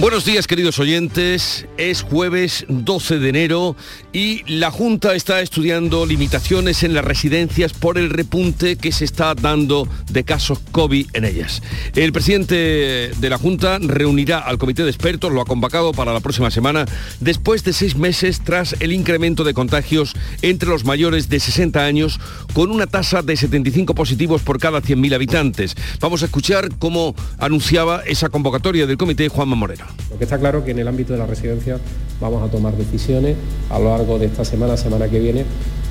Buenos 0.00 0.24
días 0.24 0.46
queridos 0.46 0.78
oyentes, 0.78 1.66
es 1.76 2.02
jueves 2.02 2.64
12 2.68 3.18
de 3.18 3.28
enero 3.30 3.74
y 4.12 4.44
la 4.46 4.70
Junta 4.70 5.16
está 5.16 5.40
estudiando 5.40 6.06
limitaciones 6.06 6.84
en 6.84 6.94
las 6.94 7.04
residencias 7.04 7.72
por 7.72 7.98
el 7.98 8.08
repunte 8.08 8.76
que 8.76 8.92
se 8.92 9.04
está 9.04 9.34
dando 9.34 9.88
de 10.08 10.22
casos 10.22 10.60
COVID 10.70 11.08
en 11.14 11.24
ellas. 11.24 11.64
El 11.96 12.12
presidente 12.12 13.10
de 13.18 13.28
la 13.28 13.38
Junta 13.38 13.80
reunirá 13.80 14.38
al 14.38 14.58
comité 14.58 14.84
de 14.84 14.90
expertos, 14.90 15.32
lo 15.32 15.40
ha 15.40 15.46
convocado 15.46 15.90
para 15.92 16.12
la 16.12 16.20
próxima 16.20 16.52
semana, 16.52 16.86
después 17.18 17.64
de 17.64 17.72
seis 17.72 17.96
meses 17.96 18.40
tras 18.44 18.76
el 18.78 18.92
incremento 18.92 19.42
de 19.42 19.52
contagios 19.52 20.14
entre 20.42 20.68
los 20.68 20.84
mayores 20.84 21.28
de 21.28 21.40
60 21.40 21.84
años 21.84 22.20
con 22.54 22.70
una 22.70 22.86
tasa 22.86 23.22
de 23.22 23.36
75 23.36 23.96
positivos 23.96 24.42
por 24.42 24.60
cada 24.60 24.80
100.000 24.80 25.12
habitantes. 25.16 25.74
Vamos 25.98 26.22
a 26.22 26.26
escuchar 26.26 26.68
cómo 26.78 27.16
anunciaba 27.38 28.02
esa 28.06 28.28
convocatoria 28.28 28.86
del 28.86 28.96
comité 28.96 29.28
Juanma 29.28 29.56
Moreno. 29.56 29.87
Lo 30.10 30.18
que 30.18 30.24
está 30.24 30.38
claro 30.38 30.64
que 30.64 30.72
en 30.72 30.78
el 30.78 30.88
ámbito 30.88 31.12
de 31.12 31.18
la 31.18 31.26
residencia 31.26 31.78
vamos 32.20 32.42
a 32.42 32.50
tomar 32.50 32.76
decisiones 32.76 33.36
a 33.70 33.78
lo 33.78 33.90
largo 33.90 34.18
de 34.18 34.26
esta 34.26 34.44
semana, 34.44 34.76
semana 34.76 35.08
que 35.08 35.18
viene, 35.18 35.44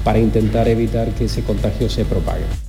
para 0.03 0.19
intentar 0.19 0.67
evitar 0.67 1.09
que 1.11 1.25
ese 1.25 1.43
contagio 1.43 1.89
se 1.89 2.05
propague. 2.05 2.66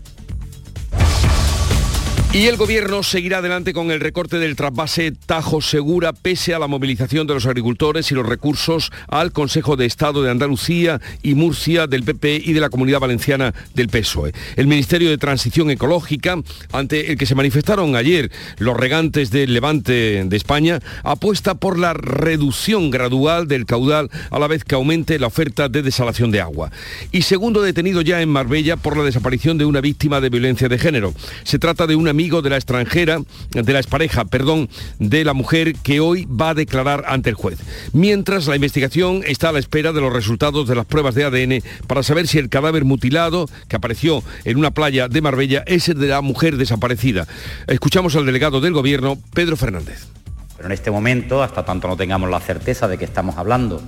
Y 2.30 2.46
el 2.46 2.58
gobierno 2.58 3.02
seguirá 3.02 3.38
adelante 3.38 3.72
con 3.72 3.90
el 3.90 4.00
recorte 4.00 4.38
del 4.38 4.54
trasvase 4.54 5.12
Tajo 5.12 5.62
Segura 5.62 6.12
pese 6.12 6.54
a 6.54 6.58
la 6.58 6.66
movilización 6.66 7.26
de 7.26 7.32
los 7.32 7.46
agricultores 7.46 8.12
y 8.12 8.14
los 8.14 8.26
recursos 8.26 8.92
al 9.08 9.32
Consejo 9.32 9.76
de 9.76 9.86
Estado 9.86 10.22
de 10.22 10.30
Andalucía 10.30 11.00
y 11.22 11.34
Murcia 11.34 11.86
del 11.86 12.02
PP 12.02 12.42
y 12.44 12.52
de 12.52 12.60
la 12.60 12.68
Comunidad 12.68 13.00
Valenciana 13.00 13.54
del 13.72 13.88
PSOE. 13.88 14.34
El 14.56 14.66
Ministerio 14.66 15.08
de 15.08 15.16
Transición 15.16 15.70
Ecológica, 15.70 16.36
ante 16.70 17.10
el 17.10 17.16
que 17.16 17.24
se 17.24 17.34
manifestaron 17.34 17.96
ayer 17.96 18.30
los 18.58 18.76
regantes 18.76 19.30
del 19.30 19.54
Levante 19.54 20.22
de 20.22 20.36
España, 20.36 20.80
apuesta 21.04 21.54
por 21.54 21.78
la 21.78 21.94
reducción 21.94 22.90
gradual 22.90 23.48
del 23.48 23.64
caudal 23.64 24.10
a 24.30 24.38
la 24.38 24.48
vez 24.48 24.64
que 24.64 24.74
aumente 24.74 25.18
la 25.18 25.28
oferta 25.28 25.70
de 25.70 25.80
desalación 25.80 26.30
de 26.30 26.42
agua. 26.42 26.70
Y 27.10 27.22
segundo 27.22 27.62
detenido 27.62 28.02
ya 28.02 28.20
en 28.20 28.28
Marbella 28.28 28.76
por 28.76 28.98
la 28.98 29.04
desaparición 29.04 29.56
de 29.56 29.64
una 29.64 29.80
víctima 29.80 30.20
de 30.20 30.28
violencia 30.28 30.68
de 30.68 30.78
género. 30.78 31.14
Se 31.44 31.58
trata 31.58 31.86
de 31.86 31.96
una 31.96 32.17
amigo 32.18 32.42
de 32.42 32.50
la 32.50 32.56
extranjera, 32.56 33.20
de 33.52 33.72
la 33.72 33.78
expareja, 33.78 34.24
perdón, 34.24 34.68
de 34.98 35.24
la 35.24 35.34
mujer 35.34 35.76
que 35.76 36.00
hoy 36.00 36.24
va 36.24 36.50
a 36.50 36.54
declarar 36.54 37.04
ante 37.06 37.30
el 37.30 37.36
juez. 37.36 37.60
Mientras 37.92 38.48
la 38.48 38.56
investigación 38.56 39.22
está 39.24 39.50
a 39.50 39.52
la 39.52 39.60
espera 39.60 39.92
de 39.92 40.00
los 40.00 40.12
resultados 40.12 40.66
de 40.66 40.74
las 40.74 40.84
pruebas 40.84 41.14
de 41.14 41.22
ADN 41.22 41.62
para 41.86 42.02
saber 42.02 42.26
si 42.26 42.38
el 42.38 42.48
cadáver 42.48 42.84
mutilado 42.84 43.48
que 43.68 43.76
apareció 43.76 44.24
en 44.44 44.58
una 44.58 44.72
playa 44.72 45.06
de 45.06 45.20
Marbella 45.20 45.62
es 45.68 45.88
el 45.88 46.00
de 46.00 46.08
la 46.08 46.20
mujer 46.20 46.56
desaparecida. 46.56 47.28
Escuchamos 47.68 48.16
al 48.16 48.26
delegado 48.26 48.60
del 48.60 48.72
gobierno, 48.72 49.16
Pedro 49.32 49.56
Fernández. 49.56 50.08
Pero 50.56 50.66
en 50.66 50.72
este 50.72 50.90
momento, 50.90 51.44
hasta 51.44 51.64
tanto 51.64 51.86
no 51.86 51.96
tengamos 51.96 52.28
la 52.28 52.40
certeza 52.40 52.88
de 52.88 52.98
que 52.98 53.04
estamos 53.04 53.36
hablando 53.36 53.80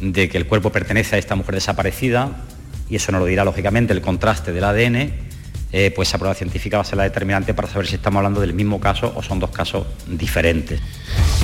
de 0.00 0.28
que 0.28 0.36
el 0.36 0.48
cuerpo 0.48 0.72
pertenece 0.72 1.14
a 1.14 1.20
esta 1.20 1.36
mujer 1.36 1.54
desaparecida, 1.54 2.42
y 2.90 2.96
eso 2.96 3.12
nos 3.12 3.20
lo 3.20 3.26
dirá 3.28 3.44
lógicamente 3.44 3.92
el 3.92 4.00
contraste 4.00 4.52
del 4.52 4.64
ADN, 4.64 5.31
eh, 5.72 5.90
pues 5.94 6.08
esa 6.08 6.18
prueba 6.18 6.34
científica 6.34 6.76
va 6.76 6.82
a 6.82 6.86
ser 6.86 6.98
la 6.98 7.04
determinante 7.04 7.54
para 7.54 7.68
saber 7.68 7.86
si 7.86 7.94
estamos 7.94 8.18
hablando 8.18 8.40
del 8.40 8.54
mismo 8.54 8.78
caso 8.78 9.12
o 9.16 9.22
son 9.22 9.40
dos 9.40 9.50
casos 9.50 9.86
diferentes. 10.06 10.80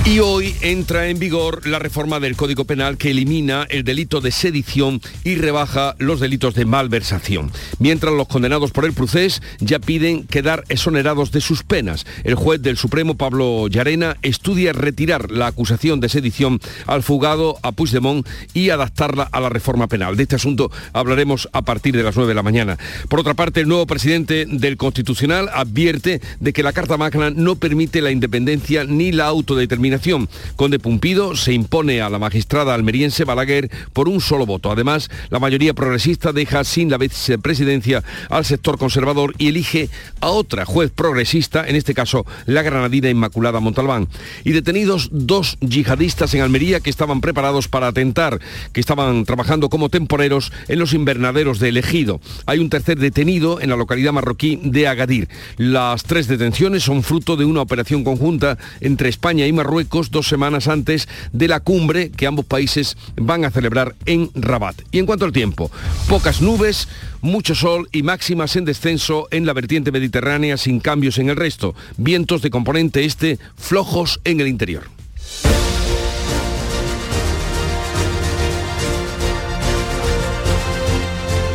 Y 0.05 0.19
hoy 0.19 0.55
entra 0.61 1.07
en 1.07 1.19
vigor 1.19 1.67
la 1.67 1.77
reforma 1.77 2.19
del 2.19 2.35
Código 2.35 2.65
Penal 2.65 2.97
que 2.97 3.11
elimina 3.11 3.67
el 3.69 3.83
delito 3.83 4.21
de 4.21 4.31
sedición 4.31 5.01
y 5.23 5.35
rebaja 5.35 5.95
los 5.99 6.19
delitos 6.19 6.55
de 6.55 6.65
malversación. 6.65 7.51
Mientras 7.79 8.13
los 8.13 8.27
condenados 8.27 8.71
por 8.71 8.85
el 8.85 8.93
procés 8.93 9.41
ya 9.59 9.79
piden 9.79 10.25
quedar 10.25 10.63
exonerados 10.69 11.31
de 11.31 11.41
sus 11.41 11.63
penas. 11.63 12.05
El 12.23 12.35
juez 12.35 12.61
del 12.61 12.77
Supremo, 12.77 13.17
Pablo 13.17 13.67
Llarena, 13.67 14.17
estudia 14.21 14.73
retirar 14.73 15.31
la 15.31 15.47
acusación 15.47 15.99
de 15.99 16.09
sedición 16.09 16.59
al 16.87 17.03
fugado 17.03 17.57
a 17.61 17.71
Puigdemont 17.71 18.27
y 18.53 18.69
adaptarla 18.69 19.29
a 19.31 19.39
la 19.39 19.49
reforma 19.49 19.87
penal. 19.87 20.15
De 20.15 20.23
este 20.23 20.37
asunto 20.37 20.71
hablaremos 20.93 21.49
a 21.51 21.61
partir 21.61 21.95
de 21.95 22.03
las 22.03 22.15
9 22.15 22.29
de 22.29 22.35
la 22.35 22.43
mañana. 22.43 22.77
Por 23.09 23.19
otra 23.19 23.33
parte, 23.33 23.61
el 23.61 23.67
nuevo 23.67 23.85
presidente 23.85 24.18
del 24.25 24.77
Constitucional 24.77 25.49
advierte 25.53 26.21
de 26.39 26.53
que 26.53 26.63
la 26.63 26.73
Carta 26.73 26.97
Magna 26.97 27.29
no 27.29 27.55
permite 27.55 28.01
la 28.01 28.11
independencia 28.11 28.83
ni 28.83 29.11
la 29.11 29.25
autodeterminación. 29.25 30.29
Conde 30.55 30.79
Pumpido 30.79 31.35
se 31.35 31.53
impone 31.53 32.01
a 32.01 32.09
la 32.09 32.19
magistrada 32.19 32.73
almeriense 32.73 33.23
Balaguer 33.23 33.69
por 33.93 34.09
un 34.09 34.21
solo 34.21 34.45
voto. 34.45 34.71
Además, 34.71 35.09
la 35.29 35.39
mayoría 35.39 35.73
progresista 35.73 36.33
deja 36.33 36.63
sin 36.63 36.89
la 36.89 36.97
vicepresidencia 36.97 38.03
al 38.29 38.45
sector 38.45 38.77
conservador 38.77 39.33
y 39.37 39.47
elige 39.47 39.89
a 40.21 40.29
otra 40.29 40.65
juez 40.65 40.91
progresista, 40.91 41.67
en 41.67 41.75
este 41.75 41.93
caso 41.93 42.25
la 42.45 42.61
granadina 42.61 43.09
Inmaculada 43.09 43.59
Montalbán. 43.59 44.07
Y 44.43 44.51
detenidos 44.51 45.09
dos 45.11 45.57
yihadistas 45.61 46.33
en 46.33 46.41
Almería 46.41 46.79
que 46.79 46.89
estaban 46.89 47.21
preparados 47.21 47.67
para 47.67 47.87
atentar, 47.87 48.39
que 48.73 48.79
estaban 48.79 49.25
trabajando 49.25 49.69
como 49.69 49.89
temporeros 49.89 50.51
en 50.67 50.79
los 50.79 50.93
invernaderos 50.93 51.59
de 51.59 51.69
Elegido. 51.69 52.19
Hay 52.45 52.59
un 52.59 52.69
tercer 52.69 52.97
detenido 52.97 53.61
en 53.61 53.69
la 53.69 53.75
localidad 53.75 54.08
marroquí 54.11 54.59
de 54.63 54.87
Agadir. 54.87 55.29
Las 55.57 56.03
tres 56.03 56.27
detenciones 56.27 56.83
son 56.83 57.03
fruto 57.03 57.35
de 57.35 57.45
una 57.45 57.61
operación 57.61 58.03
conjunta 58.03 58.57
entre 58.81 59.09
España 59.09 59.47
y 59.47 59.53
Marruecos 59.53 60.11
dos 60.11 60.27
semanas 60.27 60.67
antes 60.67 61.07
de 61.31 61.47
la 61.47 61.59
cumbre 61.59 62.11
que 62.11 62.27
ambos 62.27 62.45
países 62.45 62.97
van 63.15 63.45
a 63.45 63.51
celebrar 63.51 63.95
en 64.05 64.29
Rabat. 64.35 64.81
Y 64.91 64.99
en 64.99 65.05
cuanto 65.05 65.25
al 65.25 65.31
tiempo, 65.31 65.71
pocas 66.07 66.41
nubes, 66.41 66.87
mucho 67.21 67.55
sol 67.55 67.89
y 67.91 68.03
máximas 68.03 68.55
en 68.55 68.65
descenso 68.65 69.27
en 69.31 69.45
la 69.45 69.53
vertiente 69.53 69.91
mediterránea 69.91 70.57
sin 70.57 70.79
cambios 70.79 71.17
en 71.17 71.29
el 71.29 71.35
resto. 71.35 71.75
Vientos 71.97 72.41
de 72.41 72.49
componente 72.49 73.05
este 73.05 73.39
flojos 73.57 74.19
en 74.23 74.39
el 74.39 74.47
interior. 74.47 74.83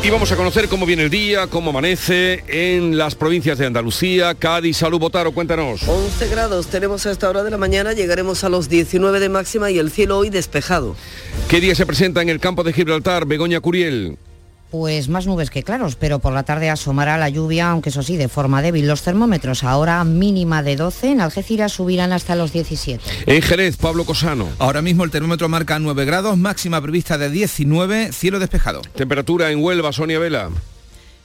Y 0.05 0.11
vamos 0.11 0.31
a 0.31 0.37
conocer 0.37 0.69
cómo 0.69 0.85
viene 0.85 1.05
el 1.05 1.11
día, 1.11 1.47
cómo 1.47 1.71
amanece 1.71 2.45
en 2.47 2.99
las 2.99 3.15
provincias 3.15 3.57
de 3.57 3.65
Andalucía, 3.65 4.35
Cádiz, 4.35 4.77
Salud, 4.77 4.99
Botaro, 4.99 5.33
cuéntanos. 5.33 5.83
11 5.89 6.29
grados 6.29 6.67
tenemos 6.67 7.07
a 7.07 7.11
esta 7.11 7.31
hora 7.31 7.43
de 7.43 7.51
la 7.51 7.57
mañana, 7.57 7.95
llegaremos 7.95 8.45
a 8.45 8.51
los 8.51 8.69
19 8.69 9.19
de 9.19 9.31
máxima 9.31 9.71
y 9.71 9.79
el 9.79 9.91
cielo 9.91 10.19
hoy 10.19 10.29
despejado. 10.29 10.95
¿Qué 11.49 11.59
día 11.59 11.75
se 11.75 11.87
presenta 11.87 12.21
en 12.21 12.29
el 12.29 12.39
campo 12.39 12.63
de 12.65 12.75
Gibraltar, 12.75 13.25
Begoña 13.25 13.61
Curiel? 13.61 14.19
Pues 14.75 15.09
más 15.09 15.29
nubes 15.29 15.51
que 15.51 15.63
claros, 15.63 15.95
pero 15.95 16.19
por 16.19 16.33
la 16.33 16.43
tarde 16.43 16.69
asomará 16.69 17.17
la 17.17 17.29
lluvia, 17.29 17.71
aunque 17.71 17.91
eso 17.91 18.03
sí, 18.03 18.17
de 18.17 18.27
forma 18.27 18.61
débil. 18.61 18.89
Los 18.89 19.03
termómetros 19.03 19.63
ahora 19.63 20.03
mínima 20.03 20.65
de 20.65 20.75
12, 20.75 21.13
en 21.13 21.21
Algeciras 21.21 21.71
subirán 21.71 22.13
hasta 22.13 22.35
los 22.35 22.53
17. 22.53 23.01
En 23.27 23.41
Jerez, 23.41 23.77
Pablo 23.77 24.05
Cosano. 24.05 24.49
Ahora 24.59 24.83
mismo 24.83 25.05
el 25.05 25.13
termómetro 25.13 25.49
marca 25.49 25.79
9 25.79 26.05
grados, 26.07 26.37
máxima 26.37 26.81
prevista 26.81 27.19
de 27.19 27.31
19, 27.31 28.11
cielo 28.11 28.41
despejado. 28.41 28.83
Temperatura 28.97 29.53
en 29.53 29.63
Huelva, 29.63 29.93
Sonia 29.93 30.19
Vela. 30.19 30.51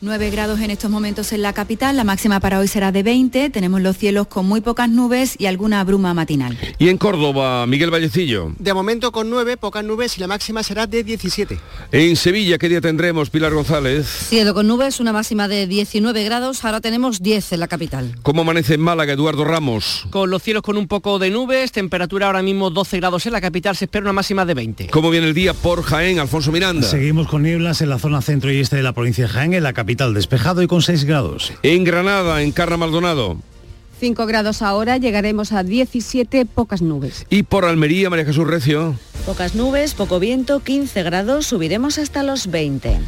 9 0.01 0.29
grados 0.29 0.61
en 0.61 0.71
estos 0.71 0.89
momentos 0.89 1.33
en 1.33 1.41
la 1.41 1.51
capital, 1.51 1.97
la 1.97 2.05
máxima 2.05 2.39
para 2.39 2.59
hoy 2.59 2.69
será 2.69 2.93
de 2.93 3.03
20, 3.03 3.49
tenemos 3.49 3.81
los 3.81 3.97
cielos 3.97 4.27
con 4.27 4.45
muy 4.45 4.61
pocas 4.61 4.87
nubes 4.87 5.35
y 5.37 5.45
alguna 5.45 5.83
bruma 5.83 6.13
matinal. 6.13 6.57
Y 6.77 6.87
en 6.87 6.97
Córdoba, 6.97 7.67
Miguel 7.67 7.91
Vallecillo. 7.91 8.53
De 8.59 8.73
momento 8.73 9.11
con 9.11 9.29
9, 9.29 9.57
pocas 9.57 9.83
nubes 9.83 10.15
y 10.15 10.21
la 10.21 10.27
máxima 10.27 10.63
será 10.63 10.87
de 10.87 11.03
17. 11.03 11.59
En 11.91 12.15
Sevilla, 12.15 12.57
¿qué 12.57 12.69
día 12.69 12.79
tendremos, 12.79 13.29
Pilar 13.29 13.53
González? 13.53 14.07
Cielo 14.29 14.53
con 14.53 14.67
nubes, 14.67 15.01
una 15.01 15.11
máxima 15.11 15.49
de 15.49 15.67
19 15.67 16.23
grados, 16.23 16.63
ahora 16.63 16.79
tenemos 16.79 17.21
10 17.21 17.51
en 17.51 17.59
la 17.59 17.67
capital. 17.67 18.15
¿Cómo 18.23 18.43
amanece 18.43 18.75
en 18.75 18.81
Málaga, 18.81 19.11
Eduardo 19.11 19.43
Ramos? 19.43 20.05
Con 20.11 20.29
los 20.29 20.41
cielos 20.41 20.63
con 20.63 20.77
un 20.77 20.87
poco 20.87 21.19
de 21.19 21.29
nubes, 21.29 21.73
temperatura 21.73 22.27
ahora 22.27 22.41
mismo 22.41 22.69
12 22.69 23.01
grados 23.01 23.25
en 23.25 23.33
la 23.33 23.41
capital, 23.41 23.75
se 23.75 23.83
espera 23.83 24.03
una 24.03 24.13
máxima 24.13 24.45
de 24.45 24.53
20. 24.53 24.87
¿Cómo 24.91 25.09
viene 25.09 25.27
el 25.27 25.33
día 25.33 25.53
por 25.53 25.83
Jaén, 25.83 26.19
Alfonso 26.19 26.53
Miranda? 26.53 26.87
Seguimos 26.87 27.27
con 27.27 27.43
nieblas 27.43 27.81
en 27.81 27.89
la 27.89 27.99
zona 27.99 28.21
centro 28.21 28.49
y 28.49 28.61
este 28.61 28.77
de 28.77 28.83
la 28.83 28.93
provincia 28.93 29.25
de 29.25 29.29
Jaén, 29.29 29.53
en 29.53 29.63
la 29.63 29.73
capital 29.73 29.88
despejado 29.95 30.61
y 30.61 30.67
con 30.67 30.81
6 30.81 31.05
grados. 31.05 31.53
En 31.63 31.83
Granada, 31.83 32.41
en 32.41 32.51
Carra 32.51 32.77
Maldonado. 32.77 33.37
5 33.99 34.25
grados 34.27 34.61
ahora, 34.61 34.97
llegaremos 34.97 35.51
a 35.51 35.63
17, 35.63 36.45
pocas 36.45 36.81
nubes. 36.81 37.25
Y 37.29 37.43
por 37.43 37.65
Almería, 37.65 38.09
María 38.09 38.25
Jesús 38.25 38.47
Recio. 38.47 38.95
Pocas 39.25 39.55
nubes, 39.55 39.93
poco 39.93 40.19
viento, 40.19 40.61
15 40.61 41.03
grados, 41.03 41.47
subiremos 41.47 41.97
hasta 41.97 42.23
los 42.23 42.47
20. 42.47 42.99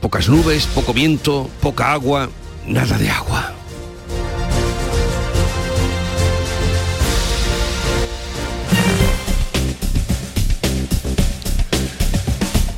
Pocas 0.00 0.28
nubes, 0.28 0.66
poco 0.66 0.92
viento, 0.92 1.50
poca 1.60 1.92
agua, 1.92 2.30
nada 2.66 2.96
de 2.98 3.10
agua. 3.10 3.52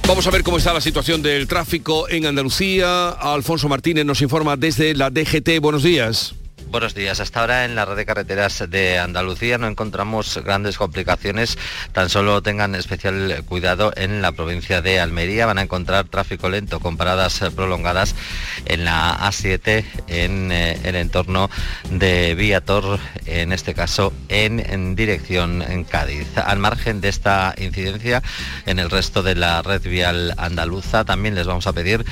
Vamos 0.09 0.27
a 0.27 0.31
ver 0.31 0.43
cómo 0.43 0.57
está 0.57 0.73
la 0.73 0.81
situación 0.81 1.21
del 1.21 1.47
tráfico 1.47 2.09
en 2.09 2.25
Andalucía. 2.25 3.11
Alfonso 3.11 3.69
Martínez 3.69 4.07
nos 4.07 4.23
informa 4.23 4.57
desde 4.57 4.95
la 4.95 5.11
DGT. 5.11 5.61
Buenos 5.61 5.83
días. 5.83 6.35
Buenos 6.71 6.95
días. 6.95 7.19
Hasta 7.19 7.41
ahora 7.41 7.65
en 7.65 7.75
la 7.75 7.87
red 7.87 7.97
de 7.97 8.05
carreteras 8.05 8.63
de 8.69 8.99
Andalucía 8.99 9.57
no 9.57 9.69
encontramos 9.69 10.39
grandes 10.45 10.77
complicaciones. 10.77 11.57
Tan 11.93 12.11
solo 12.11 12.43
tengan 12.43 12.75
especial 12.75 13.43
cuidado 13.49 13.91
en 13.97 14.21
la 14.21 14.33
provincia 14.33 14.83
de 14.83 15.01
Almería. 15.01 15.47
Van 15.47 15.57
a 15.57 15.63
encontrar 15.63 16.09
tráfico 16.09 16.51
lento 16.51 16.79
con 16.79 16.99
paradas 16.99 17.43
prolongadas 17.57 18.15
en 18.67 18.85
la 18.85 19.19
A7 19.19 19.83
en 20.09 20.53
eh, 20.53 20.79
el 20.85 20.97
entorno 20.97 21.49
de 21.91 22.35
Viator, 22.35 23.01
en 23.25 23.55
este 23.55 23.73
caso 23.73 24.13
en, 24.29 24.61
en 24.61 24.95
dirección 24.95 25.63
en 25.63 25.85
Cádiz. 25.85 26.37
Al 26.37 26.59
margen 26.59 27.01
de 27.01 27.09
esta 27.09 27.55
incidencia, 27.57 28.23
en 28.67 28.79
el 28.79 28.91
resto 28.91 29.23
de 29.23 29.37
la 29.37 29.63
red 29.63 29.81
vial 29.81 30.35
andaluza 30.37 31.07
también 31.07 31.35
les 31.35 31.47
vamos 31.47 31.67
a 31.67 31.73
pedir 31.73 32.05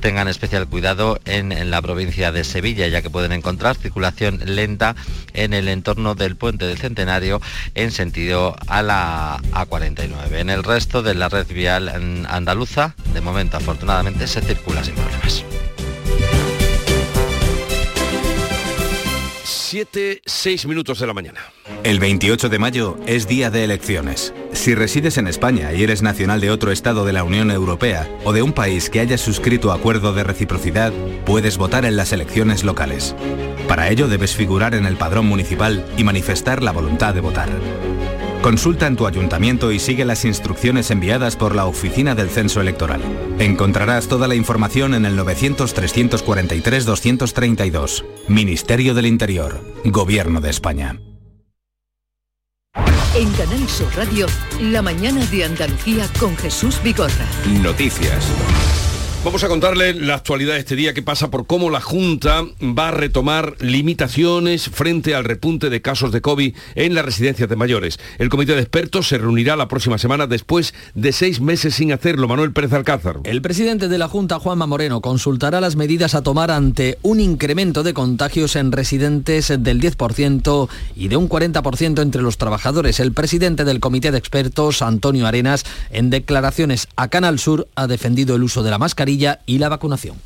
tengan 0.00 0.28
especial 0.28 0.66
cuidado 0.66 1.20
en, 1.24 1.70
la 1.70 1.82
provincia 1.82 2.32
de 2.32 2.44
Sevilla, 2.44 2.88
ya 2.88 3.02
que 3.02 3.10
pueden 3.10 3.32
encontrar 3.32 3.76
circulación 3.76 4.40
lenta 4.44 4.96
en 5.34 5.54
el 5.54 5.68
entorno 5.68 6.14
del 6.14 6.36
puente 6.36 6.66
del 6.66 6.78
Centenario 6.78 7.40
en 7.74 7.92
sentido 7.92 8.56
a 8.66 8.82
la 8.82 9.40
A49. 9.52 10.32
En 10.32 10.50
el 10.50 10.64
resto 10.64 11.02
de 11.02 11.14
la 11.14 11.28
red 11.28 11.46
vial 11.46 11.88
andaluza, 12.28 12.94
de 13.12 13.20
momento 13.20 13.56
afortunadamente 13.56 14.26
se 14.26 14.40
circula 14.40 14.82
sin 14.82 14.94
problemas. 14.94 15.49
7, 19.70 20.22
6 20.26 20.66
minutos 20.66 20.98
de 20.98 21.06
la 21.06 21.14
mañana. 21.14 21.38
El 21.84 22.00
28 22.00 22.48
de 22.48 22.58
mayo 22.58 22.98
es 23.06 23.28
día 23.28 23.52
de 23.52 23.62
elecciones. 23.62 24.34
Si 24.52 24.74
resides 24.74 25.16
en 25.16 25.28
España 25.28 25.72
y 25.72 25.84
eres 25.84 26.02
nacional 26.02 26.40
de 26.40 26.50
otro 26.50 26.72
Estado 26.72 27.04
de 27.04 27.12
la 27.12 27.22
Unión 27.22 27.52
Europea 27.52 28.10
o 28.24 28.32
de 28.32 28.42
un 28.42 28.52
país 28.52 28.90
que 28.90 28.98
haya 28.98 29.16
suscrito 29.16 29.70
acuerdo 29.70 30.12
de 30.12 30.24
reciprocidad, 30.24 30.92
puedes 31.24 31.56
votar 31.56 31.84
en 31.84 31.94
las 31.94 32.12
elecciones 32.12 32.64
locales. 32.64 33.14
Para 33.68 33.90
ello 33.90 34.08
debes 34.08 34.34
figurar 34.34 34.74
en 34.74 34.86
el 34.86 34.96
padrón 34.96 35.26
municipal 35.26 35.86
y 35.96 36.02
manifestar 36.02 36.64
la 36.64 36.72
voluntad 36.72 37.14
de 37.14 37.20
votar. 37.20 37.48
Consulta 38.42 38.86
en 38.86 38.96
tu 38.96 39.06
ayuntamiento 39.06 39.70
y 39.70 39.78
sigue 39.78 40.06
las 40.06 40.24
instrucciones 40.24 40.90
enviadas 40.90 41.36
por 41.36 41.54
la 41.54 41.66
Oficina 41.66 42.14
del 42.14 42.30
Censo 42.30 42.62
Electoral. 42.62 43.02
Encontrarás 43.38 44.08
toda 44.08 44.26
la 44.28 44.34
información 44.34 44.94
en 44.94 45.04
el 45.04 45.18
900-343-232. 45.18 48.02
Ministerio 48.28 48.94
del 48.94 49.04
Interior. 49.06 49.60
Gobierno 49.84 50.40
de 50.40 50.48
España. 50.48 50.98
En 53.14 53.30
Canal 53.32 53.68
Sur 53.68 53.94
Radio, 53.96 54.26
la 54.60 54.80
mañana 54.80 55.22
de 55.26 55.44
Andalucía 55.44 56.08
con 56.18 56.34
Jesús 56.36 56.82
Vigorra. 56.82 57.26
Noticias. 57.60 58.24
Vamos 59.22 59.44
a 59.44 59.48
contarle 59.48 59.92
la 59.92 60.14
actualidad 60.14 60.54
de 60.54 60.60
este 60.60 60.76
día 60.76 60.94
que 60.94 61.02
pasa 61.02 61.30
por 61.30 61.46
cómo 61.46 61.68
la 61.68 61.82
Junta 61.82 62.42
va 62.62 62.88
a 62.88 62.90
retomar 62.90 63.54
limitaciones 63.60 64.70
frente 64.70 65.14
al 65.14 65.24
repunte 65.24 65.68
de 65.68 65.82
casos 65.82 66.10
de 66.10 66.22
COVID 66.22 66.56
en 66.74 66.94
las 66.94 67.04
residencias 67.04 67.46
de 67.46 67.54
mayores. 67.54 68.00
El 68.16 68.30
comité 68.30 68.54
de 68.54 68.62
expertos 68.62 69.08
se 69.08 69.18
reunirá 69.18 69.56
la 69.56 69.68
próxima 69.68 69.98
semana 69.98 70.26
después 70.26 70.72
de 70.94 71.12
seis 71.12 71.42
meses 71.42 71.74
sin 71.74 71.92
hacerlo. 71.92 72.28
Manuel 72.28 72.54
Pérez 72.54 72.72
Alcázar. 72.72 73.18
El 73.24 73.42
presidente 73.42 73.88
de 73.88 73.98
la 73.98 74.08
Junta, 74.08 74.38
Juanma 74.38 74.66
Moreno, 74.66 75.02
consultará 75.02 75.60
las 75.60 75.76
medidas 75.76 76.14
a 76.14 76.22
tomar 76.22 76.50
ante 76.50 76.96
un 77.02 77.20
incremento 77.20 77.82
de 77.82 77.92
contagios 77.92 78.56
en 78.56 78.72
residentes 78.72 79.48
del 79.48 79.82
10% 79.82 80.68
y 80.96 81.08
de 81.08 81.16
un 81.18 81.28
40% 81.28 82.00
entre 82.00 82.22
los 82.22 82.38
trabajadores. 82.38 83.00
El 83.00 83.12
presidente 83.12 83.66
del 83.66 83.80
comité 83.80 84.12
de 84.12 84.18
expertos, 84.18 84.80
Antonio 84.80 85.26
Arenas, 85.26 85.66
en 85.90 86.08
declaraciones 86.08 86.88
a 86.96 87.08
Canal 87.08 87.38
Sur, 87.38 87.68
ha 87.74 87.86
defendido 87.86 88.34
el 88.34 88.44
uso 88.44 88.62
de 88.62 88.70
la 88.70 88.78
mascarilla 88.78 89.09
y 89.46 89.58
la 89.58 89.68
vacunación. 89.68 90.16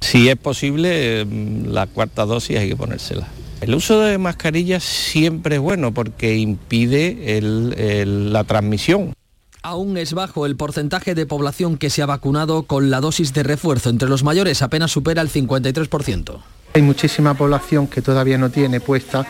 Si 0.00 0.28
es 0.28 0.36
posible, 0.36 1.24
la 1.66 1.86
cuarta 1.86 2.26
dosis 2.26 2.58
hay 2.58 2.68
que 2.68 2.76
ponérsela. 2.76 3.28
El 3.60 3.74
uso 3.74 4.00
de 4.00 4.18
mascarillas 4.18 4.82
siempre 4.82 5.54
es 5.56 5.60
bueno 5.60 5.94
porque 5.94 6.36
impide 6.36 7.38
el, 7.38 7.74
el, 7.78 8.32
la 8.32 8.42
transmisión. 8.42 9.14
Aún 9.62 9.96
es 9.96 10.12
bajo 10.12 10.44
el 10.44 10.56
porcentaje 10.56 11.14
de 11.14 11.24
población 11.24 11.78
que 11.78 11.88
se 11.88 12.02
ha 12.02 12.06
vacunado 12.06 12.64
con 12.64 12.90
la 12.90 13.00
dosis 13.00 13.32
de 13.32 13.44
refuerzo. 13.44 13.90
Entre 13.90 14.08
los 14.08 14.24
mayores 14.24 14.60
apenas 14.62 14.90
supera 14.90 15.22
el 15.22 15.30
53%. 15.30 16.40
Hay 16.74 16.82
muchísima 16.82 17.34
población 17.34 17.86
que 17.86 18.02
todavía 18.02 18.38
no 18.38 18.50
tiene 18.50 18.80
puesta 18.80 19.24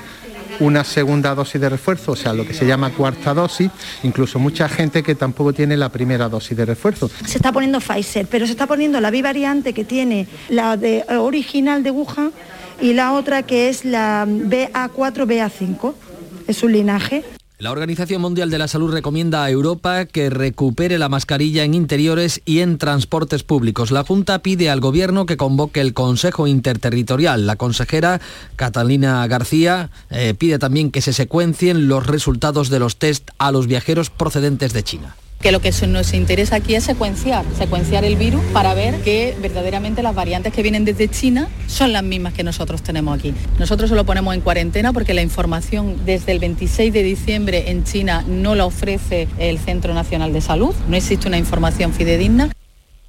una 0.60 0.84
segunda 0.84 1.34
dosis 1.34 1.60
de 1.60 1.68
refuerzo, 1.68 2.12
o 2.12 2.16
sea, 2.16 2.32
lo 2.32 2.46
que 2.46 2.54
se 2.54 2.66
llama 2.66 2.90
cuarta 2.90 3.34
dosis, 3.34 3.70
incluso 4.02 4.38
mucha 4.38 4.68
gente 4.68 5.02
que 5.02 5.14
tampoco 5.14 5.52
tiene 5.52 5.76
la 5.76 5.88
primera 5.88 6.28
dosis 6.28 6.56
de 6.56 6.64
refuerzo. 6.64 7.10
Se 7.24 7.38
está 7.38 7.52
poniendo 7.52 7.80
Pfizer, 7.80 8.26
pero 8.26 8.46
se 8.46 8.52
está 8.52 8.66
poniendo 8.66 9.00
la 9.00 9.10
bivariante 9.10 9.72
que 9.72 9.84
tiene 9.84 10.26
la 10.48 10.76
de, 10.76 11.04
original 11.08 11.82
de 11.82 11.90
Wuhan 11.90 12.32
y 12.80 12.94
la 12.94 13.12
otra 13.12 13.42
que 13.44 13.68
es 13.68 13.84
la 13.84 14.26
BA4-BA5, 14.26 15.94
es 16.48 16.62
un 16.62 16.72
linaje. 16.72 17.24
La 17.62 17.70
Organización 17.70 18.20
Mundial 18.20 18.50
de 18.50 18.58
la 18.58 18.66
Salud 18.66 18.90
recomienda 18.90 19.44
a 19.44 19.50
Europa 19.50 20.04
que 20.06 20.30
recupere 20.30 20.98
la 20.98 21.08
mascarilla 21.08 21.62
en 21.62 21.74
interiores 21.74 22.42
y 22.44 22.58
en 22.58 22.76
transportes 22.76 23.44
públicos. 23.44 23.92
La 23.92 24.02
Junta 24.02 24.40
pide 24.40 24.68
al 24.68 24.80
Gobierno 24.80 25.26
que 25.26 25.36
convoque 25.36 25.80
el 25.80 25.94
Consejo 25.94 26.48
Interterritorial. 26.48 27.46
La 27.46 27.54
consejera 27.54 28.20
Catalina 28.56 29.24
García 29.28 29.90
eh, 30.10 30.34
pide 30.36 30.58
también 30.58 30.90
que 30.90 31.02
se 31.02 31.12
secuencien 31.12 31.86
los 31.86 32.04
resultados 32.04 32.68
de 32.68 32.80
los 32.80 32.96
test 32.96 33.30
a 33.38 33.52
los 33.52 33.68
viajeros 33.68 34.10
procedentes 34.10 34.72
de 34.72 34.82
China 34.82 35.14
que 35.42 35.52
lo 35.52 35.60
que 35.60 35.72
nos 35.88 36.14
interesa 36.14 36.56
aquí 36.56 36.76
es 36.76 36.84
secuenciar, 36.84 37.44
secuenciar 37.58 38.04
el 38.04 38.16
virus 38.16 38.40
para 38.52 38.74
ver 38.74 39.02
que 39.02 39.36
verdaderamente 39.42 40.02
las 40.02 40.14
variantes 40.14 40.52
que 40.52 40.62
vienen 40.62 40.84
desde 40.84 41.08
China 41.08 41.48
son 41.66 41.92
las 41.92 42.04
mismas 42.04 42.32
que 42.32 42.44
nosotros 42.44 42.82
tenemos 42.82 43.18
aquí. 43.18 43.34
Nosotros 43.58 43.90
solo 43.90 44.06
ponemos 44.06 44.34
en 44.34 44.40
cuarentena 44.40 44.92
porque 44.92 45.14
la 45.14 45.22
información 45.22 45.96
desde 46.06 46.30
el 46.30 46.38
26 46.38 46.92
de 46.92 47.02
diciembre 47.02 47.70
en 47.70 47.82
China 47.82 48.24
no 48.28 48.54
la 48.54 48.64
ofrece 48.64 49.26
el 49.38 49.58
Centro 49.58 49.92
Nacional 49.94 50.32
de 50.32 50.40
Salud, 50.40 50.74
no 50.88 50.96
existe 50.96 51.26
una 51.26 51.38
información 51.38 51.92
fidedigna. 51.92 52.50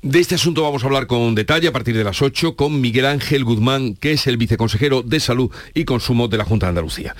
De 0.04 0.20
este 0.20 0.36
asunto 0.36 0.64
vamos 0.64 0.84
a 0.84 0.88
hablar 0.88 1.08
con 1.08 1.34
detalle 1.34 1.70
a 1.70 1.72
partir 1.72 1.96
de 1.96 2.04
las 2.04 2.22
8 2.22 2.58
con 2.58 2.82
Miguel 2.82 3.06
Ángel 3.06 3.46
Guzmán, 3.46 3.94
que 3.96 4.12
es 4.12 4.28
el 4.28 4.36
viceconsejero 4.36 5.02
de 5.02 5.22
Salud 5.22 5.50
y 5.74 5.86
Consumo 5.86 6.28
de 6.28 6.38
la 6.38 6.44
Junta 6.44 6.66
de 6.66 6.72
Andalucía. 6.72 7.16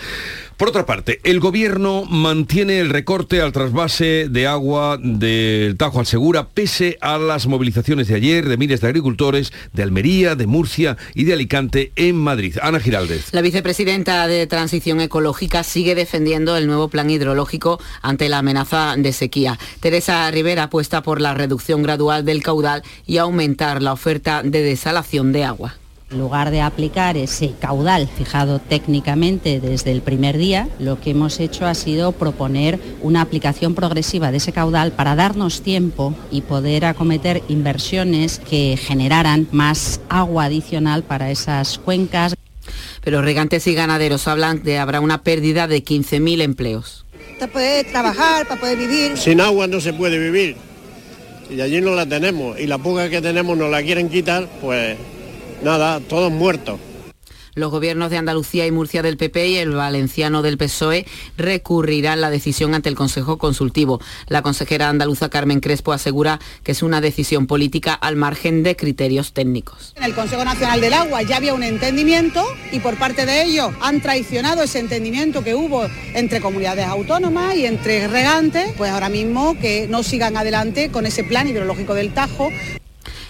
Por 0.64 0.70
otra 0.70 0.86
parte, 0.86 1.20
el 1.26 1.42
gobierno 1.42 2.06
mantiene 2.06 2.80
el 2.80 2.90
recorte 2.90 3.42
al 3.42 3.52
trasvase 3.52 4.30
de 4.30 4.48
agua 4.48 4.98
del 4.98 5.76
Tajo 5.76 6.00
al 6.00 6.06
Segura 6.06 6.48
pese 6.48 6.98
a 7.02 7.18
las 7.18 7.48
movilizaciones 7.48 8.08
de 8.08 8.16
ayer 8.16 8.48
de 8.48 8.56
miles 8.56 8.80
de 8.80 8.88
agricultores 8.88 9.52
de 9.74 9.84
Almería, 9.84 10.36
de 10.36 10.48
Murcia 10.48 10.96
y 11.16 11.26
de 11.26 11.34
Alicante 11.34 11.92
en 11.98 12.16
Madrid. 12.16 12.56
Ana 12.62 12.80
Giraldez. 12.80 13.34
La 13.34 13.42
vicepresidenta 13.42 14.26
de 14.28 14.48
Transición 14.48 15.02
Ecológica 15.02 15.64
sigue 15.64 15.96
defendiendo 15.96 16.56
el 16.56 16.66
nuevo 16.68 16.88
plan 16.88 17.10
hidrológico 17.10 17.82
ante 18.02 18.30
la 18.30 18.38
amenaza 18.38 18.96
de 18.98 19.12
sequía. 19.12 19.60
Teresa 19.82 20.32
Rivera 20.32 20.64
apuesta 20.64 21.04
por 21.04 21.20
la 21.20 21.34
reducción 21.34 21.84
gradual 21.84 22.24
del 22.24 22.42
caudal 22.42 22.84
y 23.06 23.18
aumentar 23.18 23.82
la 23.82 23.92
oferta 23.92 24.44
de 24.44 24.62
desalación 24.62 25.34
de 25.34 25.44
agua. 25.44 25.76
En 26.14 26.20
lugar 26.20 26.52
de 26.52 26.62
aplicar 26.62 27.18
ese 27.18 27.54
caudal 27.60 28.08
fijado 28.08 28.60
técnicamente 28.60 29.60
desde 29.60 29.92
el 29.92 30.04
primer 30.04 30.38
día, 30.38 30.70
lo 30.78 31.02
que 31.02 31.10
hemos 31.10 31.40
hecho 31.40 31.66
ha 31.66 31.74
sido 31.74 32.12
proponer 32.12 32.80
una 33.02 33.22
aplicación 33.22 33.74
progresiva 33.74 34.30
de 34.30 34.38
ese 34.38 34.52
caudal 34.52 34.92
para 34.92 35.16
darnos 35.16 35.64
tiempo 35.64 36.14
y 36.30 36.42
poder 36.42 36.86
acometer 36.86 37.42
inversiones 37.50 38.40
que 38.48 38.78
generaran 38.78 39.48
más 39.52 40.02
agua 40.08 40.46
adicional 40.46 41.02
para 41.02 41.32
esas 41.32 41.80
cuencas. 41.80 42.36
Pero 43.04 43.24
regantes 43.24 43.66
y 43.66 43.74
ganaderos 43.74 44.28
hablan 44.28 44.62
de 44.62 44.78
habrá 44.78 45.02
una 45.02 45.24
pérdida 45.24 45.68
de 45.68 45.84
15.000 45.84 46.44
empleos. 46.44 47.06
Para 47.40 47.52
poder 47.52 47.88
trabajar, 47.88 48.48
para 48.48 48.62
poder 48.62 48.78
vivir. 48.78 49.18
Sin 49.18 49.42
agua 49.42 49.66
no 49.66 49.82
se 49.82 49.94
puede 49.94 50.20
vivir. 50.20 50.58
Y 51.50 51.60
allí 51.60 51.82
no 51.82 51.96
la 51.96 52.06
tenemos. 52.06 52.60
Y 52.60 52.68
la 52.68 52.78
puga 52.78 53.10
que 53.10 53.20
tenemos 53.20 53.58
nos 53.58 53.72
la 53.72 53.82
quieren 53.82 54.10
quitar, 54.10 54.48
pues 54.62 54.96
nada, 55.64 56.00
todos 56.02 56.32
muertos. 56.32 56.80
Los 57.56 57.70
gobiernos 57.70 58.10
de 58.10 58.18
Andalucía 58.18 58.66
y 58.66 58.72
Murcia 58.72 59.04
del 59.04 59.16
PP 59.16 59.48
y 59.50 59.58
el 59.58 59.72
valenciano 59.72 60.42
del 60.42 60.58
PSOE 60.58 61.06
recurrirán 61.38 62.20
la 62.20 62.32
decisión 62.32 62.74
ante 62.74 62.90
el 62.90 62.96
Consejo 62.96 63.38
Consultivo. 63.38 64.02
La 64.28 64.42
consejera 64.42 64.90
andaluza 64.90 65.30
Carmen 65.30 65.60
Crespo 65.60 65.94
asegura 65.94 66.40
que 66.64 66.72
es 66.72 66.82
una 66.82 67.00
decisión 67.00 67.46
política 67.46 67.94
al 67.94 68.16
margen 68.16 68.64
de 68.64 68.76
criterios 68.76 69.34
técnicos. 69.34 69.94
En 69.98 70.04
el 70.04 70.16
Consejo 70.16 70.44
Nacional 70.44 70.82
del 70.82 70.94
Agua 70.94 71.22
ya 71.22 71.38
había 71.38 71.54
un 71.54 71.62
entendimiento 71.62 72.44
y 72.72 72.80
por 72.80 72.98
parte 72.98 73.28
de 73.28 73.44
ellos 73.44 73.72
han 73.82 74.02
traicionado 74.02 74.64
ese 74.64 74.80
entendimiento 74.80 75.44
que 75.44 75.54
hubo 75.54 75.86
entre 76.16 76.42
comunidades 76.42 76.88
autónomas 76.88 77.56
y 77.56 77.68
entre 77.68 78.08
regantes, 78.08 78.74
pues 78.78 78.90
ahora 78.90 79.10
mismo 79.10 79.56
que 79.60 79.88
no 79.88 80.02
sigan 80.02 80.38
adelante 80.38 80.90
con 80.90 81.06
ese 81.06 81.24
plan 81.24 81.48
hidrológico 81.48 81.94
del 81.94 82.16
Tajo. 82.16 82.50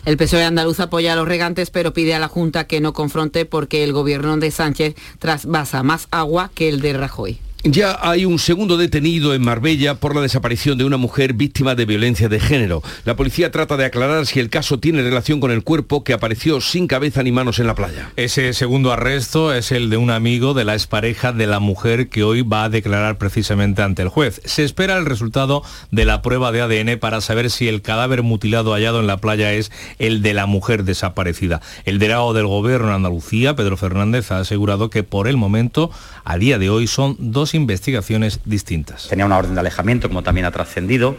El 0.05 0.17
PSOE 0.17 0.43
andaluz 0.43 0.81
apoya 0.81 1.13
a 1.13 1.15
los 1.15 1.27
regantes, 1.27 1.69
pero 1.69 1.93
pide 1.93 2.13
a 2.13 2.19
la 2.19 2.27
Junta 2.27 2.67
que 2.67 2.81
no 2.81 2.91
confronte 2.91 3.45
porque 3.45 3.85
el 3.85 3.93
gobierno 3.93 4.35
de 4.35 4.51
Sánchez 4.51 4.95
trasvasa 5.19 5.81
más 5.81 6.09
agua 6.11 6.51
que 6.53 6.67
el 6.67 6.81
de 6.81 6.91
Rajoy. 6.91 7.39
Ya 7.65 7.97
hay 8.01 8.25
un 8.25 8.39
segundo 8.39 8.75
detenido 8.75 9.33
en 9.33 9.41
Marbella 9.41 9.95
por 9.95 10.13
la 10.13 10.21
desaparición 10.21 10.77
de 10.77 10.83
una 10.83 10.97
mujer 10.97 11.31
víctima 11.31 11.75
de 11.75 11.85
violencia 11.85 12.27
de 12.27 12.41
género. 12.41 12.83
La 13.05 13.15
policía 13.15 13.51
trata 13.51 13.77
de 13.77 13.85
aclarar 13.85 14.25
si 14.25 14.41
el 14.41 14.49
caso 14.49 14.79
tiene 14.79 15.01
relación 15.01 15.39
con 15.39 15.49
el 15.49 15.63
cuerpo 15.63 16.03
que 16.03 16.11
apareció 16.11 16.59
sin 16.59 16.87
cabeza 16.87 17.23
ni 17.23 17.31
manos 17.31 17.59
en 17.59 17.67
la 17.67 17.73
playa. 17.73 18.11
Ese 18.17 18.51
segundo 18.51 18.91
arresto 18.91 19.53
es 19.53 19.71
el 19.71 19.89
de 19.89 19.95
un 19.95 20.09
amigo 20.09 20.53
de 20.53 20.65
la 20.65 20.73
expareja 20.73 21.31
de 21.31 21.47
la 21.47 21.61
mujer 21.61 22.09
que 22.09 22.25
hoy 22.25 22.41
va 22.41 22.65
a 22.65 22.69
declarar 22.69 23.17
precisamente 23.17 23.81
ante 23.81 24.01
el 24.01 24.09
juez. 24.09 24.41
Se 24.43 24.65
espera 24.65 24.97
el 24.97 25.05
resultado 25.05 25.63
de 25.89 26.03
la 26.03 26.21
prueba 26.21 26.51
de 26.51 26.63
ADN 26.63 26.99
para 26.99 27.21
saber 27.21 27.49
si 27.49 27.69
el 27.69 27.81
cadáver 27.81 28.23
mutilado 28.23 28.73
hallado 28.73 28.99
en 28.99 29.07
la 29.07 29.21
playa 29.21 29.53
es 29.53 29.71
el 29.99 30.21
de 30.21 30.33
la 30.33 30.47
mujer 30.47 30.83
desaparecida. 30.83 31.61
El 31.85 31.97
delegado 31.97 32.33
del 32.33 32.45
gobierno 32.45 32.89
en 32.89 32.95
Andalucía, 32.95 33.55
Pedro 33.55 33.77
Fernández, 33.77 34.33
ha 34.33 34.39
asegurado 34.39 34.89
que 34.89 35.03
por 35.03 35.29
el 35.29 35.37
momento, 35.37 35.91
a 36.25 36.37
día 36.37 36.57
de 36.57 36.69
hoy, 36.69 36.87
son 36.87 37.15
dos 37.19 37.53
investigaciones 37.53 38.39
distintas. 38.45 39.07
Tenía 39.07 39.25
una 39.25 39.37
orden 39.37 39.53
de 39.53 39.59
alejamiento, 39.59 40.07
como 40.07 40.23
también 40.23 40.45
ha 40.45 40.51
trascendido, 40.51 41.15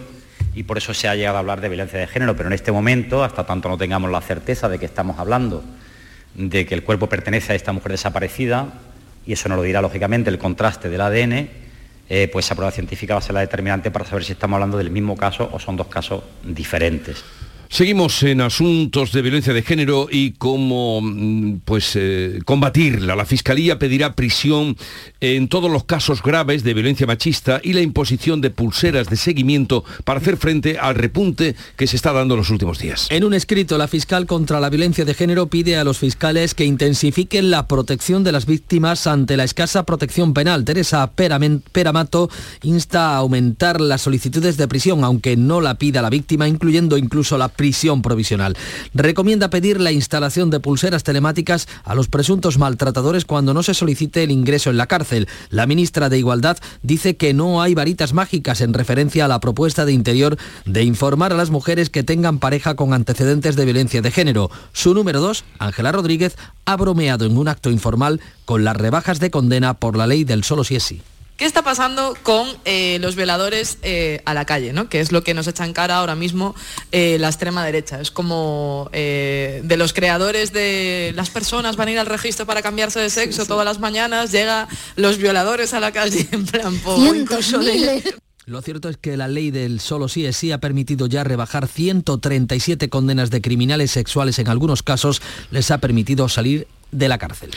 y 0.55 0.63
por 0.63 0.79
eso 0.79 0.95
se 0.95 1.09
ha 1.09 1.15
llegado 1.15 1.37
a 1.37 1.41
hablar 1.41 1.61
de 1.61 1.69
violencia 1.69 1.99
de 1.99 2.07
género, 2.07 2.37
pero 2.37 2.49
en 2.49 2.53
este 2.53 2.73
momento, 2.73 3.25
hasta 3.25 3.45
tanto 3.45 3.69
no 3.69 3.77
tengamos 3.77 4.11
la 4.11 4.21
certeza 4.21 4.69
de 4.69 4.79
que 4.79 4.87
estamos 4.87 5.19
hablando 5.19 5.63
de 6.35 6.67
que 6.67 6.75
el 6.75 6.83
cuerpo 6.83 7.09
pertenece 7.09 7.53
a 7.53 7.57
esta 7.57 7.73
mujer 7.73 7.93
desaparecida, 7.93 8.73
y 9.27 9.33
eso 9.33 9.49
nos 9.49 9.57
lo 9.57 9.63
dirá 9.63 9.81
lógicamente 9.81 10.31
el 10.31 10.39
contraste 10.39 10.89
del 10.89 11.01
ADN, 11.01 11.49
eh, 12.09 12.29
pues 12.31 12.47
esa 12.47 12.55
prueba 12.55 12.71
científica 12.71 13.15
va 13.15 13.19
a 13.19 13.23
ser 13.23 13.35
la 13.35 13.41
determinante 13.41 13.91
para 13.91 14.05
saber 14.05 14.25
si 14.25 14.33
estamos 14.33 14.57
hablando 14.57 14.77
del 14.77 14.91
mismo 14.91 15.17
caso 15.17 15.49
o 15.53 15.59
son 15.59 15.77
dos 15.77 15.87
casos 15.87 16.23
diferentes. 16.43 17.25
Seguimos 17.75 18.23
en 18.23 18.41
asuntos 18.41 19.11
de 19.11 19.21
violencia 19.21 19.53
de 19.53 19.61
género 19.61 20.07
y 20.09 20.31
cómo 20.35 21.01
mm, 21.03 21.63
pues, 21.65 21.97
eh, 21.97 22.39
combatirla. 22.45 23.17
La 23.17 23.27
Fiscalía 23.27 23.81
pedirá 23.81 24.15
prisión 24.15 24.77
en 25.21 25.49
todos 25.49 25.69
los 25.69 25.83
casos 25.83 26.23
graves 26.23 26.63
de 26.63 26.73
violencia 26.73 27.05
machista 27.05 27.61
y 27.65 27.73
la 27.73 27.81
imposición 27.81 28.41
de 28.41 28.51
pulseras 28.51 29.09
de 29.09 29.17
seguimiento 29.17 29.83
para 30.05 30.21
hacer 30.21 30.37
frente 30.37 30.79
al 30.79 30.95
repunte 30.95 31.57
que 31.75 31.89
se 31.89 31.97
está 31.97 32.13
dando 32.13 32.35
en 32.35 32.39
los 32.39 32.51
últimos 32.51 32.79
días. 32.79 33.09
En 33.11 33.25
un 33.25 33.35
escrito, 33.35 33.77
la 33.77 33.89
fiscal 33.89 34.27
contra 34.27 34.61
la 34.61 34.71
violencia 34.71 35.05
de 35.05 35.15
género 35.15 35.49
pide 35.49 35.77
a 35.77 35.83
los 35.83 35.99
fiscales 35.99 36.55
que 36.55 36.67
intensifiquen 36.67 37.51
la 37.51 37.67
protección 37.67 38.23
de 38.23 38.31
las 38.31 38.47
víctimas 38.47 39.09
ante 39.09 39.37
la 39.37 39.43
escasa 39.43 39.85
protección 39.85 40.33
penal. 40.33 40.65
Teresa 40.65 41.11
Peramato 41.11 42.31
insta 42.63 43.15
a 43.15 43.17
aumentar 43.17 43.81
las 43.81 44.03
solicitudes 44.03 44.57
de 44.59 44.69
prisión, 44.69 45.03
aunque 45.03 45.37
no 45.37 45.61
la 45.61 45.75
pida 45.75 46.03
la 46.03 46.11
víctima, 46.11 46.47
incluyendo 46.47 46.97
incluso 46.97 47.37
la 47.37 47.49
provisional. 48.03 48.57
Recomienda 48.93 49.51
pedir 49.51 49.81
la 49.81 49.93
instalación 49.93 50.51
de 50.51 50.61
pulseras 50.61 51.05
telemáticas 51.05 51.69
a 51.85 51.95
los 51.95 52.09
presuntos 52.09 52.59
maltratadores 52.59 53.25
cuando 53.25 53.55
no 53.55 53.63
se 53.63 53.75
solicite 53.75 54.23
el 54.23 54.31
ingreso 54.31 54.71
en 54.71 54.77
la 54.77 54.87
cárcel. 54.87 55.29
La 55.51 55.67
ministra 55.67 56.09
de 56.09 56.19
Igualdad 56.19 56.59
dice 56.83 57.17
que 57.17 57.35
no 57.35 57.63
hay 57.63 57.75
varitas 57.75 58.13
mágicas 58.13 58.61
en 58.61 58.75
referencia 58.75 59.25
a 59.25 59.29
la 59.29 59.41
propuesta 59.41 59.85
de 59.85 59.93
Interior 59.93 60.37
de 60.67 60.83
informar 60.83 61.33
a 61.33 61.37
las 61.37 61.51
mujeres 61.51 61.91
que 61.91 62.03
tengan 62.03 62.39
pareja 62.39 62.75
con 62.75 62.93
antecedentes 62.93 63.57
de 63.57 63.65
violencia 63.65 64.03
de 64.03 64.11
género. 64.11 64.51
Su 64.73 64.95
número 64.95 65.21
dos, 65.21 65.45
Ángela 65.59 65.93
Rodríguez, 65.93 66.37
ha 66.65 66.77
bromeado 66.77 67.27
en 67.27 67.37
un 67.37 67.49
acto 67.49 67.71
informal 67.71 68.21
con 68.45 68.65
las 68.65 68.77
rebajas 68.77 69.21
de 69.21 69.31
condena 69.31 69.75
por 69.75 69.97
la 69.97 70.07
ley 70.07 70.25
del 70.25 70.45
solo 70.45 70.65
si. 70.65 71.03
¿Qué 71.45 71.49
está 71.49 71.61
pasando 71.61 72.17
con 72.23 72.49
eh, 72.65 72.97
los 73.03 73.17
veladores 73.17 73.77
eh, 73.83 74.23
a 74.25 74.33
la 74.33 74.47
calle? 74.47 74.73
¿no? 74.73 74.89
Que 74.89 75.01
es 75.01 75.13
lo 75.13 75.23
que 75.23 75.35
nos 75.35 75.47
echa 75.47 75.67
en 75.67 75.75
cara 75.75 75.97
ahora 75.97 76.15
mismo 76.15 76.55
eh, 76.91 77.19
la 77.21 77.29
extrema 77.29 77.63
derecha. 77.63 78.01
Es 78.01 78.11
como 78.11 78.89
de 78.91 79.75
los 79.77 79.93
creadores 79.93 80.55
de 80.55 81.13
las 81.15 81.29
personas 81.29 81.77
van 81.77 81.89
a 81.89 81.91
ir 81.91 81.99
al 81.99 82.07
registro 82.07 82.47
para 82.47 82.63
cambiarse 82.63 82.99
de 82.99 83.11
sexo 83.11 83.45
todas 83.45 83.67
las 83.67 83.79
mañanas, 83.79 84.33
llega 84.33 84.69
los 84.97 85.19
violadores 85.19 85.75
a 85.75 85.81
la 85.81 85.93
calle 85.93 86.27
en 86.33 86.47
plan 86.47 86.81
incluso 87.15 87.61
Lo 88.47 88.61
cierto 88.61 88.91
es 88.91 88.99
que 88.99 89.17
la 89.17 89.27
ley 89.27 89.51
del 89.51 89.81
solo 89.81 90.07
sí 90.07 90.27
es 90.27 90.37
sí 90.37 90.53
ha 90.53 90.59
permitido 90.59 91.07
ya 91.07 91.25
rebajar 91.25 91.67
137 91.67 92.91
condenas 92.91 93.31
de 93.31 93.41
criminales 93.41 93.91
sexuales. 93.91 94.39
En 94.39 94.49
algunos 94.49 94.83
casos 94.83 95.23
les 95.51 95.71
ha 95.71 95.79
permitido 95.79 96.29
salir 96.29 96.67
de 96.93 97.09
la 97.09 97.17
cárcel. 97.17 97.51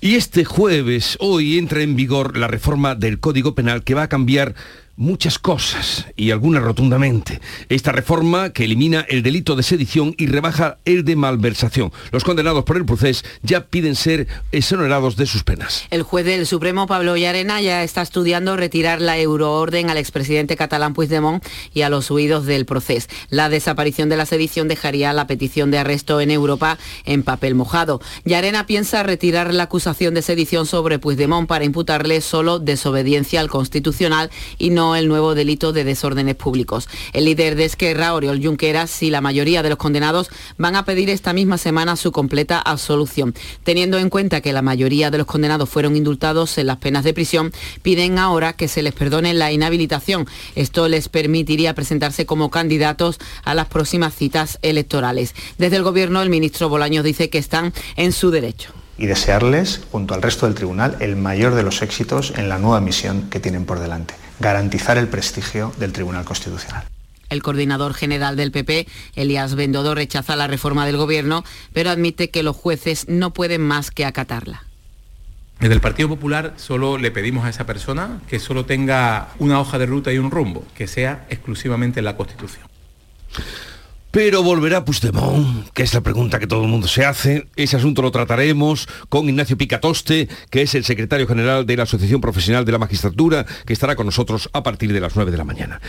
Y 0.00 0.16
este 0.16 0.44
jueves, 0.44 1.16
hoy, 1.20 1.58
entra 1.58 1.82
en 1.82 1.94
vigor 1.94 2.36
la 2.36 2.48
reforma 2.48 2.96
del 2.96 3.20
Código 3.20 3.54
Penal 3.54 3.84
que 3.84 3.94
va 3.94 4.02
a 4.02 4.08
cambiar 4.08 4.56
muchas 4.96 5.38
cosas 5.38 6.06
y 6.16 6.30
algunas 6.30 6.62
rotundamente. 6.62 7.40
Esta 7.68 7.92
reforma 7.92 8.50
que 8.50 8.64
elimina 8.64 9.00
el 9.08 9.22
delito 9.22 9.56
de 9.56 9.62
sedición 9.62 10.14
y 10.18 10.26
rebaja 10.26 10.78
el 10.84 11.04
de 11.04 11.16
malversación. 11.16 11.92
Los 12.10 12.24
condenados 12.24 12.64
por 12.64 12.76
el 12.76 12.84
proceso 12.84 13.24
ya 13.42 13.66
piden 13.66 13.96
ser 13.96 14.28
exonerados 14.52 15.16
de 15.16 15.26
sus 15.26 15.44
penas. 15.44 15.86
El 15.90 16.02
juez 16.02 16.26
del 16.26 16.46
Supremo, 16.46 16.86
Pablo 16.86 17.16
Llarena, 17.16 17.60
ya 17.60 17.82
está 17.82 18.02
estudiando 18.02 18.56
retirar 18.56 19.00
la 19.00 19.18
euroorden 19.18 19.90
al 19.90 19.96
expresidente 19.96 20.56
catalán 20.56 20.94
Puigdemont 20.94 21.44
y 21.72 21.82
a 21.82 21.88
los 21.88 22.10
huidos 22.10 22.46
del 22.46 22.66
proceso. 22.66 23.08
La 23.30 23.48
desaparición 23.48 24.08
de 24.08 24.16
la 24.16 24.26
sedición 24.26 24.68
dejaría 24.68 25.12
la 25.12 25.26
petición 25.26 25.70
de 25.70 25.78
arresto 25.78 26.20
en 26.20 26.30
Europa 26.30 26.78
en 27.04 27.22
papel 27.22 27.54
mojado. 27.54 28.00
Llarena 28.24 28.66
piensa 28.66 29.02
retirar 29.02 29.54
la 29.54 29.64
acusación 29.64 30.14
de 30.14 30.22
sedición 30.22 30.66
sobre 30.66 30.98
Puigdemont 30.98 31.48
para 31.48 31.64
imputarle 31.64 32.20
solo 32.20 32.58
desobediencia 32.58 33.40
al 33.40 33.48
Constitucional 33.48 34.30
y 34.58 34.70
no 34.70 34.81
el 34.96 35.08
nuevo 35.08 35.34
delito 35.34 35.72
de 35.72 35.84
desórdenes 35.84 36.34
públicos. 36.34 36.88
El 37.12 37.24
líder 37.24 37.54
de 37.54 37.64
Esquerra, 37.64 38.14
Oriol 38.14 38.42
Junqueras, 38.42 39.02
y 39.02 39.10
la 39.10 39.20
mayoría 39.20 39.62
de 39.62 39.68
los 39.68 39.78
condenados 39.78 40.28
van 40.58 40.76
a 40.76 40.84
pedir 40.84 41.08
esta 41.08 41.32
misma 41.32 41.56
semana 41.56 41.96
su 41.96 42.10
completa 42.10 42.58
absolución. 42.58 43.34
Teniendo 43.62 43.98
en 43.98 44.10
cuenta 44.10 44.40
que 44.40 44.52
la 44.52 44.62
mayoría 44.62 45.10
de 45.10 45.18
los 45.18 45.26
condenados 45.26 45.68
fueron 45.68 45.96
indultados 45.96 46.58
en 46.58 46.66
las 46.66 46.78
penas 46.78 47.04
de 47.04 47.14
prisión, 47.14 47.52
piden 47.82 48.18
ahora 48.18 48.54
que 48.54 48.68
se 48.68 48.82
les 48.82 48.92
perdone 48.92 49.34
la 49.34 49.52
inhabilitación. 49.52 50.26
Esto 50.56 50.88
les 50.88 51.08
permitiría 51.08 51.74
presentarse 51.74 52.26
como 52.26 52.50
candidatos 52.50 53.18
a 53.44 53.54
las 53.54 53.68
próximas 53.68 54.14
citas 54.14 54.58
electorales. 54.62 55.34
Desde 55.58 55.76
el 55.76 55.84
Gobierno, 55.84 56.22
el 56.22 56.30
ministro 56.30 56.68
Bolaños 56.68 57.04
dice 57.04 57.30
que 57.30 57.38
están 57.38 57.72
en 57.96 58.12
su 58.12 58.30
derecho 58.30 58.72
y 58.98 59.06
desearles, 59.06 59.80
junto 59.90 60.14
al 60.14 60.22
resto 60.22 60.46
del 60.46 60.54
tribunal, 60.54 60.96
el 61.00 61.16
mayor 61.16 61.54
de 61.54 61.62
los 61.62 61.82
éxitos 61.82 62.34
en 62.36 62.48
la 62.48 62.58
nueva 62.58 62.80
misión 62.80 63.28
que 63.30 63.40
tienen 63.40 63.64
por 63.64 63.80
delante 63.80 64.21
garantizar 64.42 64.98
el 64.98 65.08
prestigio 65.08 65.72
del 65.78 65.92
Tribunal 65.92 66.26
Constitucional. 66.26 66.84
El 67.30 67.42
coordinador 67.42 67.94
general 67.94 68.36
del 68.36 68.52
PP, 68.52 68.86
Elías 69.14 69.54
Bendodo, 69.54 69.94
rechaza 69.94 70.36
la 70.36 70.48
reforma 70.48 70.84
del 70.84 70.98
Gobierno, 70.98 71.44
pero 71.72 71.88
admite 71.88 72.28
que 72.28 72.42
los 72.42 72.54
jueces 72.54 73.08
no 73.08 73.32
pueden 73.32 73.62
más 73.62 73.90
que 73.90 74.04
acatarla. 74.04 74.64
Desde 75.58 75.74
el 75.74 75.80
Partido 75.80 76.08
Popular 76.08 76.54
solo 76.56 76.98
le 76.98 77.10
pedimos 77.10 77.46
a 77.46 77.48
esa 77.48 77.64
persona 77.64 78.20
que 78.28 78.40
solo 78.40 78.66
tenga 78.66 79.28
una 79.38 79.60
hoja 79.60 79.78
de 79.78 79.86
ruta 79.86 80.12
y 80.12 80.18
un 80.18 80.30
rumbo, 80.30 80.64
que 80.74 80.88
sea 80.88 81.24
exclusivamente 81.30 82.02
la 82.02 82.16
Constitución. 82.16 82.66
Pero 84.12 84.42
volverá 84.42 84.84
Puigdemont, 84.84 85.70
que 85.70 85.84
es 85.84 85.94
la 85.94 86.02
pregunta 86.02 86.38
que 86.38 86.46
todo 86.46 86.64
el 86.64 86.68
mundo 86.68 86.86
se 86.86 87.06
hace. 87.06 87.48
Ese 87.56 87.78
asunto 87.78 88.02
lo 88.02 88.10
trataremos 88.10 88.86
con 89.08 89.26
Ignacio 89.26 89.56
Picatoste, 89.56 90.28
que 90.50 90.60
es 90.60 90.74
el 90.74 90.84
secretario 90.84 91.26
general 91.26 91.64
de 91.64 91.78
la 91.78 91.84
Asociación 91.84 92.20
Profesional 92.20 92.66
de 92.66 92.72
la 92.72 92.78
Magistratura, 92.78 93.46
que 93.64 93.72
estará 93.72 93.96
con 93.96 94.04
nosotros 94.04 94.50
a 94.52 94.62
partir 94.62 94.92
de 94.92 95.00
las 95.00 95.16
9 95.16 95.30
de 95.30 95.38
la 95.38 95.44
mañana. 95.44 95.80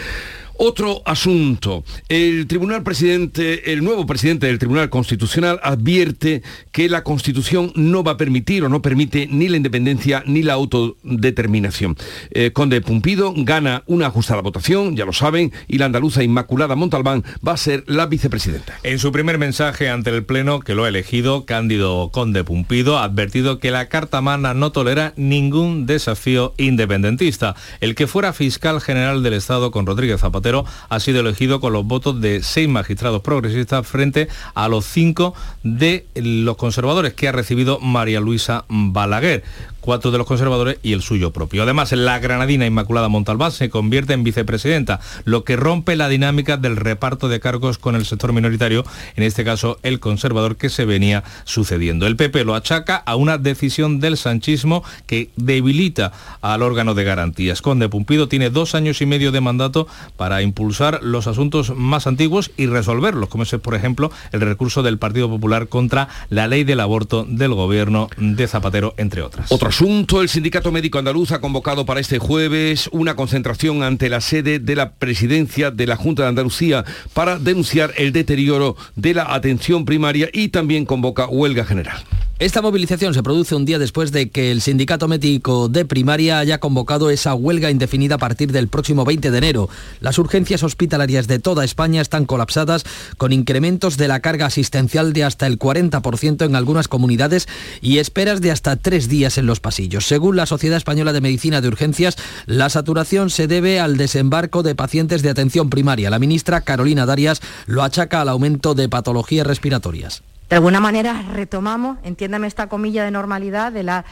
Otro 0.58 1.02
asunto. 1.06 1.84
El 2.10 2.46
Tribunal 2.46 2.84
Presidente, 2.84 3.74
el 3.74 3.84
nuevo 3.84 4.06
presidente 4.06 4.46
del 4.46 4.60
Tribunal 4.60 4.90
Constitucional 4.90 5.60
advierte 5.64 6.44
que 6.72 6.90
la 6.90 7.04
Constitución 7.04 7.72
no 7.76 8.04
va 8.04 8.14
a 8.14 8.18
permitir 8.18 8.64
o 8.64 8.70
no 8.70 8.82
permite 8.82 9.28
ni 9.28 9.48
la 9.50 9.58
independencia 9.58 10.24
ni 10.28 10.44
la 10.44 10.54
autodeterminación. 10.54 11.96
Eh, 12.32 12.52
Conde 12.52 12.82
Pumpido 12.82 13.34
gana 13.36 13.84
una 13.88 14.08
ajustada 14.08 14.42
votación, 14.42 14.96
ya 14.96 15.06
lo 15.06 15.14
saben, 15.14 15.52
y 15.68 15.80
la 15.80 15.86
andaluza 15.86 16.24
Inmaculada 16.24 16.76
Montalbán 16.76 17.24
va 17.46 17.54
a 17.54 17.58
ser 17.58 17.84
la 17.88 18.06
vicepresidenta. 18.06 18.80
En 18.84 19.00
su 19.00 19.12
primer 19.12 19.40
mensaje 19.40 19.90
ante 19.90 20.12
el 20.12 20.24
Pleno 20.24 20.60
que 20.60 20.76
lo 20.76 20.84
ha 20.84 20.90
elegido, 20.90 21.46
Cándido 21.46 22.12
Conde 22.12 22.44
Pumpido 22.44 23.00
ha 23.00 23.06
advertido 23.06 23.58
que 23.58 23.72
la 23.72 23.90
Carta 23.90 24.22
Magna 24.22 24.54
no 24.54 24.72
tolera 24.72 25.14
ningún 25.18 25.88
desafío 25.88 26.54
independentista. 26.58 27.56
El 27.82 27.96
que 27.96 28.06
fuera 28.06 28.34
fiscal 28.34 28.82
general 28.82 29.24
del 29.24 29.34
Estado 29.34 29.72
con 29.72 29.88
Rodríguez 29.88 30.22
Zapatero 30.22 30.43
ha 30.90 31.00
sido 31.00 31.22
elegido 31.22 31.60
con 31.60 31.74
los 31.74 31.86
votos 31.86 32.20
de 32.20 32.44
seis 32.44 32.68
magistrados 32.68 33.22
progresistas 33.22 33.88
frente 33.88 34.28
a 34.54 34.68
los 34.68 34.86
cinco 34.86 35.34
de 35.64 36.06
los 36.16 36.58
conservadores 36.58 37.14
que 37.14 37.28
ha 37.28 37.32
recibido 37.32 37.80
María 37.80 38.20
Luisa 38.20 38.66
Balaguer 38.70 39.44
cuatro 39.84 40.12
de 40.12 40.18
los 40.18 40.26
conservadores 40.26 40.78
y 40.82 40.94
el 40.94 41.02
suyo 41.02 41.32
propio. 41.32 41.64
Además, 41.64 41.92
la 41.92 42.18
granadina 42.20 42.66
Inmaculada 42.66 43.10
Montalbán 43.10 43.52
se 43.52 43.70
convierte 43.70 44.14
en 44.14 44.24
vicepresidenta, 44.24 45.02
lo 45.26 45.44
que 45.44 45.58
rompe 45.58 45.98
la 45.98 46.08
dinámica 46.08 46.56
del 46.56 46.78
reparto 46.78 47.28
de 47.28 47.42
cargos 47.42 47.78
con 47.78 47.96
el 47.96 48.06
sector 48.06 48.32
minoritario, 48.32 48.86
en 49.18 49.24
este 49.24 49.44
caso 49.44 49.80
el 49.84 50.00
conservador 50.00 50.56
que 50.56 50.70
se 50.70 50.86
venía 50.86 51.26
sucediendo. 51.44 52.08
El 52.08 52.16
PP 52.16 52.46
lo 52.46 52.56
achaca 52.56 52.96
a 52.96 53.18
una 53.18 53.38
decisión 53.38 54.00
del 54.00 54.16
sanchismo 54.16 54.86
que 55.06 55.32
debilita 55.36 56.14
al 56.40 56.62
órgano 56.62 56.94
de 56.94 57.04
garantías. 57.04 57.62
Conde 57.62 57.90
Pumpido 57.90 58.30
tiene 58.30 58.50
dos 58.50 58.76
años 58.76 59.02
y 59.02 59.06
medio 59.06 59.34
de 59.34 59.42
mandato 59.42 59.88
para 60.16 60.42
impulsar 60.42 61.00
los 61.04 61.28
asuntos 61.28 61.76
más 61.76 62.08
antiguos 62.08 62.52
y 62.56 62.68
resolverlos, 62.68 63.28
como 63.28 63.44
es, 63.44 63.54
por 63.56 63.76
ejemplo, 63.76 64.12
el 64.32 64.40
recurso 64.40 64.82
del 64.82 64.98
Partido 64.98 65.28
Popular 65.30 65.68
contra 65.68 66.08
la 66.30 66.48
ley 66.48 66.64
del 66.64 66.80
aborto 66.80 67.26
del 67.28 67.54
gobierno 67.54 68.08
de 68.16 68.48
Zapatero, 68.48 68.94
entre 68.96 69.22
otras. 69.22 69.52
Asunto, 69.74 70.22
el 70.22 70.30
Sindicato 70.30 70.72
Médico 70.72 71.00
Andaluz 71.00 71.32
ha 71.32 71.42
convocado 71.42 71.84
para 71.84 72.00
este 72.00 72.20
jueves 72.20 72.92
una 72.92 73.16
concentración 73.16 73.82
ante 73.82 74.08
la 74.08 74.22
sede 74.22 74.60
de 74.60 74.76
la 74.76 74.92
presidencia 74.92 75.72
de 75.72 75.88
la 75.88 75.96
Junta 75.96 76.22
de 76.22 76.30
Andalucía 76.30 76.86
para 77.16 77.40
denunciar 77.40 77.92
el 77.98 78.14
deterioro 78.14 78.76
de 78.96 79.16
la 79.16 79.34
atención 79.34 79.84
primaria 79.84 80.30
y 80.32 80.50
también 80.50 80.86
convoca 80.86 81.28
huelga 81.28 81.66
general. 81.66 82.04
Esta 82.40 82.64
movilización 82.64 83.14
se 83.14 83.22
produce 83.22 83.54
un 83.54 83.64
día 83.64 83.78
después 83.78 84.12
de 84.12 84.32
que 84.32 84.52
el 84.52 84.62
Sindicato 84.62 85.08
Médico 85.08 85.70
de 85.70 85.86
Primaria 85.86 86.40
haya 86.40 86.60
convocado 86.60 87.12
esa 87.12 87.36
huelga 87.36 87.70
indefinida 87.70 88.16
a 88.16 88.18
partir 88.18 88.52
del 88.52 88.68
próximo 88.68 89.06
20 89.06 89.30
de 89.30 89.38
enero. 89.38 89.70
Las 90.02 90.18
urgencias 90.18 90.64
hospitalarias 90.64 91.28
de 91.28 91.38
toda 91.38 91.64
España 91.64 92.02
están 92.02 92.26
colapsadas 92.26 92.86
con 93.18 93.34
incrementos 93.34 93.98
de 93.98 94.08
la 94.08 94.20
carga 94.20 94.48
asistencial 94.48 95.14
de 95.14 95.24
hasta 95.24 95.46
el 95.46 95.60
40% 95.60 96.44
en 96.44 96.56
algunas 96.56 96.88
comunidades 96.88 97.48
y 97.82 98.00
esperas 98.00 98.42
de 98.42 98.50
hasta 98.50 98.78
tres 98.78 99.08
días 99.08 99.38
en 99.38 99.46
los 99.46 99.60
pasillos. 99.60 100.08
Según 100.08 100.36
la 100.36 100.48
Sociedad 100.48 100.78
Española 100.78 101.14
de 101.14 101.22
Medicina 101.22 101.62
de 101.62 101.68
Urgencias, 101.68 102.18
la 102.48 102.70
saturación 102.72 103.30
se 103.30 103.46
debe 103.46 103.80
al 103.80 103.96
desembarco 103.96 104.64
de 104.64 104.74
pacientes 104.74 105.22
de 105.22 105.30
atención 105.30 105.70
primaria. 105.70 106.10
La 106.10 106.20
ministra 106.20 106.62
Carolina 106.62 107.06
Darias 107.06 107.42
lo 107.68 107.84
achaca 107.84 108.22
al 108.22 108.30
aumento 108.30 108.74
de 108.74 108.90
patologías 108.90 109.46
respiratorias. 109.46 110.24
De 110.50 110.56
alguna 110.56 110.80
manera 110.80 111.24
retomamos, 111.34 111.98
entiéndame 112.04 112.48
esta 112.48 112.68
comilla 112.68 113.04
de 113.04 113.12
normalidad 113.12 113.72
de 113.72 113.84
la 113.84 114.06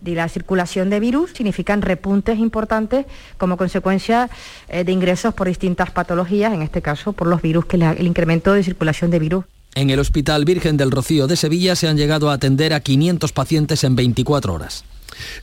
de 0.00 0.14
la 0.14 0.28
circulación 0.28 0.90
de 0.90 1.00
virus 1.00 1.32
significan 1.32 1.82
repuntes 1.82 2.38
importantes 2.38 3.06
como 3.38 3.56
consecuencia 3.56 4.30
eh, 4.68 4.84
de 4.84 4.92
ingresos 4.92 5.34
por 5.34 5.48
distintas 5.48 5.90
patologías, 5.90 6.52
en 6.52 6.62
este 6.62 6.82
caso 6.82 7.12
por 7.12 7.26
los 7.26 7.42
virus, 7.42 7.66
que 7.66 7.76
el 7.76 8.06
incremento 8.06 8.52
de 8.52 8.62
circulación 8.62 9.10
de 9.10 9.18
virus. 9.18 9.44
En 9.74 9.90
el 9.90 9.98
Hospital 9.98 10.44
Virgen 10.44 10.76
del 10.76 10.90
Rocío 10.90 11.26
de 11.26 11.36
Sevilla 11.36 11.76
se 11.76 11.88
han 11.88 11.96
llegado 11.96 12.30
a 12.30 12.34
atender 12.34 12.72
a 12.72 12.80
500 12.80 13.32
pacientes 13.32 13.84
en 13.84 13.94
24 13.94 14.54
horas. 14.54 14.84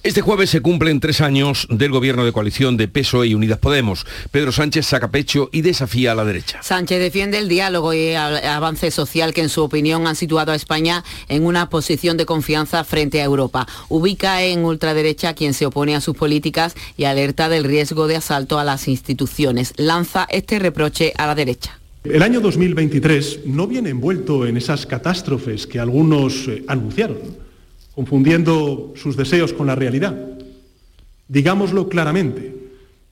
Este 0.04 0.22
jueves 0.22 0.50
se 0.50 0.62
cumplen 0.62 1.00
tres 1.00 1.22
años 1.22 1.68
del 1.70 1.92
gobierno 1.92 2.26
de 2.26 2.32
coalición 2.32 2.78
de 2.78 2.88
PSOE 2.88 3.28
y 3.28 3.36
Unidas 3.36 3.60
Podemos. 3.60 4.06
Pedro 4.32 4.52
Sánchez 4.52 4.86
saca 4.86 5.12
pecho 5.12 5.50
y 5.52 5.62
desafía 5.62 6.12
a 6.12 6.16
la 6.16 6.26
derecha. 6.26 6.62
Sánchez 6.62 7.00
defiende 7.00 7.38
el 7.38 7.48
diálogo 7.48 7.94
y 7.94 8.08
el 8.10 8.18
avance 8.18 8.92
social 8.92 9.34
que 9.34 9.42
en 9.42 9.50
su 9.50 9.64
opinión 9.64 10.08
han 10.08 10.16
situado 10.16 10.52
a 10.52 10.56
España 10.56 11.04
en 11.30 11.46
una 11.46 11.70
posición 11.70 12.18
de 12.18 12.26
confianza 12.26 12.84
frente 12.84 13.22
a 13.22 13.26
Europa. 13.26 13.68
Ubica 13.90 14.44
en 14.44 14.66
ultraderecha 14.66 15.30
a 15.30 15.34
quien 15.34 15.54
se 15.54 15.66
opone 15.66 15.96
a 15.96 16.02
sus 16.02 16.16
políticas 16.16 16.76
y 16.98 17.06
alerta 17.06 17.50
del 17.50 17.64
riesgo 17.64 18.08
de 18.08 18.16
asalto 18.16 18.60
a 18.60 18.64
las 18.64 18.88
instituciones. 18.88 19.74
Lanza 19.78 20.28
este 20.30 20.60
reproche 20.60 21.14
a 21.18 21.28
la 21.28 21.36
derecha. 21.36 21.80
El 22.04 22.22
año 22.22 22.42
2023 22.42 23.46
no 23.46 23.66
viene 23.66 23.90
envuelto 23.90 24.46
en 24.46 24.58
esas 24.58 24.86
catástrofes 24.86 25.66
que 25.66 25.80
algunos 25.80 26.50
eh, 26.50 26.64
anunciaron 26.68 27.43
confundiendo 27.96 28.94
sus 28.96 29.18
deseos 29.18 29.54
con 29.54 29.68
la 29.68 29.76
realidad. 29.76 30.16
Digámoslo 31.28 31.90
claramente, 31.90 32.54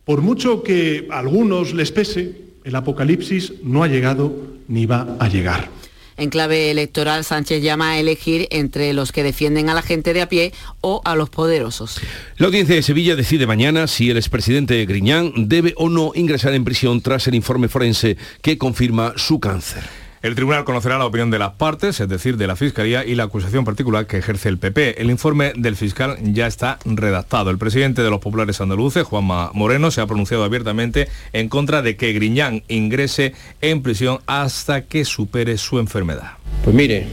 por 0.05 0.21
mucho 0.21 0.63
que 0.63 1.07
a 1.09 1.19
algunos 1.19 1.73
les 1.73 1.91
pese, 1.91 2.35
el 2.63 2.75
apocalipsis 2.75 3.53
no 3.63 3.83
ha 3.83 3.87
llegado 3.87 4.35
ni 4.67 4.85
va 4.85 5.15
a 5.19 5.27
llegar. 5.27 5.69
En 6.17 6.29
clave 6.29 6.69
electoral, 6.69 7.23
Sánchez 7.23 7.63
llama 7.63 7.91
a 7.91 7.99
elegir 7.99 8.47
entre 8.51 8.93
los 8.93 9.11
que 9.11 9.23
defienden 9.23 9.69
a 9.69 9.73
la 9.73 9.81
gente 9.81 10.13
de 10.13 10.21
a 10.21 10.29
pie 10.29 10.53
o 10.81 11.01
a 11.03 11.15
los 11.15 11.29
poderosos. 11.29 11.99
La 12.37 12.47
audiencia 12.47 12.75
de 12.75 12.83
Sevilla 12.83 13.15
decide 13.15 13.47
mañana 13.47 13.87
si 13.87 14.09
el 14.09 14.17
expresidente 14.17 14.85
Griñán 14.85 15.33
debe 15.35 15.73
o 15.77 15.89
no 15.89 16.11
ingresar 16.13 16.53
en 16.53 16.63
prisión 16.63 17.01
tras 17.01 17.27
el 17.27 17.35
informe 17.35 17.69
forense 17.69 18.17
que 18.41 18.57
confirma 18.57 19.13
su 19.15 19.39
cáncer. 19.39 20.00
El 20.21 20.35
tribunal 20.35 20.65
conocerá 20.65 20.99
la 20.99 21.07
opinión 21.07 21.31
de 21.31 21.39
las 21.39 21.53
partes, 21.53 21.99
es 21.99 22.07
decir, 22.07 22.37
de 22.37 22.45
la 22.45 22.55
Fiscalía 22.55 23.03
y 23.03 23.15
la 23.15 23.23
acusación 23.23 23.65
particular 23.65 24.05
que 24.05 24.19
ejerce 24.19 24.49
el 24.49 24.59
PP. 24.59 25.01
El 25.01 25.09
informe 25.09 25.51
del 25.55 25.75
fiscal 25.75 26.15
ya 26.21 26.45
está 26.45 26.77
redactado. 26.85 27.49
El 27.49 27.57
presidente 27.57 28.03
de 28.03 28.09
los 28.11 28.19
populares 28.19 28.61
andaluces, 28.61 29.01
Juanma 29.01 29.49
Moreno, 29.55 29.89
se 29.89 29.99
ha 29.99 30.05
pronunciado 30.05 30.43
abiertamente 30.43 31.07
en 31.33 31.49
contra 31.49 31.81
de 31.81 31.97
que 31.97 32.13
Griñán 32.13 32.61
ingrese 32.67 33.33
en 33.61 33.81
prisión 33.81 34.19
hasta 34.27 34.83
que 34.83 35.05
supere 35.05 35.57
su 35.57 35.79
enfermedad. 35.79 36.33
Pues 36.63 36.75
mire, 36.75 37.07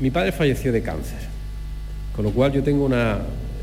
mi 0.00 0.10
padre 0.10 0.32
falleció 0.32 0.72
de 0.72 0.82
cáncer, 0.82 1.20
con 2.16 2.24
lo 2.24 2.32
cual 2.32 2.52
yo 2.52 2.64
tengo 2.64 2.84
una 2.84 3.18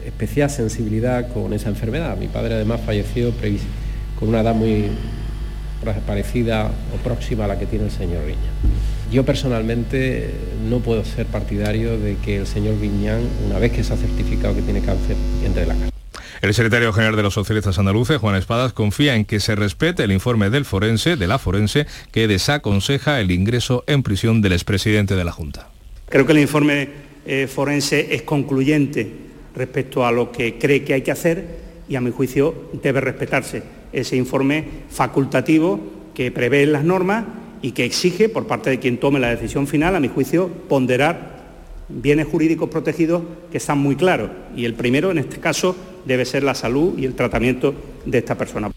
especial 0.05 0.49
sensibilidad 0.49 1.33
con 1.33 1.51
esa 1.51 1.67
enfermedad. 1.67 2.15
Mi 2.15 2.29
padre 2.29 2.53
además 2.53 2.79
falleció 2.85 3.33
con 4.17 4.29
una 4.29 4.39
edad 4.39 4.55
muy 4.55 4.85
parecida 5.81 6.71
o 6.93 6.97
próxima 7.03 7.45
a 7.45 7.47
la 7.47 7.59
que 7.59 7.65
tiene 7.65 7.85
el 7.85 7.91
señor 7.91 8.25
Viña. 8.25 8.51
Yo 9.11 9.25
personalmente 9.25 10.31
no 10.69 10.79
puedo 10.79 11.03
ser 11.03 11.25
partidario 11.25 11.99
de 11.99 12.15
que 12.23 12.37
el 12.37 12.47
señor 12.47 12.79
Viñán, 12.79 13.21
una 13.45 13.59
vez 13.59 13.73
que 13.73 13.83
se 13.83 13.93
ha 13.93 13.97
certificado 13.97 14.55
que 14.55 14.61
tiene 14.61 14.81
cáncer, 14.81 15.17
entre 15.43 15.63
en 15.63 15.67
la 15.67 15.73
casa. 15.75 15.91
El 16.41 16.53
secretario 16.53 16.93
general 16.93 17.15
de 17.15 17.23
los 17.23 17.33
socialistas 17.33 17.77
andaluces, 17.77 18.17
Juan 18.17 18.35
Espadas, 18.35 18.73
confía 18.73 19.15
en 19.15 19.25
que 19.25 19.39
se 19.39 19.55
respete 19.55 20.03
el 20.03 20.11
informe 20.11 20.49
del 20.49 20.65
forense, 20.65 21.17
de 21.17 21.27
la 21.27 21.39
forense, 21.39 21.85
que 22.11 22.27
desaconseja 22.27 23.19
el 23.19 23.31
ingreso 23.31 23.83
en 23.85 24.01
prisión 24.01 24.41
del 24.41 24.53
expresidente 24.53 25.15
de 25.15 25.23
la 25.23 25.31
Junta. 25.31 25.69
Creo 26.09 26.25
que 26.25 26.31
el 26.31 26.39
informe 26.39 26.89
eh, 27.25 27.47
forense 27.47 28.15
es 28.15 28.23
concluyente 28.23 29.11
respecto 29.53 30.05
a 30.05 30.11
lo 30.11 30.31
que 30.31 30.57
cree 30.57 30.83
que 30.83 30.93
hay 30.93 31.01
que 31.01 31.11
hacer 31.11 31.59
y 31.87 31.95
a 31.95 32.01
mi 32.01 32.11
juicio 32.11 32.69
debe 32.81 33.01
respetarse 33.01 33.80
ese 33.93 34.15
informe 34.15 34.65
facultativo 34.89 35.79
que 36.13 36.31
prevé 36.31 36.65
las 36.65 36.83
normas 36.83 37.25
y 37.61 37.71
que 37.71 37.85
exige 37.85 38.29
por 38.29 38.47
parte 38.47 38.69
de 38.69 38.79
quien 38.79 38.97
tome 38.97 39.19
la 39.19 39.29
decisión 39.29 39.67
final, 39.67 39.95
a 39.95 39.99
mi 39.99 40.07
juicio, 40.07 40.49
ponderar 40.67 41.41
bienes 41.89 42.27
jurídicos 42.27 42.69
protegidos 42.69 43.23
que 43.51 43.57
están 43.57 43.77
muy 43.77 43.95
claros. 43.95 44.31
Y 44.55 44.65
el 44.65 44.73
primero, 44.73 45.11
en 45.11 45.19
este 45.19 45.39
caso, 45.39 45.75
debe 46.05 46.25
ser 46.25 46.43
la 46.43 46.55
salud 46.55 46.97
y 46.97 47.05
el 47.05 47.13
tratamiento 47.13 47.73
de 48.05 48.17
esta 48.17 48.37
persona. 48.37 48.71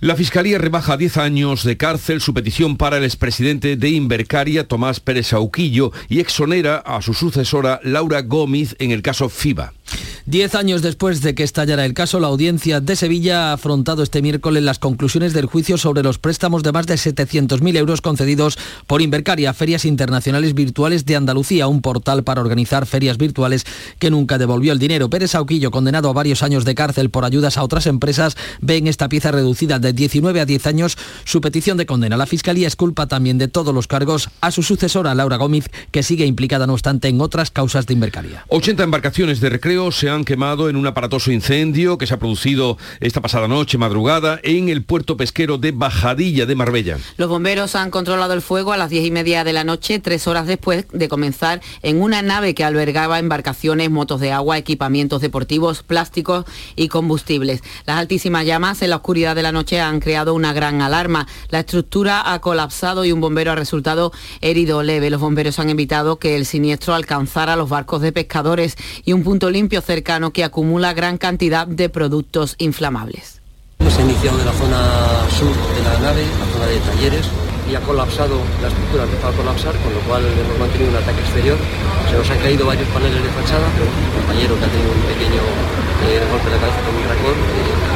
La 0.00 0.16
Fiscalía 0.16 0.58
rebaja 0.58 0.94
a 0.94 0.96
10 0.96 1.16
años 1.18 1.62
de 1.62 1.76
cárcel 1.76 2.20
su 2.20 2.34
petición 2.34 2.76
para 2.76 2.96
el 2.96 3.04
expresidente 3.04 3.76
de 3.76 3.90
Invercaria, 3.90 4.66
Tomás 4.66 4.98
Pérez 4.98 5.32
Auquillo, 5.32 5.92
y 6.08 6.18
exonera 6.18 6.78
a 6.78 7.00
su 7.02 7.14
sucesora, 7.14 7.78
Laura 7.84 8.22
Gómez, 8.22 8.74
en 8.80 8.90
el 8.90 9.00
caso 9.00 9.28
FIBA. 9.28 9.74
Diez 10.24 10.54
años 10.54 10.82
después 10.82 11.20
de 11.20 11.34
que 11.34 11.42
estallara 11.42 11.84
el 11.84 11.94
caso, 11.94 12.20
la 12.20 12.28
audiencia 12.28 12.80
de 12.80 12.94
Sevilla 12.94 13.50
ha 13.50 13.52
afrontado 13.54 14.02
este 14.02 14.22
miércoles 14.22 14.62
las 14.62 14.78
conclusiones 14.78 15.32
del 15.32 15.46
juicio 15.46 15.78
sobre 15.78 16.02
los 16.02 16.18
préstamos 16.18 16.62
de 16.62 16.72
más 16.72 16.86
de 16.86 16.94
700.000 16.94 17.76
euros 17.76 18.00
concedidos 18.00 18.56
por 18.86 19.02
Invercaria, 19.02 19.52
Ferias 19.52 19.84
Internacionales 19.84 20.54
Virtuales 20.54 21.04
de 21.04 21.16
Andalucía, 21.16 21.66
un 21.66 21.82
portal 21.82 22.22
para 22.22 22.40
organizar 22.40 22.86
ferias 22.86 23.18
virtuales 23.18 23.66
que 23.98 24.10
nunca 24.10 24.38
devolvió 24.38 24.72
el 24.72 24.78
dinero. 24.78 25.10
Pérez 25.10 25.32
Sauquillo, 25.32 25.70
condenado 25.70 26.08
a 26.08 26.12
varios 26.12 26.42
años 26.42 26.64
de 26.64 26.74
cárcel 26.74 27.10
por 27.10 27.24
ayudas 27.24 27.58
a 27.58 27.64
otras 27.64 27.86
empresas, 27.86 28.36
ve 28.60 28.76
en 28.76 28.86
esta 28.86 29.08
pieza 29.08 29.32
reducida 29.32 29.78
de 29.78 29.92
19 29.92 30.40
a 30.40 30.46
10 30.46 30.66
años 30.66 30.96
su 31.24 31.40
petición 31.40 31.76
de 31.76 31.86
condena. 31.86 32.16
La 32.16 32.26
Fiscalía 32.26 32.68
es 32.68 32.76
culpa 32.76 33.06
también 33.06 33.38
de 33.38 33.48
todos 33.48 33.74
los 33.74 33.86
cargos 33.86 34.30
a 34.40 34.50
su 34.50 34.62
sucesora, 34.62 35.14
Laura 35.14 35.36
Gómez, 35.36 35.68
que 35.90 36.02
sigue 36.02 36.26
implicada, 36.26 36.66
no 36.66 36.74
obstante, 36.74 37.08
en 37.08 37.20
otras 37.20 37.50
causas 37.50 37.86
de 37.86 37.94
Invercaria. 37.94 38.44
80 38.48 38.84
embarcaciones 38.84 39.40
de 39.40 39.50
recreo 39.50 39.81
se 39.90 40.08
han 40.08 40.24
quemado 40.24 40.68
en 40.68 40.76
un 40.76 40.86
aparatoso 40.86 41.32
incendio 41.32 41.98
que 41.98 42.06
se 42.06 42.14
ha 42.14 42.18
producido 42.18 42.78
esta 43.00 43.20
pasada 43.20 43.48
noche, 43.48 43.78
madrugada, 43.78 44.38
en 44.42 44.68
el 44.68 44.84
puerto 44.84 45.16
pesquero 45.16 45.58
de 45.58 45.72
Bajadilla 45.72 46.46
de 46.46 46.54
Marbella. 46.54 46.98
Los 47.16 47.28
bomberos 47.28 47.74
han 47.74 47.90
controlado 47.90 48.34
el 48.34 48.42
fuego 48.42 48.72
a 48.72 48.76
las 48.76 48.90
diez 48.90 49.04
y 49.04 49.10
media 49.10 49.44
de 49.44 49.52
la 49.52 49.64
noche, 49.64 49.98
tres 49.98 50.26
horas 50.26 50.46
después 50.46 50.86
de 50.92 51.08
comenzar 51.08 51.60
en 51.82 52.00
una 52.00 52.22
nave 52.22 52.54
que 52.54 52.64
albergaba 52.64 53.18
embarcaciones, 53.18 53.90
motos 53.90 54.20
de 54.20 54.32
agua, 54.32 54.58
equipamientos 54.58 55.20
deportivos, 55.22 55.82
plásticos 55.82 56.44
y 56.76 56.88
combustibles. 56.88 57.62
Las 57.86 57.98
altísimas 57.98 58.44
llamas 58.44 58.82
en 58.82 58.90
la 58.90 58.96
oscuridad 58.96 59.34
de 59.34 59.42
la 59.42 59.52
noche 59.52 59.80
han 59.80 60.00
creado 60.00 60.34
una 60.34 60.52
gran 60.52 60.82
alarma. 60.82 61.26
La 61.48 61.60
estructura 61.60 62.32
ha 62.32 62.40
colapsado 62.40 63.04
y 63.04 63.12
un 63.12 63.20
bombero 63.20 63.52
ha 63.52 63.56
resultado 63.56 64.12
herido 64.42 64.82
leve. 64.82 65.08
Los 65.08 65.20
bomberos 65.20 65.58
han 65.58 65.70
evitado 65.70 66.18
que 66.18 66.36
el 66.36 66.44
siniestro 66.44 66.94
alcanzara 66.94 67.56
los 67.56 67.70
barcos 67.70 68.02
de 68.02 68.12
pescadores 68.12 68.76
y 69.04 69.14
un 69.14 69.22
punto 69.22 69.48
limpio 69.48 69.71
cerca 69.80 70.20
que 70.32 70.44
acumula 70.44 70.92
gran 70.92 71.18
cantidad 71.18 71.66
de 71.66 71.88
productos 71.88 72.54
inflamables. 72.58 73.40
Hemos 73.78 73.98
iniciado 73.98 74.38
en 74.38 74.46
la 74.46 74.52
zona 74.52 74.80
sur 75.30 75.48
de 75.50 75.82
la 75.82 75.98
nave, 75.98 76.22
la 76.38 76.46
zona 76.52 76.66
de 76.66 76.78
talleres, 76.80 77.26
y 77.70 77.74
ha 77.74 77.80
colapsado, 77.80 78.40
la 78.60 78.68
estructura 78.68 79.04
ha 79.04 79.06
empezado 79.06 79.32
a 79.32 79.36
colapsar, 79.36 79.74
con 79.82 79.94
lo 79.94 80.00
cual 80.00 80.22
hemos 80.22 80.58
mantenido 80.58 80.90
un 80.90 80.96
ataque 80.96 81.20
exterior. 81.20 81.58
Se 82.10 82.16
nos 82.18 82.30
han 82.30 82.38
caído 82.38 82.66
varios 82.66 82.88
paneles 82.88 83.22
de 83.22 83.28
fachada, 83.30 83.66
pero 83.74 83.86
un 83.88 84.12
compañero 84.20 84.58
que 84.58 84.64
ha 84.64 84.68
tenido 84.68 84.92
un 84.92 85.02
pequeño 85.08 85.42
eh, 85.42 86.20
golpe 86.30 86.50
de 86.50 86.58
cabeza 86.60 86.80
con 86.84 86.94
un 86.94 87.04
racón, 87.08 87.36
eh, 87.38 87.92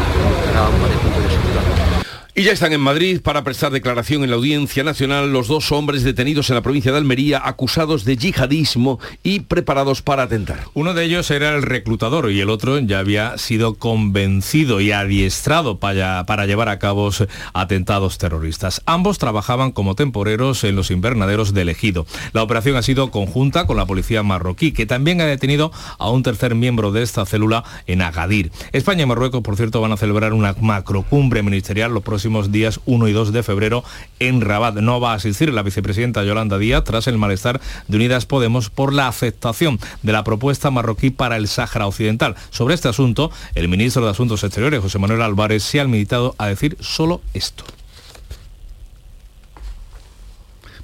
un 0.56 0.80
par 0.80 0.90
de 0.90 0.96
puntos 0.96 1.22
de 1.22 1.30
sutura. 1.30 2.06
Y 2.38 2.42
ya 2.42 2.52
están 2.52 2.74
en 2.74 2.82
Madrid 2.82 3.22
para 3.22 3.44
prestar 3.44 3.72
declaración 3.72 4.22
en 4.22 4.28
la 4.28 4.36
Audiencia 4.36 4.84
Nacional 4.84 5.32
los 5.32 5.48
dos 5.48 5.72
hombres 5.72 6.02
detenidos 6.02 6.50
en 6.50 6.56
la 6.56 6.60
provincia 6.60 6.92
de 6.92 6.98
Almería 6.98 7.40
acusados 7.42 8.04
de 8.04 8.18
yihadismo 8.18 9.00
y 9.22 9.40
preparados 9.40 10.02
para 10.02 10.24
atentar. 10.24 10.64
Uno 10.74 10.92
de 10.92 11.04
ellos 11.04 11.30
era 11.30 11.54
el 11.54 11.62
reclutador 11.62 12.30
y 12.30 12.38
el 12.42 12.50
otro 12.50 12.78
ya 12.78 12.98
había 12.98 13.38
sido 13.38 13.76
convencido 13.76 14.82
y 14.82 14.92
adiestrado 14.92 15.78
para, 15.78 16.26
para 16.26 16.44
llevar 16.44 16.68
a 16.68 16.78
cabo 16.78 17.10
atentados 17.54 18.18
terroristas. 18.18 18.82
Ambos 18.84 19.16
trabajaban 19.16 19.72
como 19.72 19.94
temporeros 19.94 20.62
en 20.64 20.76
los 20.76 20.90
invernaderos 20.90 21.54
del 21.54 21.70
Ejido. 21.70 22.06
La 22.34 22.42
operación 22.42 22.76
ha 22.76 22.82
sido 22.82 23.10
conjunta 23.10 23.66
con 23.66 23.78
la 23.78 23.86
policía 23.86 24.22
marroquí, 24.22 24.72
que 24.72 24.84
también 24.84 25.22
ha 25.22 25.24
detenido 25.24 25.72
a 25.98 26.10
un 26.10 26.22
tercer 26.22 26.54
miembro 26.54 26.92
de 26.92 27.02
esta 27.02 27.24
célula 27.24 27.64
en 27.86 28.02
Agadir. 28.02 28.52
España 28.72 29.04
y 29.04 29.06
Marruecos, 29.06 29.40
por 29.40 29.56
cierto, 29.56 29.80
van 29.80 29.92
a 29.92 29.96
celebrar 29.96 30.34
una 30.34 30.54
macrocumbre 30.60 31.42
ministerial 31.42 31.94
los 31.94 32.02
próximos 32.02 32.25
días 32.50 32.80
1 32.86 33.08
y 33.08 33.12
2 33.12 33.32
de 33.32 33.42
febrero 33.42 33.84
en 34.18 34.40
Rabat. 34.40 34.74
No 34.74 35.00
va 35.00 35.12
a 35.12 35.16
asistir 35.16 35.52
la 35.52 35.62
vicepresidenta 35.62 36.24
Yolanda 36.24 36.58
Díaz 36.58 36.84
tras 36.84 37.06
el 37.06 37.18
malestar 37.18 37.60
de 37.86 37.96
Unidas 37.96 38.26
Podemos 38.26 38.68
por 38.68 38.92
la 38.92 39.08
aceptación 39.08 39.78
de 40.02 40.12
la 40.12 40.24
propuesta 40.24 40.70
marroquí 40.70 41.10
para 41.10 41.36
el 41.36 41.48
Sáhara 41.48 41.86
Occidental. 41.86 42.34
Sobre 42.50 42.74
este 42.74 42.88
asunto, 42.88 43.30
el 43.54 43.68
ministro 43.68 44.04
de 44.04 44.10
Asuntos 44.10 44.42
Exteriores, 44.42 44.80
José 44.80 44.98
Manuel 44.98 45.22
Álvarez, 45.22 45.62
se 45.62 45.80
ha 45.80 45.84
limitado 45.84 46.34
a 46.38 46.48
decir 46.48 46.76
solo 46.80 47.20
esto. 47.32 47.64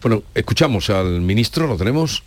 Bueno, 0.00 0.22
escuchamos 0.34 0.90
al 0.90 1.20
ministro, 1.20 1.66
lo 1.66 1.76
tenemos. 1.76 2.22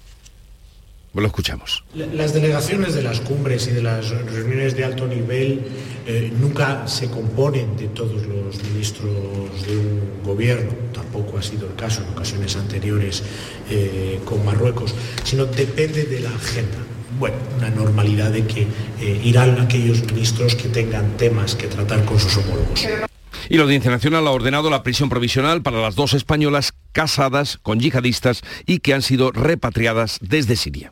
Lo 1.16 1.28
escuchamos. 1.28 1.84
Las 1.96 2.34
delegaciones 2.34 2.94
de 2.94 3.02
las 3.02 3.22
cumbres 3.22 3.68
y 3.68 3.72
de 3.72 3.82
las 3.82 4.10
reuniones 4.10 4.76
de 4.76 4.84
alto 4.84 5.08
nivel 5.08 5.62
eh, 6.06 6.32
nunca 6.38 6.88
se 6.88 7.10
componen 7.10 7.78
de 7.78 7.88
todos 7.88 8.26
los 8.26 8.62
ministros 8.64 9.66
de 9.66 9.78
un 9.78 10.24
gobierno, 10.26 10.72
tampoco 10.94 11.38
ha 11.38 11.42
sido 11.42 11.68
el 11.68 11.76
caso 11.76 12.04
en 12.04 12.10
ocasiones 12.10 12.58
anteriores 12.58 13.24
eh, 13.70 14.20
con 14.26 14.44
Marruecos, 14.44 14.94
sino 15.24 15.46
depende 15.46 16.04
de 16.04 16.20
la 16.20 16.30
agenda. 16.30 16.78
Bueno, 17.18 17.38
una 17.58 17.70
normalidad 17.70 18.32
de 18.32 18.46
que 18.46 18.68
eh, 19.00 19.22
irán 19.24 19.58
aquellos 19.62 20.04
ministros 20.04 20.56
que 20.56 20.68
tengan 20.68 21.16
temas 21.16 21.56
que 21.56 21.68
tratar 21.68 22.04
con 22.04 22.20
sus 22.20 22.36
homólogos. 22.38 22.86
Y 23.48 23.58
la 23.58 23.64
Audiencia 23.64 23.92
Nacional 23.92 24.28
ha 24.28 24.32
ordenado 24.32 24.70
la 24.70 24.84
prisión 24.84 25.08
provisional 25.08 25.62
para 25.62 25.82
las 25.82 25.96
dos 25.96 26.14
españolas 26.14 26.74
casadas 26.92 27.58
con 27.62 27.80
yihadistas 27.80 28.42
y 28.66 28.80
que 28.80 28.94
han 28.94 29.02
sido 29.02 29.32
repatriadas 29.32 30.18
desde 30.22 30.56
Siria. 30.56 30.92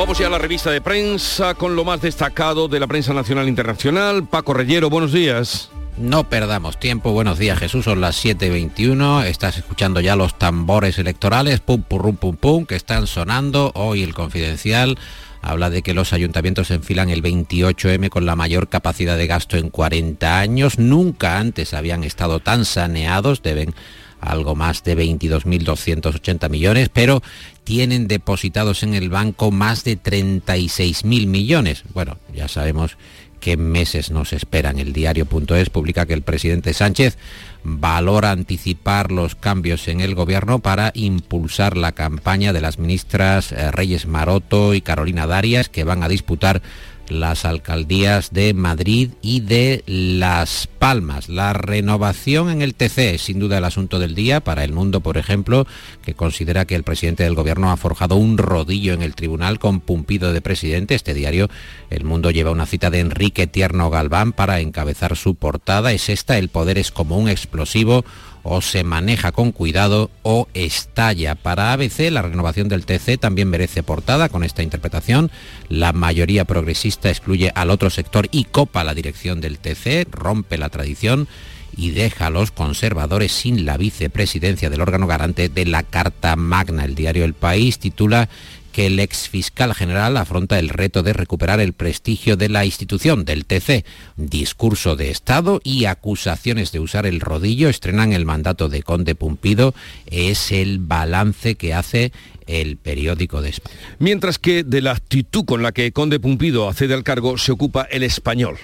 Vamos 0.00 0.16
ya 0.16 0.28
a 0.28 0.30
la 0.30 0.38
revista 0.38 0.70
de 0.70 0.80
prensa 0.80 1.52
con 1.52 1.76
lo 1.76 1.84
más 1.84 2.00
destacado 2.00 2.68
de 2.68 2.80
la 2.80 2.86
prensa 2.86 3.12
nacional 3.12 3.44
e 3.44 3.50
internacional. 3.50 4.26
Paco 4.26 4.54
Reyero, 4.54 4.88
buenos 4.88 5.12
días. 5.12 5.68
No 5.98 6.26
perdamos 6.26 6.80
tiempo. 6.80 7.12
Buenos 7.12 7.38
días, 7.38 7.58
Jesús. 7.58 7.84
Son 7.84 8.00
las 8.00 8.24
7.21. 8.24 9.26
Estás 9.26 9.58
escuchando 9.58 10.00
ya 10.00 10.16
los 10.16 10.38
tambores 10.38 10.98
electorales, 10.98 11.60
pum, 11.60 11.82
pum, 11.82 12.16
pum, 12.16 12.34
pum, 12.34 12.64
que 12.64 12.76
están 12.76 13.06
sonando. 13.06 13.72
Hoy 13.74 14.02
el 14.02 14.14
confidencial 14.14 14.98
habla 15.42 15.68
de 15.68 15.82
que 15.82 15.92
los 15.92 16.14
ayuntamientos 16.14 16.70
enfilan 16.70 17.10
el 17.10 17.22
28M 17.22 18.08
con 18.08 18.24
la 18.24 18.36
mayor 18.36 18.70
capacidad 18.70 19.18
de 19.18 19.26
gasto 19.26 19.58
en 19.58 19.68
40 19.68 20.38
años. 20.38 20.78
Nunca 20.78 21.38
antes 21.38 21.74
habían 21.74 22.04
estado 22.04 22.40
tan 22.40 22.64
saneados. 22.64 23.42
Deben 23.42 23.74
algo 24.20 24.54
más 24.54 24.84
de 24.84 24.96
22.280 24.96 26.48
millones, 26.48 26.90
pero 26.92 27.22
tienen 27.64 28.08
depositados 28.08 28.82
en 28.82 28.94
el 28.94 29.10
banco 29.10 29.50
más 29.50 29.84
de 29.84 30.00
36.000 30.00 31.26
millones. 31.26 31.84
Bueno, 31.94 32.18
ya 32.34 32.48
sabemos 32.48 32.96
qué 33.40 33.56
meses 33.56 34.10
nos 34.10 34.32
esperan. 34.32 34.78
El 34.78 34.92
diario.es 34.92 35.70
publica 35.70 36.06
que 36.06 36.14
el 36.14 36.22
presidente 36.22 36.74
Sánchez 36.74 37.16
valora 37.64 38.30
anticipar 38.30 39.10
los 39.10 39.34
cambios 39.34 39.88
en 39.88 40.00
el 40.00 40.14
gobierno 40.14 40.60
para 40.60 40.92
impulsar 40.94 41.76
la 41.76 41.92
campaña 41.92 42.52
de 42.52 42.60
las 42.60 42.78
ministras 42.78 43.52
eh, 43.52 43.70
Reyes 43.70 44.06
Maroto 44.06 44.74
y 44.74 44.80
Carolina 44.80 45.26
Darias 45.26 45.68
que 45.68 45.84
van 45.84 46.02
a 46.02 46.08
disputar 46.08 46.62
las 47.10 47.44
alcaldías 47.44 48.32
de 48.32 48.54
Madrid 48.54 49.10
y 49.20 49.40
de 49.40 49.82
Las 49.86 50.66
Palmas. 50.66 51.28
La 51.28 51.52
renovación 51.52 52.50
en 52.50 52.62
el 52.62 52.74
TC 52.74 53.14
es 53.14 53.22
sin 53.22 53.38
duda 53.38 53.58
el 53.58 53.64
asunto 53.64 53.98
del 53.98 54.14
día 54.14 54.40
para 54.40 54.64
el 54.64 54.72
mundo, 54.72 55.00
por 55.00 55.18
ejemplo, 55.18 55.66
que 56.02 56.14
considera 56.14 56.64
que 56.64 56.74
el 56.74 56.84
presidente 56.84 57.24
del 57.24 57.34
gobierno 57.34 57.70
ha 57.70 57.76
forjado 57.76 58.16
un 58.16 58.38
rodillo 58.38 58.94
en 58.94 59.02
el 59.02 59.14
tribunal 59.14 59.58
con 59.58 59.80
Pumpido 59.80 60.32
de 60.32 60.40
presidente. 60.40 60.94
Este 60.94 61.14
diario, 61.14 61.48
El 61.90 62.04
Mundo, 62.04 62.30
lleva 62.30 62.50
una 62.50 62.66
cita 62.66 62.90
de 62.90 63.00
Enrique 63.00 63.46
Tierno 63.46 63.90
Galván 63.90 64.32
para 64.32 64.60
encabezar 64.60 65.16
su 65.16 65.34
portada. 65.34 65.92
Es 65.92 66.08
esta, 66.08 66.38
el 66.38 66.48
poder 66.48 66.78
es 66.78 66.90
como 66.90 67.18
un 67.18 67.28
explosivo 67.28 68.04
o 68.42 68.60
se 68.60 68.84
maneja 68.84 69.32
con 69.32 69.52
cuidado 69.52 70.10
o 70.22 70.48
estalla. 70.54 71.34
Para 71.34 71.72
ABC, 71.72 72.10
la 72.10 72.22
renovación 72.22 72.68
del 72.68 72.86
TC 72.86 73.18
también 73.18 73.48
merece 73.48 73.82
portada 73.82 74.28
con 74.28 74.44
esta 74.44 74.62
interpretación. 74.62 75.30
La 75.68 75.92
mayoría 75.92 76.44
progresista 76.44 77.10
excluye 77.10 77.52
al 77.54 77.70
otro 77.70 77.90
sector 77.90 78.28
y 78.30 78.44
copa 78.44 78.84
la 78.84 78.94
dirección 78.94 79.40
del 79.40 79.58
TC, 79.58 80.08
rompe 80.10 80.58
la 80.58 80.68
tradición 80.68 81.28
y 81.76 81.90
deja 81.90 82.26
a 82.26 82.30
los 82.30 82.50
conservadores 82.50 83.32
sin 83.32 83.64
la 83.64 83.76
vicepresidencia 83.76 84.70
del 84.70 84.80
órgano 84.80 85.06
garante 85.06 85.48
de 85.48 85.64
la 85.64 85.82
Carta 85.82 86.36
Magna. 86.36 86.84
El 86.84 86.94
diario 86.94 87.24
El 87.24 87.34
País 87.34 87.78
titula 87.78 88.28
que 88.72 88.86
el 88.86 88.98
ex 88.98 89.28
fiscal 89.28 89.74
general 89.74 90.16
afronta 90.16 90.58
el 90.58 90.68
reto 90.68 91.02
de 91.02 91.12
recuperar 91.12 91.60
el 91.60 91.72
prestigio 91.72 92.36
de 92.36 92.48
la 92.48 92.64
institución 92.64 93.24
del 93.24 93.44
TC. 93.44 93.84
Discurso 94.16 94.96
de 94.96 95.10
Estado 95.10 95.60
y 95.64 95.86
acusaciones 95.86 96.72
de 96.72 96.80
usar 96.80 97.06
el 97.06 97.20
rodillo 97.20 97.68
estrenan 97.68 98.12
el 98.12 98.24
mandato 98.24 98.68
de 98.68 98.82
Conde 98.82 99.14
Pumpido. 99.14 99.74
Es 100.06 100.52
el 100.52 100.78
balance 100.78 101.54
que 101.54 101.74
hace 101.74 102.12
el 102.46 102.76
periódico 102.76 103.42
de 103.42 103.50
España. 103.50 103.76
Mientras 103.98 104.38
que 104.38 104.64
de 104.64 104.82
la 104.82 104.92
actitud 104.92 105.44
con 105.44 105.62
la 105.62 105.72
que 105.72 105.92
Conde 105.92 106.20
Pumpido 106.20 106.68
accede 106.68 106.94
al 106.94 107.04
cargo 107.04 107.38
se 107.38 107.52
ocupa 107.52 107.82
el 107.90 108.02
español. 108.02 108.56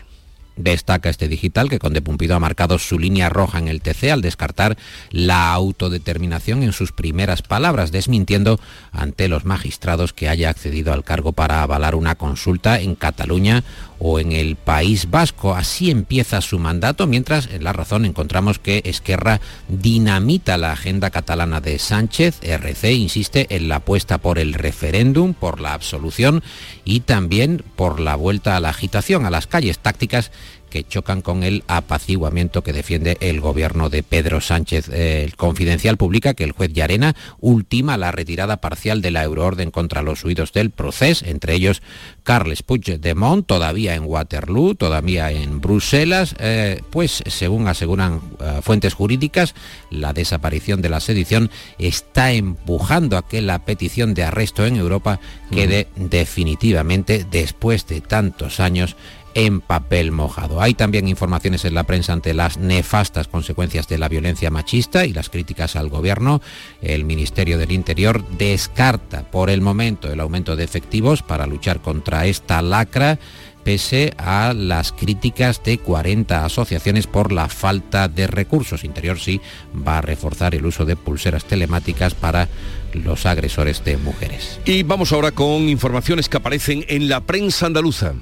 Destaca 0.57 1.11
este 1.11 1.29
digital 1.29 1.69
que 1.69 1.79
Conde 1.79 2.01
Pumpido 2.01 2.35
ha 2.35 2.41
marcado 2.41 2.79
su 2.79 2.99
línea 2.99 3.29
roja 3.29 3.59
en 3.59 3.69
el 3.69 3.83
TC 3.83 4.11
al 4.11 4.23
descartar 4.23 4.77
la 5.11 5.53
autodeterminación 5.53 6.63
en 6.63 6.73
sus 6.73 6.93
primeras 6.93 7.43
palabras, 7.43 7.93
desmintiendo 7.93 8.59
ante 8.91 9.29
los 9.29 9.45
magistrados 9.45 10.13
que 10.13 10.29
haya 10.29 10.49
accedido 10.49 10.93
al 10.93 11.05
cargo 11.05 11.33
para 11.33 11.63
avalar 11.63 11.95
una 11.95 12.15
consulta 12.15 12.81
en 12.81 12.95
Cataluña 12.95 13.65
o 13.99 14.19
en 14.19 14.33
el 14.33 14.57
País 14.57 15.11
Vasco. 15.11 15.55
Así 15.55 15.91
empieza 15.91 16.41
su 16.41 16.59
mandato, 16.59 17.07
mientras 17.07 17.47
en 17.47 17.65
La 17.65 17.73
Razón 17.73 18.05
encontramos 18.05 18.59
que 18.59 18.83
Esquerra 18.85 19.41
dinamita 19.69 20.59
la 20.59 20.73
agenda 20.73 21.11
catalana 21.11 21.61
de 21.61 21.79
Sánchez. 21.79 22.41
RC 22.43 22.93
insiste 22.93 23.47
en 23.51 23.69
la 23.69 23.77
apuesta 23.77 24.19
por 24.19 24.39
el 24.39 24.55
referéndum, 24.55 25.35
por 25.35 25.61
la 25.61 25.75
absolución 25.75 26.43
y 26.85 27.01
también 27.01 27.63
por 27.77 28.01
la 28.01 28.17
vuelta 28.17 28.57
a 28.57 28.61
la 28.61 28.71
agitación, 28.71 29.27
a 29.27 29.31
las 29.31 29.47
calles 29.47 29.79
tácticas 29.79 30.31
que 30.77 30.85
chocan 30.87 31.23
con 31.23 31.43
el 31.43 31.65
apaciguamiento 31.69 32.63
que 32.63 32.75
defiende 32.75 33.17
el 33.21 33.41
gobierno 33.41 33.89
de 33.89 34.03
Pedro 34.03 34.43
Sánchez. 34.43 34.91
El 34.91 35.35
Confidencial 35.35 35.97
publica 35.97 36.35
que 36.35 36.45
el 36.45 36.53
juez 36.53 36.71
Llarena 36.75 37.17
ultima 37.41 37.97
la 37.97 38.13
retirada 38.13 38.59
parcial 38.59 39.01
de 39.01 39.11
la 39.11 39.25
euroorden 39.25 39.71
contra 39.71 40.03
los 40.03 40.23
huidos 40.23 40.53
del 40.53 40.71
proceso, 40.71 41.25
entre 41.25 41.55
ellos 41.55 41.81
Carles 42.25 42.63
Puigdemont, 42.63 43.47
todavía 43.47 43.95
en 43.95 44.05
Waterloo, 44.05 44.75
todavía 44.75 45.31
en 45.31 45.63
Bruselas, 45.63 46.35
eh, 46.41 46.83
pues 46.91 47.23
según 47.27 47.69
aseguran 47.69 48.21
eh, 48.39 48.61
fuentes 48.61 48.93
jurídicas, 48.93 49.55
la 49.91 50.13
desaparición 50.13 50.83
de 50.83 50.91
la 50.91 51.01
sedición 51.01 51.51
está 51.79 52.33
empujando 52.33 53.17
a 53.17 53.27
que 53.27 53.41
la 53.41 53.65
petición 53.65 54.13
de 54.13 54.25
arresto 54.25 54.67
en 54.67 54.77
Europa 54.77 55.21
quede 55.51 55.89
definitivamente, 55.97 57.25
después 57.31 57.87
de 57.87 58.03
tantos 58.03 58.61
años, 58.61 58.95
en 59.37 59.61
papel 59.61 60.13
mojado. 60.13 60.63
Hay 60.63 60.73
también 60.73 61.09
informaciones 61.09 61.67
en 61.67 61.75
la 61.75 61.85
prensa 61.85 62.15
ante 62.15 62.33
las 62.33 62.57
nefastas 62.57 63.29
consecuencias 63.29 63.87
de 63.87 63.99
la 63.99 64.09
violencia 64.09 64.51
machista 64.51 65.05
y 65.05 65.13
las 65.13 65.29
críticas 65.29 65.77
al 65.77 65.91
gobierno. 65.91 66.41
El 66.81 67.05
Ministerio 67.05 67.59
del 67.59 67.71
Interior 67.71 68.27
descarta 68.39 69.31
por 69.31 69.51
el 69.51 69.61
momento 69.61 70.11
el 70.11 70.21
aumento 70.21 70.57
de 70.57 70.65
efectivos 70.65 71.23
para 71.23 71.47
luchar 71.47 71.83
contra 71.83 72.25
esta 72.25 72.63
lacra 72.63 73.19
pese 73.63 74.15
a 74.17 74.55
las 74.55 74.93
críticas 74.93 75.63
de 75.63 75.79
40 75.79 76.45
asociaciones 76.45 77.07
por 77.07 77.31
la 77.31 77.51
falta 77.51 78.09
de 78.09 78.29
recursos. 78.29 78.85
Interior 78.85 79.21
sí 79.21 79.41
va 79.87 79.99
a 79.99 80.03
reforzar 80.03 80.55
el 80.55 80.65
uso 80.65 80.87
de 80.87 80.97
pulseras 80.97 81.45
telemáticas 81.45 82.15
para 82.15 82.49
los 82.95 83.27
agresores 83.27 83.85
de 83.85 83.99
mujeres. 83.99 84.61
Y 84.65 84.83
vamos 84.85 85.13
ahora 85.13 85.33
con 85.33 85.69
informaciones 85.69 86.31
que 86.31 86.39
aparecen 86.39 86.87
en 86.89 87.11
la 87.11 87.21
prensa 87.21 87.67
andaluza. 87.67 88.15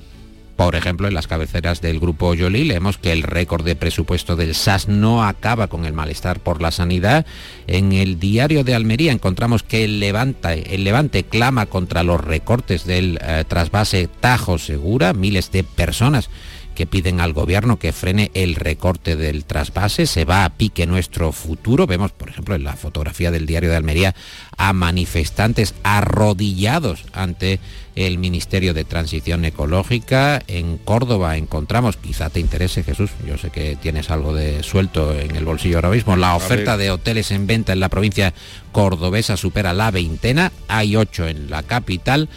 Por 0.57 0.77
ejemplo, 0.77 1.09
en 1.09 1.15
las 1.15 1.27
cabeceras 1.27 1.81
del 1.81 1.99
grupo 1.99 2.33
Yoli 2.33 2.63
leemos 2.63 2.97
que 2.97 3.11
el 3.11 3.25
récord 3.25 3.65
de 3.65 3.75
presupuesto 3.75 4.37
del 4.37 4.55
SAS 4.55 4.87
no 4.87 5.25
acaba 5.25 5.67
con 5.67 5.85
el 5.85 5.93
malestar 5.93 6.39
por 6.39 6.63
la 6.63 6.71
sanidad. 6.71 7.27
En 7.67 7.93
el 7.93 8.21
diario 8.21 8.63
de 8.63 8.75
Almería 8.75 9.11
encontramos 9.11 9.65
que 9.65 9.85
el 9.85 9.99
Levante, 9.99 11.25
clama 11.25 11.67
contra 11.67 12.05
los 12.05 12.21
recortes 12.21 12.85
del 12.85 13.19
eh, 13.21 13.45
trasvase 13.49 14.09
Tajo 14.21 14.59
Segura. 14.59 15.13
Miles 15.13 15.51
de 15.51 15.65
personas 15.65 16.31
que 16.75 16.87
piden 16.87 17.21
al 17.21 17.33
gobierno 17.33 17.79
que 17.79 17.93
frene 17.93 18.31
el 18.35 18.55
recorte 18.55 19.17
del 19.17 19.45
trasvase, 19.45 20.07
se 20.07 20.25
va 20.25 20.45
a 20.45 20.51
pique 20.51 20.87
nuestro 20.87 21.33
futuro. 21.33 21.87
Vemos, 21.87 22.13
por 22.13 22.29
ejemplo, 22.29 22.55
en 22.55 22.65
la 22.65 22.75
fotografía 22.75 23.31
del 23.31 23.47
diario 23.47 23.71
de 23.71 23.77
Almería 23.77 24.15
a 24.57 24.73
manifestantes 24.73 25.75
arrodillados 25.83 27.05
ante 27.13 27.61
el 27.97 28.19
Ministerio 28.19 28.75
de 28.75 28.85
Transición 28.85 29.45
Ecológica. 29.45 30.43
En 30.47 30.79
Córdoba 30.79 31.37
encontramos, 31.37 31.97
quizá 31.97 32.31
te 32.31 32.41
interese 32.41 32.83
Jesús, 32.83 33.11
yo 33.27 33.39
sé 33.39 33.51
que 33.51 33.77
tienes 33.77 34.11
algo 34.11 34.35
de 34.35 34.63
suelto 34.63 35.19
en 35.19 35.37
el 35.37 35.45
bolsillo 35.45 35.77
ahora 35.77 35.91
mismo, 35.91 36.17
la 36.17 36.35
oferta 36.35 36.77
de 36.77 36.91
hoteles 36.91 37.31
en 37.31 37.47
venta 37.47 37.73
en 37.73 37.81
la 37.81 37.89
provincia 37.89 38.35
cordobesa 38.73 39.37
supera 39.37 39.73
la 39.73 39.91
veintena, 39.91 40.53
hay 40.69 40.97
ocho 40.97 41.29
en 41.29 41.51
la 41.51 41.63
capital 41.63 42.29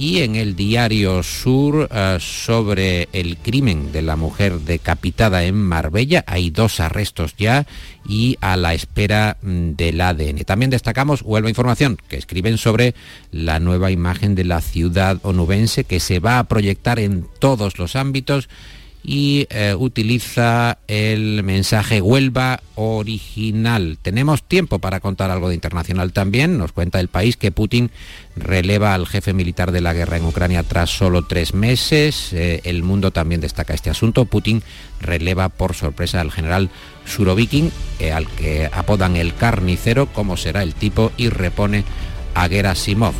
y 0.00 0.22
en 0.22 0.34
el 0.34 0.56
diario 0.56 1.22
Sur 1.22 1.86
eh, 1.92 2.16
sobre 2.20 3.10
el 3.12 3.36
crimen 3.36 3.92
de 3.92 4.00
la 4.00 4.16
mujer 4.16 4.60
decapitada 4.60 5.44
en 5.44 5.56
Marbella. 5.56 6.24
Hay 6.26 6.48
dos 6.48 6.80
arrestos 6.80 7.34
ya 7.36 7.66
y 8.08 8.38
a 8.40 8.56
la 8.56 8.72
espera 8.72 9.36
mm, 9.42 9.72
del 9.72 10.00
ADN. 10.00 10.38
También 10.46 10.70
destacamos 10.70 11.20
Huelva 11.20 11.50
Información, 11.50 11.98
que 12.08 12.16
escriben 12.16 12.56
sobre 12.56 12.94
la 13.30 13.60
nueva 13.60 13.90
imagen 13.90 14.34
de 14.34 14.44
la 14.44 14.62
ciudad 14.62 15.18
onubense 15.20 15.84
que 15.84 16.00
se 16.00 16.18
va 16.18 16.38
a 16.38 16.44
proyectar 16.44 16.98
en 16.98 17.26
todos 17.38 17.78
los 17.78 17.94
ámbitos 17.94 18.48
y 19.02 19.46
eh, 19.50 19.74
utiliza 19.78 20.78
el 20.86 21.42
mensaje 21.42 22.00
Huelva 22.00 22.60
original. 22.74 23.98
Tenemos 24.00 24.42
tiempo 24.42 24.78
para 24.78 25.00
contar 25.00 25.30
algo 25.30 25.48
de 25.48 25.54
internacional 25.54 26.12
también. 26.12 26.58
Nos 26.58 26.72
cuenta 26.72 27.00
el 27.00 27.08
país 27.08 27.36
que 27.36 27.50
Putin 27.50 27.90
releva 28.36 28.94
al 28.94 29.06
jefe 29.06 29.32
militar 29.32 29.72
de 29.72 29.80
la 29.80 29.92
guerra 29.92 30.16
en 30.16 30.26
Ucrania 30.26 30.62
tras 30.62 30.90
solo 30.90 31.26
tres 31.26 31.54
meses. 31.54 32.32
Eh, 32.32 32.60
el 32.64 32.82
mundo 32.82 33.10
también 33.10 33.40
destaca 33.40 33.74
este 33.74 33.90
asunto. 33.90 34.26
Putin 34.26 34.62
releva 35.00 35.48
por 35.48 35.74
sorpresa 35.74 36.20
al 36.20 36.30
general 36.30 36.70
Surovikin, 37.06 37.72
eh, 37.98 38.12
al 38.12 38.26
que 38.28 38.68
apodan 38.72 39.16
el 39.16 39.34
carnicero, 39.34 40.06
como 40.06 40.36
será 40.36 40.62
el 40.62 40.74
tipo, 40.74 41.10
y 41.16 41.28
repone 41.28 41.84
a 42.34 42.48
Gerasimov. 42.48 43.14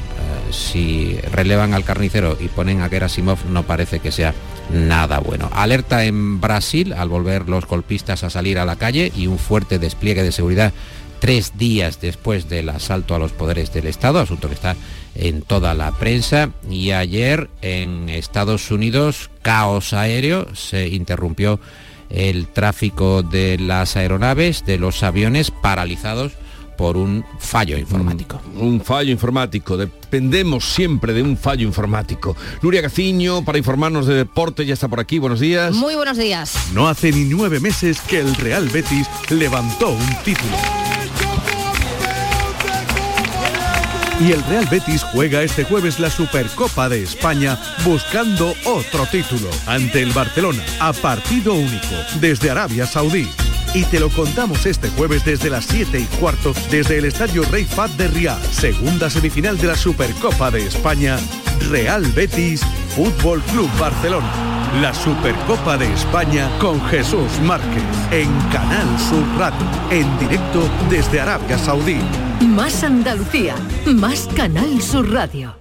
si 0.51 1.16
relevan 1.33 1.75
al 1.75 1.85
carnicero 1.85 2.37
y 2.40 2.49
ponen 2.49 2.81
a 2.81 2.88
Gerasimov 2.88 3.38
no 3.49 3.62
parece 3.62 4.01
que 4.01 4.11
sea 4.11 4.35
nada 4.73 5.20
bueno. 5.20 5.49
Alerta 5.53 6.05
en 6.05 6.40
Brasil 6.40 6.92
al 6.92 7.09
volver 7.09 7.49
los 7.49 7.66
golpistas 7.66 8.25
a 8.25 8.31
salir 8.31 8.59
a 8.59 8.64
la 8.64 8.77
calle 8.77 9.12
y 9.16 9.27
un 9.27 9.38
fuerte 9.38 9.79
despliegue 9.79 10.23
de 10.23 10.33
seguridad 10.33 10.73
tres 11.20 11.59
días 11.59 12.01
después 12.01 12.49
del 12.49 12.70
asalto 12.70 13.14
a 13.14 13.18
los 13.18 13.33
poderes 13.33 13.73
del 13.73 13.87
Estado, 13.87 14.20
asunto 14.20 14.49
que 14.49 14.55
está 14.55 14.75
en 15.14 15.42
toda 15.42 15.75
la 15.75 15.92
prensa. 15.92 16.51
Y 16.68 16.92
ayer 16.92 17.49
en 17.62 18.09
Estados 18.09 18.70
Unidos, 18.70 19.31
caos 19.42 19.92
aéreo, 19.92 20.49
se 20.55 20.88
interrumpió 20.88 21.61
el 22.09 22.49
tráfico 22.49 23.23
de 23.23 23.59
las 23.59 23.96
aeronaves, 23.96 24.64
de 24.64 24.79
los 24.79 25.03
aviones 25.03 25.53
paralizados 25.53 26.33
por 26.81 26.97
un 26.97 27.23
fallo 27.38 27.77
informático. 27.77 28.40
Mm, 28.55 28.62
un 28.62 28.81
fallo 28.81 29.11
informático. 29.11 29.77
Dependemos 29.77 30.64
siempre 30.64 31.12
de 31.12 31.23
un 31.23 31.37
fallo 31.37 31.66
informático. 31.66 32.35
Nuria 32.62 32.81
Gaciño, 32.81 33.45
para 33.45 33.59
informarnos 33.59 34.07
de 34.07 34.14
deporte, 34.14 34.64
ya 34.64 34.73
está 34.73 34.88
por 34.88 34.99
aquí. 34.99 35.19
Buenos 35.19 35.40
días. 35.40 35.75
Muy 35.75 35.95
buenos 35.95 36.16
días. 36.16 36.55
No 36.73 36.88
hace 36.88 37.12
ni 37.12 37.25
nueve 37.25 37.61
meses 37.61 38.01
que 38.01 38.21
el 38.21 38.35
Real 38.35 38.66
Betis 38.71 39.07
levantó 39.29 39.90
un 39.90 40.14
título. 40.25 40.57
Y 44.19 44.33
el 44.33 44.43
Real 44.45 44.66
Betis 44.71 45.03
juega 45.03 45.43
este 45.43 45.64
jueves 45.64 46.01
la 46.01 46.09
Supercopa 46.09 46.88
de 46.88 47.03
España 47.03 47.61
buscando 47.85 48.55
otro 48.64 49.05
título 49.05 49.51
ante 49.66 50.01
el 50.01 50.12
Barcelona 50.12 50.64
a 50.79 50.95
partido 50.95 51.53
único 51.53 51.95
desde 52.21 52.51
Arabia 52.51 52.87
Saudí 52.87 53.29
y 53.75 53.85
te 53.85 54.01
lo 54.01 54.09
contamos 54.11 54.67
este 54.67 54.89
jueves 54.91 55.25
desde 55.25 55.51
las 55.51 55.65
7 55.67 55.99
y 55.99 56.05
cuarto 56.19 56.53
desde 56.71 56.99
el 56.99 57.05
Estadio 57.05 57.43
Rey 57.51 57.65
Fat 57.65 57.91
de 57.93 58.09
Riyadh, 58.09 58.43
segunda 58.51 59.09
semifinal 59.09 59.59
de 59.59 59.69
la 59.69 59.77
Supercopa 59.77 60.51
de 60.51 60.67
España, 60.67 61.19
Real 61.71 62.05
Betis 62.13 62.63
Fútbol 62.97 63.41
Club 63.53 63.71
Barcelona. 63.79 64.31
La 64.81 64.93
Supercopa 64.95 65.77
de 65.77 65.93
España 65.93 66.51
con 66.59 66.81
Jesús 66.87 67.41
Márquez 67.43 67.83
en 68.11 68.29
Canal 68.53 68.99
Sur 68.99 69.25
Radio, 69.39 69.67
en 69.91 70.19
directo 70.19 70.69
desde 70.89 71.21
Arabia 71.21 71.59
Saudí. 71.59 71.99
Más 72.41 72.83
Andalucía, 72.83 73.55
más 73.87 74.29
Canal 74.35 74.81
Sur 74.81 75.13
Radio. 75.13 75.60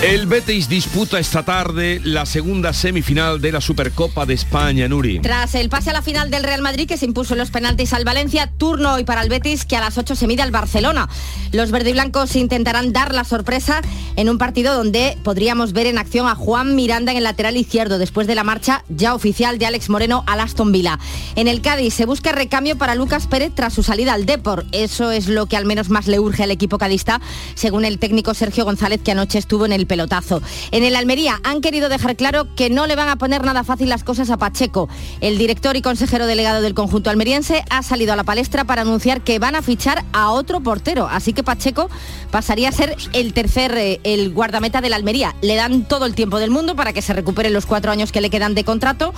El 0.00 0.26
Betis 0.26 0.68
disputa 0.68 1.18
esta 1.18 1.42
tarde 1.42 2.00
la 2.04 2.24
segunda 2.24 2.72
semifinal 2.72 3.40
de 3.40 3.50
la 3.50 3.60
Supercopa 3.60 4.26
de 4.26 4.34
España, 4.34 4.86
Nuri. 4.86 5.18
Tras 5.18 5.56
el 5.56 5.68
pase 5.68 5.90
a 5.90 5.92
la 5.92 6.02
final 6.02 6.30
del 6.30 6.44
Real 6.44 6.62
Madrid 6.62 6.86
que 6.86 6.96
se 6.96 7.04
impuso 7.04 7.34
en 7.34 7.38
los 7.38 7.50
penaltis 7.50 7.92
al 7.92 8.04
Valencia, 8.04 8.48
turno 8.58 8.94
hoy 8.94 9.02
para 9.02 9.22
el 9.22 9.28
Betis 9.28 9.64
que 9.64 9.74
a 9.74 9.80
las 9.80 9.98
8 9.98 10.14
se 10.14 10.28
mide 10.28 10.42
al 10.42 10.52
Barcelona. 10.52 11.08
Los 11.50 11.72
verdiblancos 11.72 12.36
intentarán 12.36 12.92
dar 12.92 13.12
la 13.12 13.24
sorpresa 13.24 13.80
en 14.14 14.28
un 14.28 14.38
partido 14.38 14.72
donde 14.72 15.18
podríamos 15.24 15.72
ver 15.72 15.88
en 15.88 15.98
acción 15.98 16.28
a 16.28 16.36
Juan 16.36 16.76
Miranda 16.76 17.10
en 17.10 17.18
el 17.18 17.24
lateral 17.24 17.56
izquierdo 17.56 17.98
después 17.98 18.28
de 18.28 18.36
la 18.36 18.44
marcha 18.44 18.84
ya 18.88 19.16
oficial 19.16 19.58
de 19.58 19.66
Alex 19.66 19.90
Moreno 19.90 20.22
al 20.28 20.38
Aston 20.38 20.70
Villa. 20.70 21.00
En 21.34 21.48
el 21.48 21.60
Cádiz 21.60 21.94
se 21.94 22.06
busca 22.06 22.30
recambio 22.30 22.78
para 22.78 22.94
Lucas 22.94 23.26
Pérez 23.26 23.50
tras 23.52 23.74
su 23.74 23.82
salida 23.82 24.12
al 24.12 24.26
Depor. 24.26 24.64
Eso 24.70 25.10
es 25.10 25.26
lo 25.26 25.46
que 25.46 25.56
al 25.56 25.64
menos 25.64 25.90
más 25.90 26.06
le 26.06 26.20
urge 26.20 26.44
al 26.44 26.52
equipo 26.52 26.78
cadista, 26.78 27.20
según 27.56 27.84
el 27.84 27.98
técnico 27.98 28.32
Sergio 28.32 28.64
González 28.64 29.00
que 29.02 29.10
anoche 29.10 29.38
estuvo 29.38 29.66
en 29.66 29.72
el 29.72 29.87
pelotazo. 29.88 30.40
En 30.70 30.84
el 30.84 30.94
Almería 30.94 31.40
han 31.42 31.60
querido 31.60 31.88
dejar 31.88 32.14
claro 32.14 32.46
que 32.54 32.70
no 32.70 32.86
le 32.86 32.94
van 32.94 33.08
a 33.08 33.16
poner 33.16 33.44
nada 33.44 33.64
fácil 33.64 33.88
las 33.88 34.04
cosas 34.04 34.30
a 34.30 34.36
Pacheco. 34.36 34.88
El 35.20 35.38
director 35.38 35.76
y 35.76 35.82
consejero 35.82 36.26
delegado 36.26 36.62
del 36.62 36.74
conjunto 36.74 37.10
almeriense 37.10 37.64
ha 37.70 37.82
salido 37.82 38.12
a 38.12 38.16
la 38.16 38.24
palestra 38.24 38.64
para 38.64 38.82
anunciar 38.82 39.22
que 39.22 39.40
van 39.40 39.56
a 39.56 39.62
fichar 39.62 40.04
a 40.12 40.30
otro 40.30 40.60
portero, 40.60 41.08
así 41.10 41.32
que 41.32 41.42
Pacheco 41.42 41.90
pasaría 42.30 42.68
a 42.68 42.72
ser 42.72 42.96
el 43.14 43.32
tercer, 43.32 43.76
eh, 43.76 44.00
el 44.04 44.32
guardameta 44.32 44.80
del 44.80 44.92
Almería. 44.92 45.34
Le 45.42 45.56
dan 45.56 45.88
todo 45.88 46.06
el 46.06 46.14
tiempo 46.14 46.38
del 46.38 46.50
mundo 46.50 46.76
para 46.76 46.92
que 46.92 47.02
se 47.02 47.12
recupere 47.12 47.50
los 47.50 47.66
cuatro 47.66 47.90
años 47.90 48.12
que 48.12 48.20
le 48.20 48.30
quedan 48.30 48.54
de 48.54 48.64
contrato. 48.64 49.14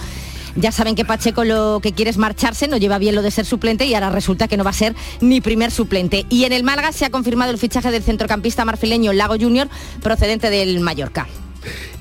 Ya 0.57 0.73
saben 0.73 0.95
que 0.95 1.05
Pacheco 1.05 1.45
lo 1.45 1.81
que 1.83 1.93
quiere 1.93 2.11
es 2.11 2.17
marcharse, 2.17 2.69
no 2.69 2.77
lleva 2.77 2.99
bien 2.99 3.15
lo 3.15 3.23
de 3.23 3.31
ser 3.31 3.47
suplente 3.47 3.87
y 3.87 3.95
ahora 3.95 4.11
resulta 4.11 4.49
que 4.49 4.57
no 4.57 4.65
va 4.65 4.71
a 4.71 4.75
ser 4.75 4.95
ni 5.21 5.41
primer 5.41 5.71
suplente. 5.71 6.27
Y 6.29 6.45
en 6.45 6.53
el 6.53 6.65
Málaga 6.65 6.93
se 6.93 7.05
ha 7.05 7.11
confirmado 7.11 7.51
el 7.51 7.59
fichaje 7.59 7.91
del 7.91 8.03
centrocampista 8.03 8.65
marfileño 8.65 9.13
Lago 9.13 9.37
Junior 9.39 9.69
procedente 10.03 10.51
del 10.51 10.81
Mallorca. 10.81 11.29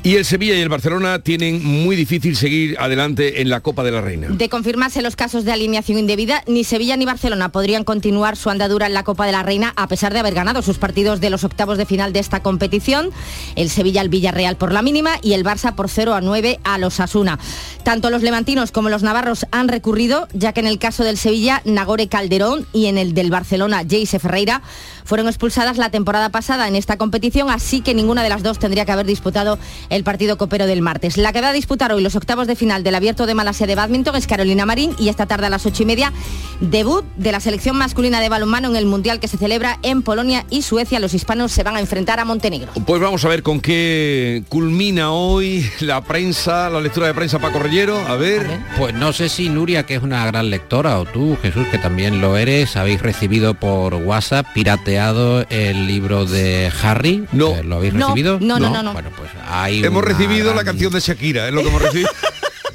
Y 0.01 0.15
el 0.15 0.23
Sevilla 0.23 0.55
y 0.55 0.62
el 0.62 0.69
Barcelona 0.69 1.19
tienen 1.19 1.62
muy 1.62 1.97
difícil 1.97 2.38
seguir 2.38 2.77
adelante 2.79 3.41
en 3.41 3.49
la 3.49 3.59
Copa 3.59 3.83
de 3.83 3.91
la 3.91 3.99
Reina. 3.99 4.29
De 4.29 4.47
confirmarse 4.47 5.01
los 5.01 5.17
casos 5.17 5.43
de 5.43 5.51
alineación 5.51 5.99
indebida, 5.99 6.41
ni 6.47 6.63
Sevilla 6.63 6.95
ni 6.95 7.03
Barcelona 7.03 7.51
podrían 7.51 7.83
continuar 7.83 8.38
su 8.38 8.49
andadura 8.49 8.85
en 8.88 8.93
la 8.93 9.03
Copa 9.03 9.25
de 9.25 9.33
la 9.33 9.43
Reina 9.43 9.73
a 9.75 9.89
pesar 9.89 10.13
de 10.13 10.19
haber 10.19 10.33
ganado 10.33 10.62
sus 10.62 10.77
partidos 10.77 11.19
de 11.19 11.29
los 11.29 11.43
octavos 11.43 11.77
de 11.77 11.85
final 11.85 12.13
de 12.13 12.19
esta 12.19 12.41
competición. 12.41 13.09
El 13.57 13.69
Sevilla 13.69 13.99
al 13.99 14.07
Villarreal 14.07 14.55
por 14.55 14.71
la 14.71 14.81
mínima 14.81 15.17
y 15.21 15.33
el 15.33 15.43
Barça 15.43 15.75
por 15.75 15.89
0 15.89 16.13
a 16.13 16.21
9 16.21 16.62
a 16.63 16.77
los 16.77 17.01
Asuna. 17.01 17.38
Tanto 17.83 18.09
los 18.09 18.23
levantinos 18.23 18.71
como 18.71 18.88
los 18.88 19.03
navarros 19.03 19.47
han 19.51 19.67
recurrido, 19.67 20.29
ya 20.31 20.53
que 20.53 20.62
en 20.62 20.67
el 20.67 20.79
caso 20.79 21.03
del 21.03 21.17
Sevilla, 21.17 21.62
Nagore 21.65 22.07
Calderón 22.07 22.65
y 22.71 22.85
en 22.85 22.97
el 22.97 23.13
del 23.13 23.31
Barcelona, 23.31 23.83
Jayce 23.85 24.19
Ferreira, 24.19 24.62
fueron 25.03 25.27
expulsadas 25.27 25.77
la 25.77 25.89
temporada 25.89 26.29
pasada 26.29 26.67
en 26.67 26.75
esta 26.75 26.97
competición, 26.97 27.49
así 27.49 27.81
que 27.81 27.95
ninguna 27.95 28.23
de 28.23 28.29
las 28.29 28.43
dos 28.43 28.59
tendría 28.59 28.85
que 28.85 28.91
haber 28.91 29.07
disputado 29.07 29.57
el 29.89 30.04
partido 30.04 30.38
copero 30.38 30.65
del 30.67 30.82
martes. 30.82 31.17
La 31.17 31.34
que 31.34 31.41
va 31.41 31.49
a 31.49 31.54
disputar 31.54 31.91
hoy 31.91 32.02
los 32.04 32.15
octavos 32.15 32.47
de 32.47 32.56
final 32.56 32.84
del 32.84 32.95
Abierto 32.95 33.25
de 33.25 33.34
Malasia 33.36 33.67
de 33.67 33.75
Badminton 33.75 34.15
es 34.15 34.28
Carolina 34.28 34.65
Marín 34.65 34.93
y 34.99 35.10
esta 35.10 35.25
tarde 35.25 35.47
a 35.47 35.49
las 35.49 35.65
ocho 35.65 35.84
y 35.84 35.86
media 35.86 36.13
debut 36.60 37.06
de 37.15 37.32
la 37.32 37.39
selección 37.39 37.75
masculina 37.75 38.19
de 38.21 38.30
balonmano 38.30 38.69
en 38.69 38.75
el 38.75 38.86
Mundial 38.86 39.19
que 39.19 39.28
se 39.28 39.38
celebra 39.38 39.80
en 39.84 40.02
Polonia 40.02 40.45
y 40.49 40.62
Suecia. 40.62 40.99
Los 40.99 41.13
hispanos 41.13 41.52
se 41.52 41.63
van 41.63 41.75
a 41.75 41.80
enfrentar 41.80 42.19
a 42.19 42.25
Montenegro. 42.25 42.71
Pues 42.86 43.02
vamos 43.02 43.23
a 43.25 43.30
ver 43.30 43.43
con 43.43 43.60
qué 43.62 44.43
culmina 44.49 45.12
hoy 45.12 45.65
la 45.80 46.02
prensa, 46.02 46.69
la 46.69 46.82
lectura 46.82 47.08
de 47.08 47.13
prensa 47.13 47.39
Paco 47.39 47.60
Rellero. 47.60 47.97
A 48.08 48.15
ver. 48.15 48.45
Pues 48.78 48.93
no 48.93 49.13
sé 49.13 49.30
si 49.30 49.49
Nuria, 49.49 49.86
que 49.86 49.95
es 49.95 50.04
una 50.04 50.25
gran 50.25 50.49
lectora, 50.49 50.99
o 50.99 51.06
tú, 51.06 51.38
Jesús, 51.41 51.65
que 51.71 51.78
también 51.78 52.21
lo 52.21 52.38
eres, 52.38 52.75
habéis 52.75 53.02
recibido 53.02 53.54
por 53.54 53.95
WhatsApp 53.95 54.45
pirateado 54.54 55.45
el 55.49 55.88
libro 55.88 56.25
de 56.25 56.71
Harry. 56.84 57.25
No. 57.32 57.56
¿Lo 57.63 57.78
habéis 57.78 57.93
No, 57.93 58.08
recibido? 58.10 58.38
no, 58.39 58.60
no, 58.60 58.69
no, 58.69 58.84
no. 58.84 58.93
Bueno, 58.93 59.10
pues 59.17 59.30
hay 59.49 59.78
Hemos 59.87 60.03
recibido 60.03 60.53
la 60.53 60.63
canción 60.63 60.91
de 60.93 60.99
Shakira, 60.99 61.47
es 61.47 61.53
lo 61.53 61.61
que 61.61 61.69
hemos 61.69 61.81
recibido. 61.81 62.09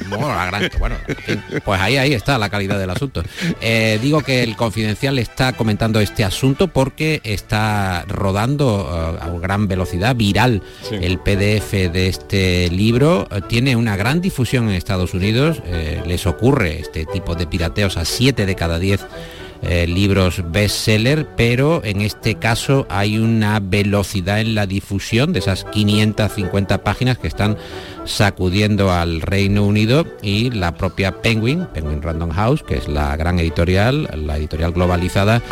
Bueno, 0.09 0.29
la 0.35 0.47
gran- 0.47 0.71
bueno, 0.79 0.97
en 1.07 1.17
fin, 1.17 1.43
pues 1.65 1.81
ahí, 1.81 1.97
ahí 1.97 2.13
está 2.13 2.37
la 2.37 2.51
calidad 2.51 2.79
del 2.79 2.91
asunto. 2.91 3.23
Eh, 3.61 3.99
digo 4.03 4.21
que 4.23 4.43
el 4.43 4.55
Confidencial 4.57 5.19
está 5.21 5.53
comentando 5.53 5.99
este 6.01 6.25
asunto 6.25 6.69
porque 6.69 7.21
está 7.25 8.05
rodando 8.09 9.17
eh, 9.21 9.25
a 9.25 9.29
gran 9.41 9.67
velocidad, 9.69 10.15
viral, 10.17 10.63
el 10.91 11.19
PDF 11.21 11.73
de 11.93 12.09
este 12.09 12.69
libro. 12.71 13.29
Tiene 13.49 13.77
una 13.77 13.97
gran 13.97 14.21
difusión 14.21 14.69
en 14.69 14.75
Estados 14.75 15.15
Unidos. 15.15 15.63
eh, 15.65 16.03
les 16.07 16.27
ocurre 16.27 16.81
este 16.81 17.07
tipo 17.07 17.35
de 17.37 17.47
pirateos 17.47 17.97
a 17.97 18.05
7 18.05 18.47
de 18.47 18.55
cada 18.57 18.79
10 18.81 19.01
eh, 19.67 19.87
libros 19.87 20.43
bestseller, 20.51 21.27
pero 21.37 21.83
en 21.85 22.01
este 22.01 22.37
caso 22.37 22.87
hay 22.91 23.19
una 23.19 23.61
velocidad 23.61 24.41
en 24.41 24.55
la 24.55 24.67
difusión 24.67 25.33
de 25.33 25.39
esas 25.39 25.65
550 25.65 26.85
páginas 26.85 27.19
que 27.19 27.29
están 27.29 27.57
sacudiendo 28.05 28.93
al 28.93 29.21
Reino 29.21 29.65
Unido 29.65 30.07
y 30.23 30.51
la 30.51 30.75
propia 30.75 31.23
Penguin, 31.23 31.67
Penguin 31.73 32.03
Random 32.03 32.31
House, 32.31 32.63
que 32.63 32.77
es 32.77 32.89
la 32.89 33.17
gran 33.17 33.39
editorial, 33.39 34.09
la 34.15 34.37
editorial 34.37 34.73
globalizada, 34.73 35.43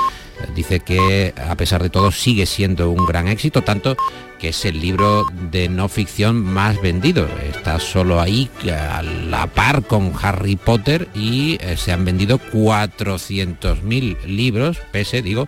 dice 0.54 0.80
que 0.80 1.34
a 1.48 1.54
pesar 1.56 1.82
de 1.82 1.90
todo 1.90 2.10
sigue 2.12 2.46
siendo 2.46 2.90
un 2.90 3.06
gran 3.06 3.28
éxito, 3.28 3.62
tanto 3.62 3.96
que 4.38 4.48
es 4.48 4.64
el 4.64 4.80
libro 4.80 5.24
de 5.52 5.68
no 5.68 5.88
ficción 5.88 6.42
más 6.42 6.80
vendido. 6.82 7.28
Está 7.48 7.78
solo 7.78 8.20
ahí 8.20 8.50
a 8.72 9.02
la 9.02 9.46
par 9.46 9.84
con 9.84 10.12
Harry 10.20 10.56
Potter 10.56 11.08
y 11.14 11.58
eh, 11.60 11.76
se 11.76 11.92
han 11.92 12.04
vendido 12.04 12.40
400.000 12.40 14.24
libros, 14.24 14.78
pese, 14.90 15.22
digo, 15.22 15.46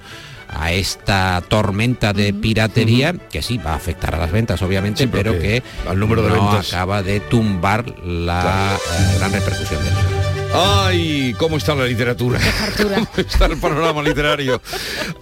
a 0.48 0.72
esta 0.72 1.42
tormenta 1.48 2.12
de 2.12 2.32
piratería 2.32 3.14
que 3.32 3.42
sí 3.42 3.58
va 3.58 3.72
a 3.72 3.76
afectar 3.76 4.14
a 4.14 4.18
las 4.18 4.30
ventas 4.30 4.62
obviamente 4.62 5.04
Sí, 5.04 5.08
pero 5.10 5.32
que 5.38 5.62
al 5.88 5.98
número 5.98 6.22
de 6.22 6.28
no 6.28 6.34
ventas. 6.50 6.72
acaba 6.72 7.02
de 7.02 7.18
tumbar 7.18 7.98
la 8.04 8.76
eh, 8.76 9.18
gran 9.18 9.32
repercusión 9.32 9.82
de 9.82 9.90
eso. 9.90 10.13
Ay, 10.56 11.34
¿cómo 11.36 11.56
está 11.56 11.74
la 11.74 11.84
literatura? 11.84 12.38
¿Cómo 12.76 13.08
está 13.16 13.46
el 13.46 13.56
panorama 13.58 14.02
literario? 14.02 14.62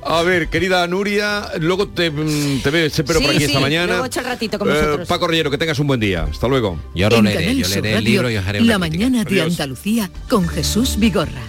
A 0.04 0.20
ver, 0.22 0.48
querida 0.48 0.86
Nuria, 0.86 1.48
luego 1.58 1.88
te, 1.88 2.10
mm, 2.10 2.60
te 2.62 2.70
veo, 2.70 2.86
espero 2.86 3.18
por 3.20 3.30
Sí, 3.30 3.36
aquí 3.36 3.44
esta 3.44 3.56
sí, 3.58 3.62
mañana. 3.62 3.86
luego 3.98 4.04
el 4.14 4.24
ratito 4.24 4.58
con 4.58 4.68
Eh. 4.70 5.04
Paco 5.08 5.26
Rellero, 5.28 5.50
que 5.50 5.56
tengas 5.56 5.78
un 5.78 5.86
buen 5.86 6.00
día. 6.00 6.26
Hasta 6.30 6.48
luego. 6.48 6.78
Yo 6.94 7.06
En 7.06 7.24
Canal 7.24 7.64
Sur 7.64 7.82
Radio, 7.82 8.22
La 8.62 8.78
mañana 8.78 9.24
de 9.24 9.40
Andalucía 9.42 10.10
con 10.28 10.46
Jesús 10.48 10.96
Vigorra. 10.98 11.40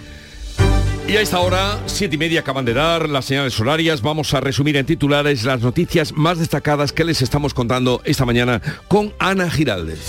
Y 1.05 1.17
a 1.17 1.21
esta 1.21 1.39
hora, 1.39 1.79
siete 1.85 2.15
y 2.15 2.17
media 2.17 2.39
acaban 2.39 2.63
de 2.63 2.73
dar 2.73 3.09
las 3.09 3.25
señales 3.25 3.59
horarias. 3.59 4.01
Vamos 4.01 4.33
a 4.33 4.39
resumir 4.39 4.77
en 4.77 4.85
titulares 4.85 5.43
las 5.43 5.59
noticias 5.59 6.13
más 6.13 6.39
destacadas 6.39 6.93
que 6.93 7.03
les 7.03 7.21
estamos 7.21 7.53
contando 7.53 8.01
esta 8.05 8.23
mañana 8.25 8.61
con 8.87 9.13
Ana 9.19 9.49
Giraldez. 9.51 9.99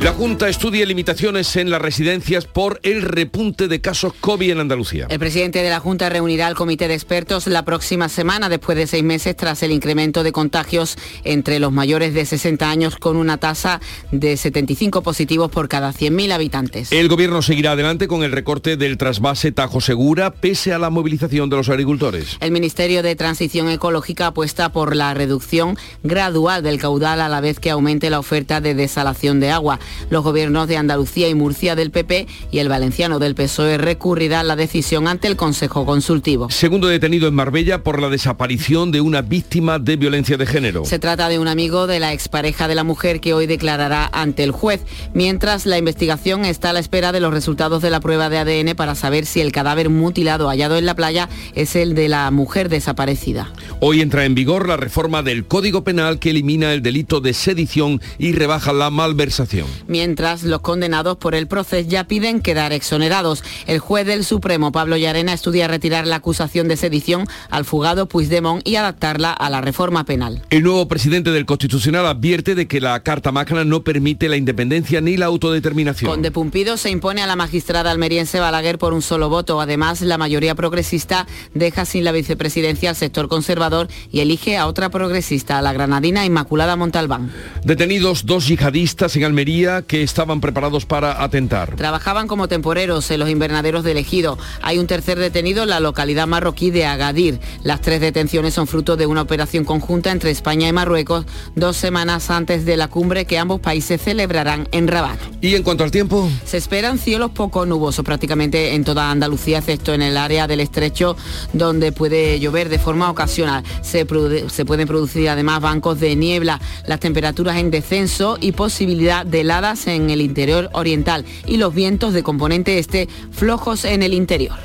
La 0.00 0.12
Junta 0.12 0.50
estudia 0.50 0.84
limitaciones 0.84 1.56
en 1.56 1.70
las 1.70 1.80
residencias 1.80 2.44
por 2.44 2.78
el 2.82 3.00
repunte 3.00 3.66
de 3.66 3.80
casos 3.80 4.12
COVID 4.20 4.50
en 4.50 4.60
Andalucía. 4.60 5.06
El 5.08 5.18
presidente 5.18 5.62
de 5.62 5.70
la 5.70 5.80
Junta 5.80 6.10
reunirá 6.10 6.48
al 6.48 6.54
comité 6.54 6.86
de 6.86 6.92
expertos 6.92 7.46
la 7.46 7.64
próxima 7.64 8.10
semana, 8.10 8.50
después 8.50 8.76
de 8.76 8.86
seis 8.86 9.02
meses, 9.02 9.34
tras 9.34 9.62
el 9.62 9.72
incremento 9.72 10.22
de 10.22 10.32
contagios 10.32 10.98
entre 11.24 11.58
los 11.60 11.72
mayores 11.72 12.12
de 12.12 12.26
60 12.26 12.68
años, 12.68 12.96
con 12.96 13.16
una 13.16 13.38
tasa 13.38 13.80
de 14.12 14.36
75 14.36 15.02
positivos 15.02 15.50
por 15.50 15.66
cada 15.66 15.94
100.000 15.94 16.30
habitantes. 16.30 16.92
El 16.92 17.08
gobierno 17.08 17.40
seguirá 17.40 17.72
adelante 17.72 18.06
con 18.06 18.22
el 18.22 18.32
recorte 18.32 18.76
del 18.76 18.98
trasvase 18.98 19.50
Tajo 19.50 19.80
Segura, 19.80 20.30
pese 20.30 20.74
a 20.74 20.78
la 20.78 20.90
movilización 20.90 21.48
de 21.48 21.56
los 21.56 21.70
agricultores. 21.70 22.36
El 22.40 22.50
Ministerio 22.50 23.02
de 23.02 23.16
Transición 23.16 23.70
Ecológica 23.70 24.26
apuesta 24.26 24.70
por 24.72 24.94
la 24.94 25.14
reducción 25.14 25.78
gradual 26.02 26.62
del 26.62 26.78
caudal 26.78 27.22
a 27.22 27.30
la 27.30 27.40
vez 27.40 27.58
que 27.60 27.70
aumente 27.70 28.10
la 28.10 28.18
oferta 28.18 28.60
de 28.60 28.74
desalación 28.74 29.40
de 29.40 29.50
agua. 29.50 29.80
Los 30.10 30.24
gobiernos 30.24 30.68
de 30.68 30.76
Andalucía 30.76 31.28
y 31.28 31.34
Murcia 31.34 31.74
del 31.74 31.90
PP 31.90 32.26
y 32.50 32.58
el 32.58 32.68
valenciano 32.68 33.18
del 33.18 33.34
PSOE 33.34 33.78
recurrirán 33.78 34.48
la 34.48 34.56
decisión 34.56 35.08
ante 35.08 35.28
el 35.28 35.36
Consejo 35.36 35.84
Consultivo. 35.84 36.50
Segundo 36.50 36.88
detenido 36.88 37.28
en 37.28 37.34
Marbella 37.34 37.82
por 37.82 38.00
la 38.00 38.08
desaparición 38.08 38.90
de 38.90 39.00
una 39.00 39.22
víctima 39.22 39.78
de 39.78 39.96
violencia 39.96 40.36
de 40.36 40.46
género. 40.46 40.84
Se 40.84 40.98
trata 40.98 41.28
de 41.28 41.38
un 41.38 41.48
amigo 41.48 41.86
de 41.86 42.00
la 42.00 42.12
expareja 42.12 42.68
de 42.68 42.74
la 42.74 42.84
mujer 42.84 43.20
que 43.20 43.34
hoy 43.34 43.46
declarará 43.46 44.08
ante 44.12 44.44
el 44.44 44.50
juez, 44.50 44.82
mientras 45.14 45.66
la 45.66 45.78
investigación 45.78 46.44
está 46.44 46.70
a 46.70 46.72
la 46.72 46.80
espera 46.80 47.12
de 47.12 47.20
los 47.20 47.32
resultados 47.32 47.82
de 47.82 47.90
la 47.90 48.00
prueba 48.00 48.28
de 48.28 48.38
ADN 48.38 48.76
para 48.76 48.94
saber 48.94 49.26
si 49.26 49.40
el 49.40 49.52
cadáver 49.52 49.90
mutilado 49.90 50.48
hallado 50.48 50.76
en 50.76 50.86
la 50.86 50.94
playa 50.94 51.28
es 51.54 51.76
el 51.76 51.94
de 51.94 52.08
la 52.08 52.30
mujer 52.30 52.68
desaparecida. 52.68 53.52
Hoy 53.80 54.00
entra 54.00 54.24
en 54.24 54.34
vigor 54.34 54.68
la 54.68 54.76
reforma 54.76 55.22
del 55.22 55.46
Código 55.46 55.84
Penal 55.84 56.18
que 56.18 56.30
elimina 56.30 56.72
el 56.72 56.82
delito 56.82 57.20
de 57.20 57.34
sedición 57.34 58.00
y 58.18 58.32
rebaja 58.32 58.72
la 58.72 58.90
malversación. 58.90 59.66
Mientras 59.86 60.42
los 60.42 60.60
condenados 60.60 61.16
por 61.16 61.34
el 61.34 61.46
proceso 61.46 61.66
ya 61.88 62.04
piden 62.04 62.40
quedar 62.40 62.72
exonerados. 62.72 63.42
El 63.66 63.78
juez 63.78 64.06
del 64.06 64.24
Supremo, 64.24 64.72
Pablo 64.72 64.96
Llarena, 64.96 65.32
estudia 65.32 65.68
retirar 65.68 66.06
la 66.06 66.16
acusación 66.16 66.68
de 66.68 66.76
sedición 66.76 67.26
al 67.50 67.64
fugado 67.64 68.06
Puigdemont 68.06 68.66
y 68.66 68.76
adaptarla 68.76 69.32
a 69.32 69.50
la 69.50 69.60
reforma 69.60 70.04
penal. 70.04 70.42
El 70.50 70.62
nuevo 70.62 70.86
presidente 70.88 71.30
del 71.30 71.46
Constitucional 71.46 72.06
advierte 72.06 72.54
de 72.54 72.68
que 72.68 72.80
la 72.80 73.02
Carta 73.02 73.32
Magna 73.32 73.64
no 73.64 73.82
permite 73.82 74.28
la 74.28 74.36
independencia 74.36 75.00
ni 75.00 75.16
la 75.16 75.26
autodeterminación. 75.26 76.10
Conde 76.10 76.30
Pumpido 76.30 76.76
se 76.76 76.90
impone 76.90 77.22
a 77.22 77.26
la 77.26 77.36
magistrada 77.36 77.90
almeriense 77.90 78.40
Balaguer 78.40 78.78
por 78.78 78.92
un 78.92 79.02
solo 79.02 79.28
voto. 79.28 79.60
Además, 79.60 80.00
la 80.02 80.18
mayoría 80.18 80.54
progresista 80.54 81.26
deja 81.54 81.84
sin 81.84 82.04
la 82.04 82.12
vicepresidencia 82.12 82.90
al 82.90 82.96
sector 82.96 83.28
conservador 83.28 83.88
y 84.10 84.20
elige 84.20 84.56
a 84.56 84.66
otra 84.66 84.90
progresista, 84.90 85.58
a 85.58 85.62
la 85.62 85.72
granadina 85.72 86.24
Inmaculada 86.24 86.76
Montalbán. 86.76 87.32
Detenidos 87.64 88.26
dos 88.26 88.46
yihadistas 88.48 89.16
en 89.16 89.24
Almería 89.24 89.65
que 89.86 90.02
estaban 90.02 90.40
preparados 90.40 90.86
para 90.86 91.22
atentar. 91.22 91.76
Trabajaban 91.76 92.28
como 92.28 92.48
temporeros 92.48 93.10
en 93.10 93.20
los 93.20 93.28
invernaderos 93.28 93.84
del 93.84 93.96
Ejido. 93.96 94.38
Hay 94.62 94.78
un 94.78 94.86
tercer 94.86 95.18
detenido 95.18 95.64
en 95.64 95.70
la 95.70 95.80
localidad 95.80 96.26
marroquí 96.26 96.70
de 96.70 96.86
Agadir. 96.86 97.40
Las 97.62 97.80
tres 97.80 98.00
detenciones 98.00 98.54
son 98.54 98.66
fruto 98.66 98.96
de 98.96 99.06
una 99.06 99.22
operación 99.22 99.64
conjunta 99.64 100.10
entre 100.10 100.30
España 100.30 100.68
y 100.68 100.72
Marruecos 100.72 101.26
dos 101.54 101.76
semanas 101.76 102.30
antes 102.30 102.64
de 102.64 102.76
la 102.76 102.88
cumbre 102.88 103.24
que 103.24 103.38
ambos 103.38 103.60
países 103.60 104.00
celebrarán 104.00 104.68
en 104.72 104.88
Rabat. 104.88 105.18
Y 105.40 105.54
en 105.54 105.62
cuanto 105.62 105.84
al 105.84 105.90
tiempo, 105.90 106.28
Se 106.44 106.56
esperan 106.56 106.98
cielos 106.98 107.30
poco 107.32 107.66
nubosos 107.66 108.04
prácticamente 108.04 108.74
en 108.74 108.84
toda 108.84 109.10
Andalucía, 109.10 109.58
excepto 109.58 109.92
en 109.94 110.02
el 110.02 110.16
área 110.16 110.46
del 110.46 110.60
estrecho, 110.60 111.16
donde 111.52 111.92
puede 111.92 112.38
llover 112.38 112.68
de 112.68 112.78
forma 112.78 113.10
ocasional. 113.10 113.64
Se, 113.82 114.06
se 114.48 114.64
pueden 114.64 114.86
producir 114.86 115.28
además 115.28 115.60
bancos 115.60 115.98
de 116.00 116.14
niebla, 116.16 116.60
las 116.86 117.00
temperaturas 117.00 117.56
en 117.56 117.70
descenso 117.70 118.38
y 118.40 118.52
posibilidad 118.52 119.26
de 119.26 119.44
en 119.56 120.10
el 120.10 120.20
interior 120.20 120.68
oriental 120.74 121.24
y 121.46 121.56
los 121.56 121.74
vientos 121.74 122.12
de 122.12 122.22
componente 122.22 122.78
este 122.78 123.08
flojos 123.30 123.86
en 123.86 124.02
el 124.02 124.12
interior. 124.12 124.58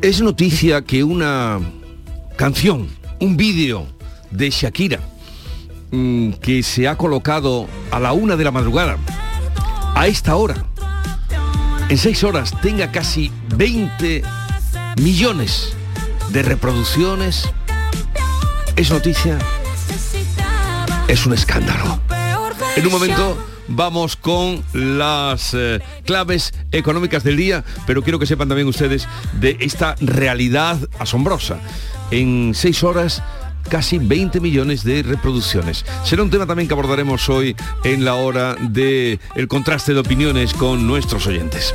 es 0.00 0.20
noticia 0.20 0.82
que 0.82 1.02
una 1.02 1.58
canción, 2.36 2.88
un 3.18 3.36
vídeo 3.36 3.86
de 4.30 4.48
Shakira 4.50 5.00
mm, 5.90 6.34
que 6.34 6.62
se 6.62 6.86
ha 6.86 6.96
colocado 6.96 7.66
a 7.90 7.98
la 7.98 8.12
una 8.12 8.36
de 8.36 8.44
la 8.44 8.52
madrugada, 8.52 8.96
a 9.96 10.06
esta 10.06 10.36
hora, 10.36 10.64
en 11.88 11.98
seis 11.98 12.22
horas, 12.22 12.54
tenga 12.62 12.92
casi 12.92 13.32
20 13.56 14.22
millones 15.00 15.74
de 16.30 16.42
reproducciones, 16.44 17.48
es 18.76 18.90
noticia, 18.90 19.36
es 21.08 21.26
un 21.26 21.34
escándalo. 21.34 22.11
En 22.76 22.86
un 22.86 22.92
momento 22.92 23.36
vamos 23.68 24.16
con 24.16 24.64
las 24.72 25.52
eh, 25.54 25.80
claves 26.04 26.54
económicas 26.72 27.22
del 27.22 27.36
día, 27.36 27.64
pero 27.86 28.02
quiero 28.02 28.18
que 28.18 28.26
sepan 28.26 28.48
también 28.48 28.66
ustedes 28.66 29.06
de 29.40 29.58
esta 29.60 29.94
realidad 30.00 30.78
asombrosa. 30.98 31.58
En 32.10 32.52
seis 32.54 32.82
horas 32.82 33.22
casi 33.68 33.98
20 33.98 34.40
millones 34.40 34.84
de 34.84 35.02
reproducciones. 35.02 35.84
Será 36.04 36.22
un 36.22 36.30
tema 36.30 36.46
también 36.46 36.66
que 36.66 36.74
abordaremos 36.74 37.28
hoy 37.28 37.54
en 37.84 38.04
la 38.04 38.14
hora 38.14 38.56
de 38.56 39.20
el 39.34 39.48
contraste 39.48 39.92
de 39.94 40.00
opiniones 40.00 40.54
con 40.54 40.86
nuestros 40.86 41.26
oyentes. 41.26 41.74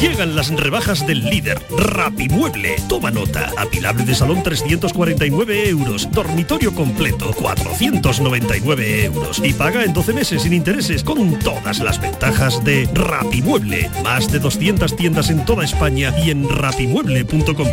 Llegan 0.00 0.36
las 0.36 0.48
rebajas 0.50 1.04
del 1.08 1.24
líder, 1.24 1.60
Rapimueble. 1.76 2.76
Toma 2.88 3.10
nota. 3.10 3.52
Apilable 3.58 4.04
de 4.04 4.14
salón 4.14 4.44
349 4.44 5.68
euros. 5.70 6.08
Dormitorio 6.12 6.72
completo 6.72 7.32
499 7.32 9.04
euros. 9.06 9.40
Y 9.42 9.52
paga 9.54 9.82
en 9.82 9.92
12 9.92 10.12
meses 10.12 10.42
sin 10.42 10.52
intereses 10.52 11.02
con 11.02 11.36
todas 11.40 11.80
las 11.80 12.00
ventajas 12.00 12.62
de 12.64 12.88
Rapimueble. 12.94 13.90
Más 14.04 14.30
de 14.30 14.38
200 14.38 14.94
tiendas 14.94 15.30
en 15.30 15.44
toda 15.44 15.64
España 15.64 16.14
y 16.24 16.30
en 16.30 16.48
rapimueble.com. 16.48 17.68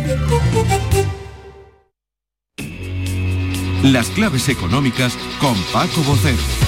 Las 3.84 4.08
claves 4.08 4.48
económicas 4.48 5.16
con 5.40 5.54
Paco 5.72 6.02
Bocero. 6.02 6.65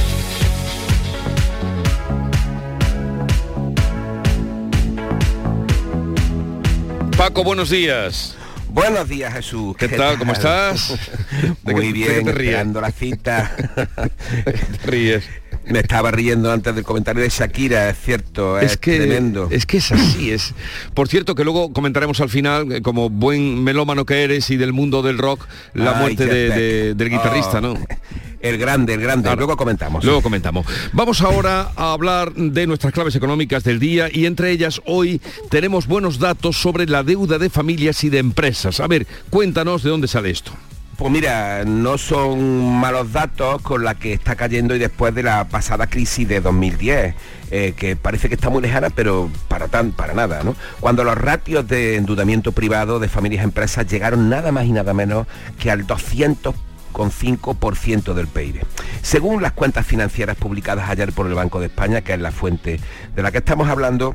Paco, 7.28 7.44
buenos 7.44 7.68
días. 7.68 8.34
Buenos 8.70 9.06
días, 9.06 9.34
Jesús. 9.34 9.76
¿Qué, 9.76 9.86
tal? 9.86 10.16
¿Cómo 10.16 10.32
estás? 10.32 10.94
Muy 11.62 11.92
bien, 11.92 12.24
te 12.24 12.30
esperando 12.30 12.80
la 12.80 12.90
cita. 12.90 13.54
te 14.44 14.86
ríes. 14.86 15.24
Me 15.66 15.80
estaba 15.80 16.10
riendo 16.10 16.50
antes 16.50 16.74
del 16.74 16.84
comentario 16.84 17.22
de 17.22 17.28
Shakira, 17.28 17.90
es 17.90 17.98
cierto, 18.02 18.58
es, 18.58 18.78
que 18.78 18.96
tremendo. 18.96 19.48
Es 19.50 19.66
que 19.66 19.76
es 19.76 19.92
así, 19.92 20.30
es. 20.30 20.54
Por 20.94 21.08
cierto, 21.08 21.34
que 21.34 21.44
luego 21.44 21.70
comentaremos 21.74 22.18
al 22.22 22.30
final, 22.30 22.72
eh, 22.72 22.80
como 22.80 23.10
buen 23.10 23.62
melómano 23.62 24.06
que 24.06 24.24
eres 24.24 24.48
y 24.48 24.56
del 24.56 24.72
mundo 24.72 25.02
del 25.02 25.18
rock, 25.18 25.46
la 25.74 25.90
Ay, 25.90 26.00
muerte 26.00 26.24
de- 26.24 26.94
del 26.94 27.10
guitarrista, 27.10 27.58
Oh, 27.58 27.60
¿no? 27.60 27.74
El 28.40 28.58
grande, 28.58 28.94
el 28.94 29.00
grande. 29.00 29.34
Luego 29.36 29.56
comentamos. 29.56 30.04
Luego 30.04 30.22
comentamos. 30.22 30.66
Vamos 30.92 31.20
ahora 31.22 31.70
a 31.76 31.92
hablar 31.92 32.32
de 32.34 32.66
nuestras 32.66 32.92
claves 32.92 33.16
económicas 33.16 33.64
del 33.64 33.78
día 33.78 34.08
y 34.12 34.26
entre 34.26 34.50
ellas 34.50 34.80
hoy 34.86 35.20
tenemos 35.50 35.86
buenos 35.86 36.18
datos 36.18 36.56
sobre 36.56 36.86
la 36.86 37.02
deuda 37.02 37.38
de 37.38 37.50
familias 37.50 38.04
y 38.04 38.10
de 38.10 38.18
empresas. 38.18 38.80
A 38.80 38.86
ver, 38.86 39.06
cuéntanos 39.30 39.82
de 39.82 39.90
dónde 39.90 40.08
sale 40.08 40.30
esto. 40.30 40.52
Pues 40.98 41.12
mira, 41.12 41.64
no 41.64 41.96
son 41.96 42.80
malos 42.80 43.12
datos 43.12 43.62
con 43.62 43.84
la 43.84 43.94
que 43.94 44.12
está 44.12 44.34
cayendo 44.34 44.74
y 44.74 44.80
después 44.80 45.14
de 45.14 45.22
la 45.22 45.44
pasada 45.44 45.86
crisis 45.86 46.26
de 46.26 46.40
2010, 46.40 47.14
eh, 47.52 47.74
que 47.76 47.94
parece 47.94 48.28
que 48.28 48.34
está 48.34 48.50
muy 48.50 48.60
lejana, 48.60 48.90
pero 48.90 49.30
para 49.46 49.68
tan, 49.68 49.92
para 49.92 50.12
nada, 50.12 50.42
¿no? 50.42 50.56
Cuando 50.80 51.04
los 51.04 51.16
ratios 51.16 51.68
de 51.68 51.94
endeudamiento 51.94 52.50
privado 52.50 52.98
de 52.98 53.08
familias 53.08 53.42
y 53.42 53.44
empresas 53.44 53.86
llegaron 53.86 54.28
nada 54.28 54.50
más 54.50 54.64
y 54.66 54.72
nada 54.72 54.92
menos 54.92 55.28
que 55.60 55.70
al 55.70 55.86
200 55.86 56.52
con 56.92 57.10
5% 57.10 58.14
del 58.14 58.26
PIB. 58.26 58.62
Según 59.02 59.42
las 59.42 59.52
cuentas 59.52 59.86
financieras 59.86 60.36
publicadas 60.36 60.88
ayer 60.90 61.12
por 61.12 61.26
el 61.26 61.34
Banco 61.34 61.60
de 61.60 61.66
España, 61.66 62.02
que 62.02 62.14
es 62.14 62.20
la 62.20 62.30
fuente 62.30 62.80
de 63.14 63.22
la 63.22 63.30
que 63.30 63.38
estamos 63.38 63.68
hablando, 63.68 64.14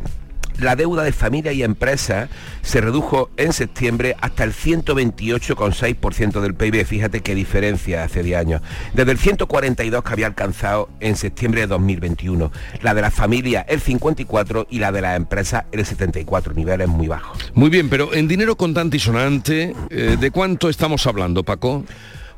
la 0.59 0.76
deuda 0.76 1.03
de 1.03 1.11
familias 1.11 1.55
y 1.55 1.63
empresas 1.63 2.30
se 2.61 2.82
redujo 2.82 3.30
en 3.38 3.53
septiembre 3.53 4.15
hasta 4.21 4.43
el 4.43 4.53
128,6% 4.53 6.41
del 6.41 6.55
PIB. 6.55 6.86
Fíjate 6.86 7.21
qué 7.21 7.36
diferencia 7.36 8.03
hace 8.03 8.24
10 8.24 8.38
años. 8.38 8.61
Desde 8.93 9.11
el 9.11 9.17
142 9.17 10.03
que 10.03 10.13
había 10.13 10.28
alcanzado 10.28 10.89
en 10.99 11.15
septiembre 11.15 11.61
de 11.61 11.67
2021. 11.67 12.51
La 12.82 12.93
de 12.93 13.01
las 13.01 13.13
familias 13.13 13.65
el 13.67 13.82
54 13.82 14.67
y 14.69 14.80
la 14.80 14.91
de 14.91 15.01
las 15.01 15.17
empresas 15.17 15.65
el 15.71 15.86
74, 15.86 16.53
niveles 16.53 16.88
muy 16.88 17.07
bajos. 17.07 17.38
Muy 17.53 17.69
bien, 17.69 17.89
pero 17.89 18.13
en 18.13 18.28
dinero 18.28 18.55
contante 18.55 18.97
y 18.97 18.99
sonante, 18.99 19.76
eh, 19.89 20.17
¿de 20.19 20.32
cuánto 20.32 20.69
estamos 20.69 21.05
hablando, 21.07 21.43
Paco? 21.43 21.84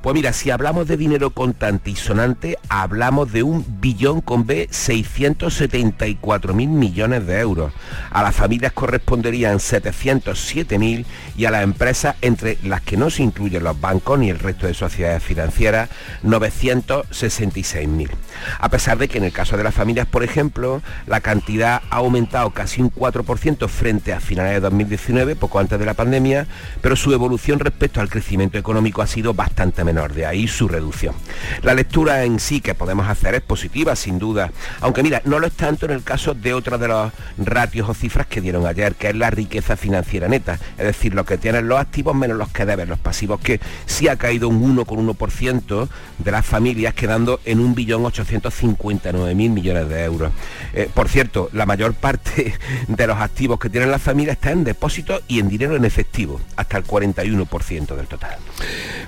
Pues 0.06 0.14
mira, 0.14 0.34
si 0.34 0.52
hablamos 0.52 0.88
de 0.88 0.98
dinero 0.98 1.32
contante 1.32 1.90
y 1.90 1.96
sonante, 1.96 2.60
hablamos 2.70 3.32
de 3.32 3.42
un 3.42 3.66
billón 3.82 4.22
con 4.22 4.46
B 4.46 4.68
674 4.70 6.54
mil 6.54 6.70
millones 6.70 7.26
de 7.26 7.40
euros. 7.40 7.74
A 8.12 8.22
las 8.22 8.36
familias 8.36 8.72
corresponderían 8.72 9.60
707 9.60 10.78
mil 10.78 11.08
y 11.36 11.46
a 11.46 11.50
las 11.50 11.64
empresas, 11.64 12.18
entre 12.22 12.60
las 12.62 12.82
que 12.82 12.98
no 12.98 13.10
se 13.10 13.24
incluyen 13.24 13.64
los 13.64 13.82
bancos 13.82 14.20
ni 14.20 14.30
el 14.30 14.38
resto 14.38 14.68
de 14.68 14.76
sociedades 14.76 15.24
financieras, 15.24 15.90
966 16.22 17.88
mil. 17.90 18.12
A 18.60 18.70
pesar 18.70 19.00
de 19.00 19.08
que 19.08 19.18
en 19.18 19.24
el 19.24 19.32
caso 19.32 19.58
de 19.58 19.64
las 19.64 19.74
familias, 19.74 20.06
por 20.06 20.24
ejemplo, 20.24 20.84
la 21.08 21.22
cantidad 21.22 21.82
ha 21.90 21.96
aumentado 21.96 22.52
casi 22.52 22.80
un 22.80 22.92
4% 22.92 23.68
frente 23.68 24.14
a 24.14 24.20
finales 24.20 24.54
de 24.54 24.60
2019, 24.60 25.36
poco 25.36 25.58
antes 25.58 25.80
de 25.80 25.86
la 25.88 25.96
pandemia, 25.96 26.46
pero 26.82 26.96
su 26.96 27.12
evolución 27.12 27.60
respecto 27.60 28.02
al 28.02 28.10
crecimiento 28.10 28.60
económico 28.60 29.02
ha 29.02 29.08
sido 29.08 29.34
bastante 29.34 29.84
menor, 29.84 29.95
de 29.96 30.26
ahí 30.26 30.48
su 30.48 30.68
reducción. 30.68 31.16
La 31.62 31.74
lectura 31.74 32.24
en 32.24 32.40
sí 32.40 32.60
que 32.60 32.76
podemos 32.76 33.08
hacer 33.08 33.34
es 33.36 33.42
positiva, 33.42 33.96
sin 33.96 34.20
duda, 34.20 34.52
aunque 34.82 35.04
mira, 35.04 35.22
no 35.26 35.40
lo 35.40 35.48
es 35.48 35.54
tanto 35.54 35.86
en 35.86 35.94
el 35.94 36.04
caso 36.04 36.34
de 36.34 36.54
otra 36.54 36.78
de 36.78 36.88
los 36.88 37.12
ratios 37.38 37.90
o 37.90 37.94
cifras 37.94 38.28
que 38.28 38.42
dieron 38.42 38.66
ayer, 38.66 38.96
que 38.96 39.10
es 39.10 39.16
la 39.16 39.30
riqueza 39.30 39.78
financiera 39.78 40.28
neta, 40.28 40.60
es 40.78 40.86
decir, 40.86 41.14
lo 41.14 41.26
que 41.26 41.38
tienen 41.38 41.68
los 41.68 41.80
activos 41.80 42.16
menos 42.16 42.38
los 42.38 42.50
que 42.50 42.66
deben 42.66 42.90
los 42.90 43.00
pasivos, 43.00 43.40
que 43.40 43.60
sí 43.86 44.08
ha 44.08 44.18
caído 44.18 44.50
un 44.50 44.76
1,1% 44.76 45.88
de 46.18 46.32
las 46.32 46.46
familias, 46.46 46.94
quedando 46.94 47.40
en 47.46 47.76
1.859.000 47.76 49.34
millones 49.36 49.90
de 49.90 50.04
euros. 50.04 50.32
Eh, 50.74 50.90
por 50.94 51.10
cierto, 51.10 51.50
la 51.54 51.66
mayor 51.66 51.94
parte 51.94 52.54
de 52.88 53.08
los 53.08 53.18
activos 53.18 53.60
que 53.60 53.70
tienen 53.70 53.92
las 53.92 54.02
familias 54.02 54.36
está 54.36 54.52
en 54.52 54.64
depósitos 54.64 55.24
y 55.28 55.40
en 55.40 55.50
dinero 55.50 55.76
en 55.76 55.86
efectivo, 55.86 56.42
hasta 56.56 56.78
el 56.78 56.84
41% 56.84 57.96
del 57.96 58.08
total. 58.08 58.38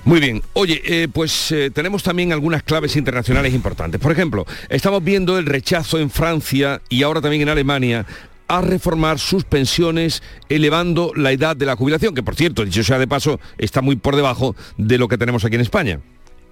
Muy 0.04 0.20
bien. 0.20 0.42
Oye, 0.54 0.77
eh, 0.84 1.08
pues 1.12 1.52
eh, 1.52 1.70
tenemos 1.70 2.02
también 2.02 2.32
algunas 2.32 2.62
claves 2.62 2.96
internacionales 2.96 3.54
importantes. 3.54 4.00
Por 4.00 4.12
ejemplo, 4.12 4.46
estamos 4.68 5.02
viendo 5.02 5.38
el 5.38 5.46
rechazo 5.46 5.98
en 5.98 6.10
Francia 6.10 6.80
y 6.88 7.02
ahora 7.02 7.20
también 7.20 7.42
en 7.42 7.48
Alemania 7.48 8.06
a 8.48 8.62
reformar 8.62 9.18
sus 9.18 9.44
pensiones 9.44 10.22
elevando 10.48 11.12
la 11.14 11.32
edad 11.32 11.54
de 11.54 11.66
la 11.66 11.76
jubilación, 11.76 12.14
que 12.14 12.22
por 12.22 12.34
cierto, 12.34 12.64
dicho 12.64 12.82
sea 12.82 12.98
de 12.98 13.06
paso, 13.06 13.38
está 13.58 13.82
muy 13.82 13.96
por 13.96 14.16
debajo 14.16 14.56
de 14.78 14.98
lo 14.98 15.06
que 15.06 15.18
tenemos 15.18 15.44
aquí 15.44 15.56
en 15.56 15.60
España. 15.60 16.00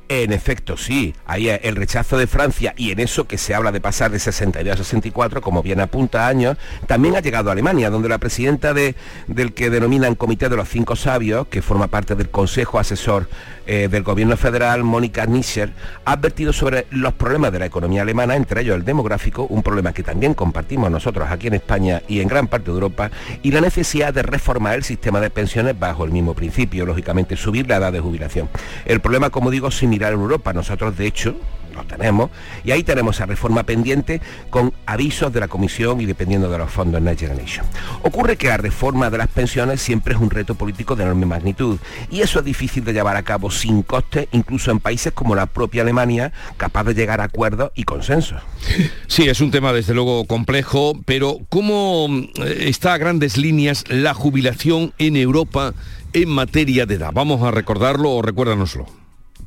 En 0.09 0.32
efecto, 0.32 0.76
sí. 0.76 1.14
Ahí 1.26 1.48
el 1.48 1.74
rechazo 1.74 2.16
de 2.16 2.28
Francia 2.28 2.74
y 2.76 2.92
en 2.92 3.00
eso 3.00 3.26
que 3.26 3.38
se 3.38 3.54
habla 3.54 3.72
de 3.72 3.80
pasar 3.80 4.12
de 4.12 4.20
62 4.20 4.74
a 4.74 4.84
64, 4.84 5.40
como 5.40 5.64
bien 5.64 5.80
apunta 5.80 6.28
años, 6.28 6.57
también 6.86 7.16
ha 7.16 7.20
llegado 7.20 7.48
a 7.48 7.52
Alemania, 7.52 7.90
donde 7.90 8.09
la 8.09 8.18
presidenta 8.18 8.72
de, 8.72 8.94
del 9.26 9.52
que 9.52 9.68
denominan 9.68 10.14
Comité 10.14 10.48
de 10.48 10.57
los 10.57 10.68
Cinco 10.68 10.94
Sabios, 10.94 11.48
que 11.48 11.61
forma 11.61 11.88
parte 11.88 12.14
del 12.14 12.30
Consejo 12.30 12.78
Asesor 12.78 13.28
eh, 13.66 13.88
del 13.90 14.04
Gobierno 14.04 14.36
Federal, 14.36 14.84
Mónica 14.84 15.26
Nischer, 15.26 15.72
ha 16.04 16.12
advertido 16.12 16.52
sobre 16.52 16.86
los 16.90 17.14
problemas 17.14 17.50
de 17.50 17.59
la 17.59 17.66
economía 17.66 18.02
alemana, 18.02 18.36
entre 18.36 18.61
ellos 18.61 18.76
el 18.76 18.84
demográfico, 18.84 19.46
un 19.50 19.64
problema 19.64 19.92
que 19.92 20.04
también 20.04 20.34
compartimos 20.34 20.88
nosotros 20.88 21.26
aquí 21.28 21.48
en 21.48 21.54
España 21.54 22.00
y 22.07 22.20
en 22.20 22.28
gran 22.28 22.46
parte 22.46 22.66
de 22.66 22.74
Europa, 22.74 23.11
y 23.42 23.50
la 23.50 23.61
necesidad 23.61 24.14
de 24.14 24.22
reformar 24.22 24.76
el 24.76 24.84
sistema 24.84 25.20
de 25.20 25.30
pensiones 25.30 25.76
bajo 25.76 26.04
el 26.04 26.12
mismo 26.12 26.34
principio, 26.34 26.86
lógicamente 26.86 27.36
subir 27.36 27.68
la 27.68 27.78
edad 27.78 27.92
de 27.92 27.98
jubilación. 27.98 28.48
El 28.84 29.00
problema, 29.00 29.30
como 29.30 29.50
digo, 29.50 29.72
similar 29.72 29.95
en 30.03 30.20
Europa. 30.20 30.53
Nosotros, 30.53 30.97
de 30.97 31.07
hecho, 31.07 31.36
lo 31.76 31.84
tenemos, 31.84 32.30
y 32.64 32.70
ahí 32.70 32.82
tenemos 32.82 33.16
esa 33.16 33.26
reforma 33.26 33.62
pendiente 33.62 34.20
con 34.51 34.72
avisos 34.86 35.32
de 35.32 35.40
la 35.40 35.49
Comisión 35.49 36.01
y 36.01 36.07
dependiendo 36.07 36.51
de 36.51 36.59
los 36.59 36.70
fondos 36.70 37.01
Next 37.03 37.20
Generation. 37.20 37.66
Ocurre 38.03 38.36
que 38.36 38.49
la 38.49 38.57
reforma 38.57 39.11
de 39.11 39.18
las 39.18 39.28
pensiones 39.28 39.80
siempre 39.80 40.14
es 40.14 40.20
un 40.20 40.30
reto 40.30 40.55
político 40.55 40.97
de 40.97 41.05
enorme 41.05 41.26
magnitud, 41.26 41.78
y 42.11 42.22
eso 42.22 42.38
es 42.38 42.44
difícil 42.44 42.84
de 42.84 42.92
llevar 42.92 43.16
a 43.16 43.22
cabo 43.22 43.51
sin 43.51 43.82
coste, 43.82 44.28
incluso 44.32 44.70
en 44.70 44.80
países 44.80 45.12
como 45.12 45.34
la 45.34 45.47
propia 45.47 45.82
Alemania, 45.82 46.32
capaz 46.57 46.84
de 46.84 46.94
llegar 46.94 47.20
a 47.20 47.24
acuerdos 47.24 47.70
y 47.74 47.84
consensos. 47.84 48.40
Sí, 49.07 49.28
es 49.28 49.40
un 49.40 49.51
tema 49.51 49.72
desde 49.72 49.94
luego 49.94 50.24
complejo, 50.24 50.94
pero 51.05 51.38
¿cómo 51.49 52.09
eh, 52.42 52.64
está 52.68 52.94
a 52.94 52.99
grandes 52.99 53.36
líneas 53.36 53.84
la 53.88 54.14
jubilación 54.14 54.94
en 54.99 55.16
Europa 55.16 55.74
en 56.12 56.30
materia 56.30 56.86
de 56.86 56.94
edad? 56.94 57.11
Vamos 57.12 57.42
a 57.42 57.51
recordarlo 57.51 58.12
o 58.12 58.22
recuérdanoslo. 58.22 58.86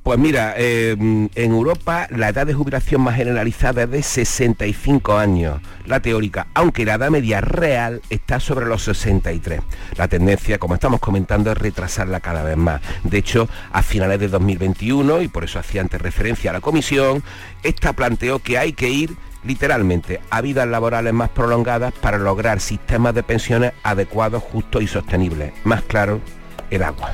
Pues 0.04 0.18
mira, 0.18 0.54
eh, 0.58 0.91
en 0.97 1.30
Europa 1.36 2.08
la 2.10 2.30
edad 2.30 2.47
de 2.47 2.54
jubilación 2.54 3.02
más 3.02 3.18
generalizada 3.18 3.84
es 3.84 3.91
de 3.91 4.02
65 4.02 5.18
años, 5.18 5.62
la 5.86 6.00
teórica, 6.00 6.47
aunque 6.54 6.86
la 6.86 6.95
edad 6.95 7.10
media 7.10 7.41
real 7.41 8.02
está 8.10 8.39
sobre 8.39 8.66
los 8.66 8.84
63. 8.84 9.60
La 9.97 10.08
tendencia, 10.08 10.58
como 10.58 10.76
estamos 10.76 11.02
comentando, 11.02 11.52
es 11.52 11.58
retrasarla 11.58 12.22
cada 12.22 12.43
vez 12.43 12.56
más. 12.56 12.82
De 13.04 13.18
hecho, 13.18 13.50
a 13.72 13.84
finales 13.84 14.20
de 14.20 14.30
2021, 14.30 15.22
y 15.22 15.28
por 15.28 15.43
eso 15.43 15.60
hacía 15.60 15.82
antes 15.82 16.02
referencia 16.02 16.52
a 16.52 16.54
la 16.54 16.62
comisión, 16.62 17.22
esta 17.62 17.93
planteó 17.93 18.39
que 18.39 18.58
hay 18.58 18.74
que 18.74 18.89
ir 18.89 19.16
literalmente 19.43 20.22
a 20.30 20.41
vidas 20.41 20.68
laborales 20.68 21.14
más 21.14 21.30
prolongadas 21.30 21.93
para 21.93 22.18
lograr 22.18 22.62
sistemas 22.62 23.14
de 23.14 23.24
pensiones 23.24 23.74
adecuados, 23.84 24.43
justos 24.43 24.82
y 24.82 24.88
sostenibles. 24.88 25.54
Más 25.66 25.82
claro, 25.84 26.22
el 26.70 26.84
agua. 26.84 27.12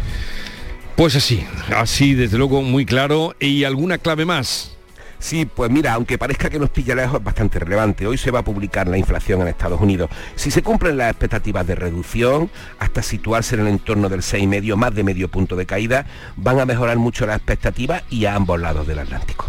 Pues 0.96 1.14
así, 1.18 1.46
así 1.76 2.14
desde 2.14 2.38
luego 2.38 2.62
muy 2.62 2.86
claro. 2.86 3.36
¿Y 3.42 3.66
alguna 3.66 3.98
clave 3.98 4.24
más? 4.24 4.72
Sí, 5.20 5.46
pues 5.46 5.70
mira, 5.70 5.94
aunque 5.94 6.18
parezca 6.18 6.50
que 6.50 6.58
nos 6.58 6.70
pilla 6.70 6.96
lejos, 6.96 7.20
es 7.20 7.24
bastante 7.24 7.60
relevante. 7.60 8.08
Hoy 8.08 8.18
se 8.18 8.32
va 8.32 8.40
a 8.40 8.44
publicar 8.44 8.88
la 8.88 8.98
inflación 8.98 9.42
en 9.42 9.50
Estados 9.50 9.82
Unidos. 9.82 10.10
Si 10.36 10.52
se 10.52 10.62
cumplen 10.62 10.98
las 10.98 11.12
expectativas 11.12 11.68
de 11.68 11.76
reducción, 11.76 12.50
hasta 12.80 13.02
situarse 13.02 13.56
en 13.56 13.62
el 13.62 13.68
entorno 13.68 14.08
del 14.08 14.22
6,5, 14.22 14.76
más 14.78 14.96
de 14.96 15.04
medio 15.04 15.28
punto 15.28 15.58
de 15.58 15.66
caída, 15.66 16.06
van 16.38 16.60
a 16.60 16.66
mejorar 16.66 16.98
mucho 16.98 17.26
las 17.26 17.38
expectativas 17.38 18.04
y 18.10 18.26
a 18.26 18.36
ambos 18.36 18.60
lados 18.62 18.88
del 18.88 19.00
Atlántico. 19.00 19.48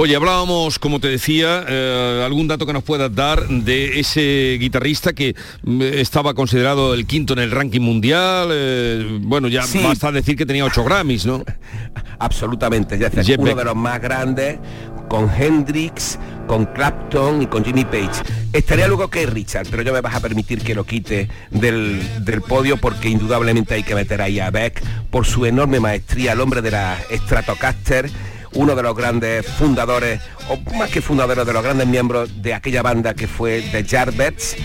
Oye, 0.00 0.14
hablábamos, 0.14 0.78
como 0.78 1.00
te 1.00 1.08
decía, 1.08 1.64
eh, 1.68 2.22
algún 2.24 2.46
dato 2.46 2.64
que 2.66 2.72
nos 2.72 2.84
puedas 2.84 3.12
dar 3.12 3.48
de 3.48 3.98
ese 3.98 4.56
guitarrista 4.60 5.12
que 5.12 5.34
mm, 5.64 5.82
estaba 5.82 6.34
considerado 6.34 6.94
el 6.94 7.04
quinto 7.04 7.32
en 7.32 7.40
el 7.40 7.50
ranking 7.50 7.80
mundial. 7.80 8.50
eh, 8.52 9.18
bueno, 9.22 9.48
ya 9.48 9.64
Sí. 9.64 9.80
basta 9.82 10.12
decir 10.12 10.36
que 10.36 10.46
tenía 10.46 10.64
ocho 10.64 10.84
Grammys, 10.84 11.26
¿no? 11.26 11.44
Absolutamente, 12.20 12.96
ya 12.96 13.10
sea, 13.10 13.24
Jeff 13.24 13.40
uno 13.40 13.52
de 13.56 13.64
los 13.64 13.74
más 13.74 14.00
grandes, 14.00 14.60
con 15.08 15.28
Hendrix, 15.36 16.16
con 16.46 16.66
Clapton 16.66 17.42
y 17.42 17.46
con 17.48 17.64
Jimmy 17.64 17.84
Page. 17.84 18.22
Estaría 18.52 18.86
luego 18.86 19.10
que 19.10 19.26
Richard, 19.26 19.66
pero 19.68 19.82
yo 19.82 19.92
me 19.92 20.00
vas 20.00 20.14
a 20.14 20.20
permitir 20.20 20.62
que 20.62 20.76
lo 20.76 20.84
quite 20.84 21.28
del, 21.50 22.00
del 22.24 22.40
podio 22.42 22.76
porque 22.76 23.08
indudablemente 23.08 23.74
hay 23.74 23.82
que 23.82 23.96
meter 23.96 24.22
ahí 24.22 24.38
a 24.38 24.50
Beck 24.52 24.80
por 25.10 25.26
su 25.26 25.44
enorme 25.44 25.80
maestría, 25.80 26.34
el 26.34 26.40
hombre 26.40 26.62
de 26.62 26.70
la 26.70 26.96
Stratocaster, 27.12 28.08
uno 28.54 28.74
de 28.74 28.82
los 28.82 28.96
grandes 28.96 29.46
fundadores, 29.46 30.20
o 30.48 30.58
más 30.76 30.90
que 30.90 31.00
fundadores, 31.00 31.46
de 31.46 31.52
los 31.52 31.62
grandes 31.62 31.86
miembros 31.86 32.42
de 32.42 32.54
aquella 32.54 32.82
banda 32.82 33.14
que 33.14 33.26
fue 33.26 33.62
The 33.70 33.84
Yardbirds, 33.84 34.56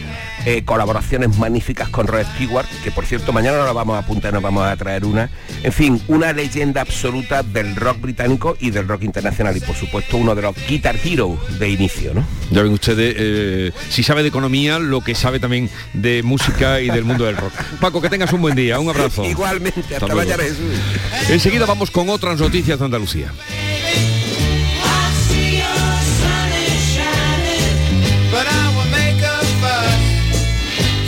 eh, 0.45 0.63
colaboraciones 0.65 1.37
magníficas 1.37 1.89
con 1.89 2.07
Rod 2.07 2.25
Stewart, 2.35 2.67
que 2.83 2.91
por 2.91 3.05
cierto 3.05 3.31
mañana 3.31 3.57
nos 3.57 3.65
la 3.65 3.73
vamos 3.73 3.95
a 3.95 3.99
apuntar, 3.99 4.33
nos 4.33 4.41
vamos 4.43 4.65
a 4.65 4.75
traer 4.75 5.05
una. 5.05 5.29
En 5.63 5.71
fin, 5.71 6.01
una 6.07 6.33
leyenda 6.33 6.81
absoluta 6.81 7.43
del 7.43 7.75
rock 7.75 8.01
británico 8.01 8.57
y 8.59 8.71
del 8.71 8.87
rock 8.87 9.03
internacional 9.03 9.55
y 9.55 9.61
por 9.61 9.75
supuesto 9.75 10.17
uno 10.17 10.35
de 10.35 10.41
los 10.41 10.55
guitar 10.67 10.97
heroes 11.03 11.39
de 11.59 11.69
inicio, 11.69 12.13
¿no? 12.13 12.25
Ya 12.51 12.61
ven 12.61 12.73
ustedes, 12.73 13.15
eh, 13.17 13.71
si 13.89 14.03
sabe 14.03 14.21
de 14.21 14.29
economía, 14.29 14.79
lo 14.79 15.01
que 15.01 15.15
sabe 15.15 15.39
también 15.39 15.69
de 15.93 16.23
música 16.23 16.81
y 16.81 16.89
del 16.89 17.03
mundo 17.03 17.25
del 17.25 17.37
rock. 17.37 17.53
Paco, 17.79 18.01
que 18.01 18.09
tengas 18.09 18.31
un 18.33 18.41
buen 18.41 18.55
día, 18.55 18.79
un 18.79 18.89
abrazo. 18.89 19.23
Igualmente, 19.29 19.81
hasta, 19.81 20.07
luego. 20.07 20.15
mañana 20.15 20.43
Jesús. 20.43 21.29
Enseguida 21.29 21.65
vamos 21.65 21.91
con 21.91 22.09
otras 22.09 22.39
noticias 22.39 22.79
de 22.79 22.85
Andalucía. 22.85 23.31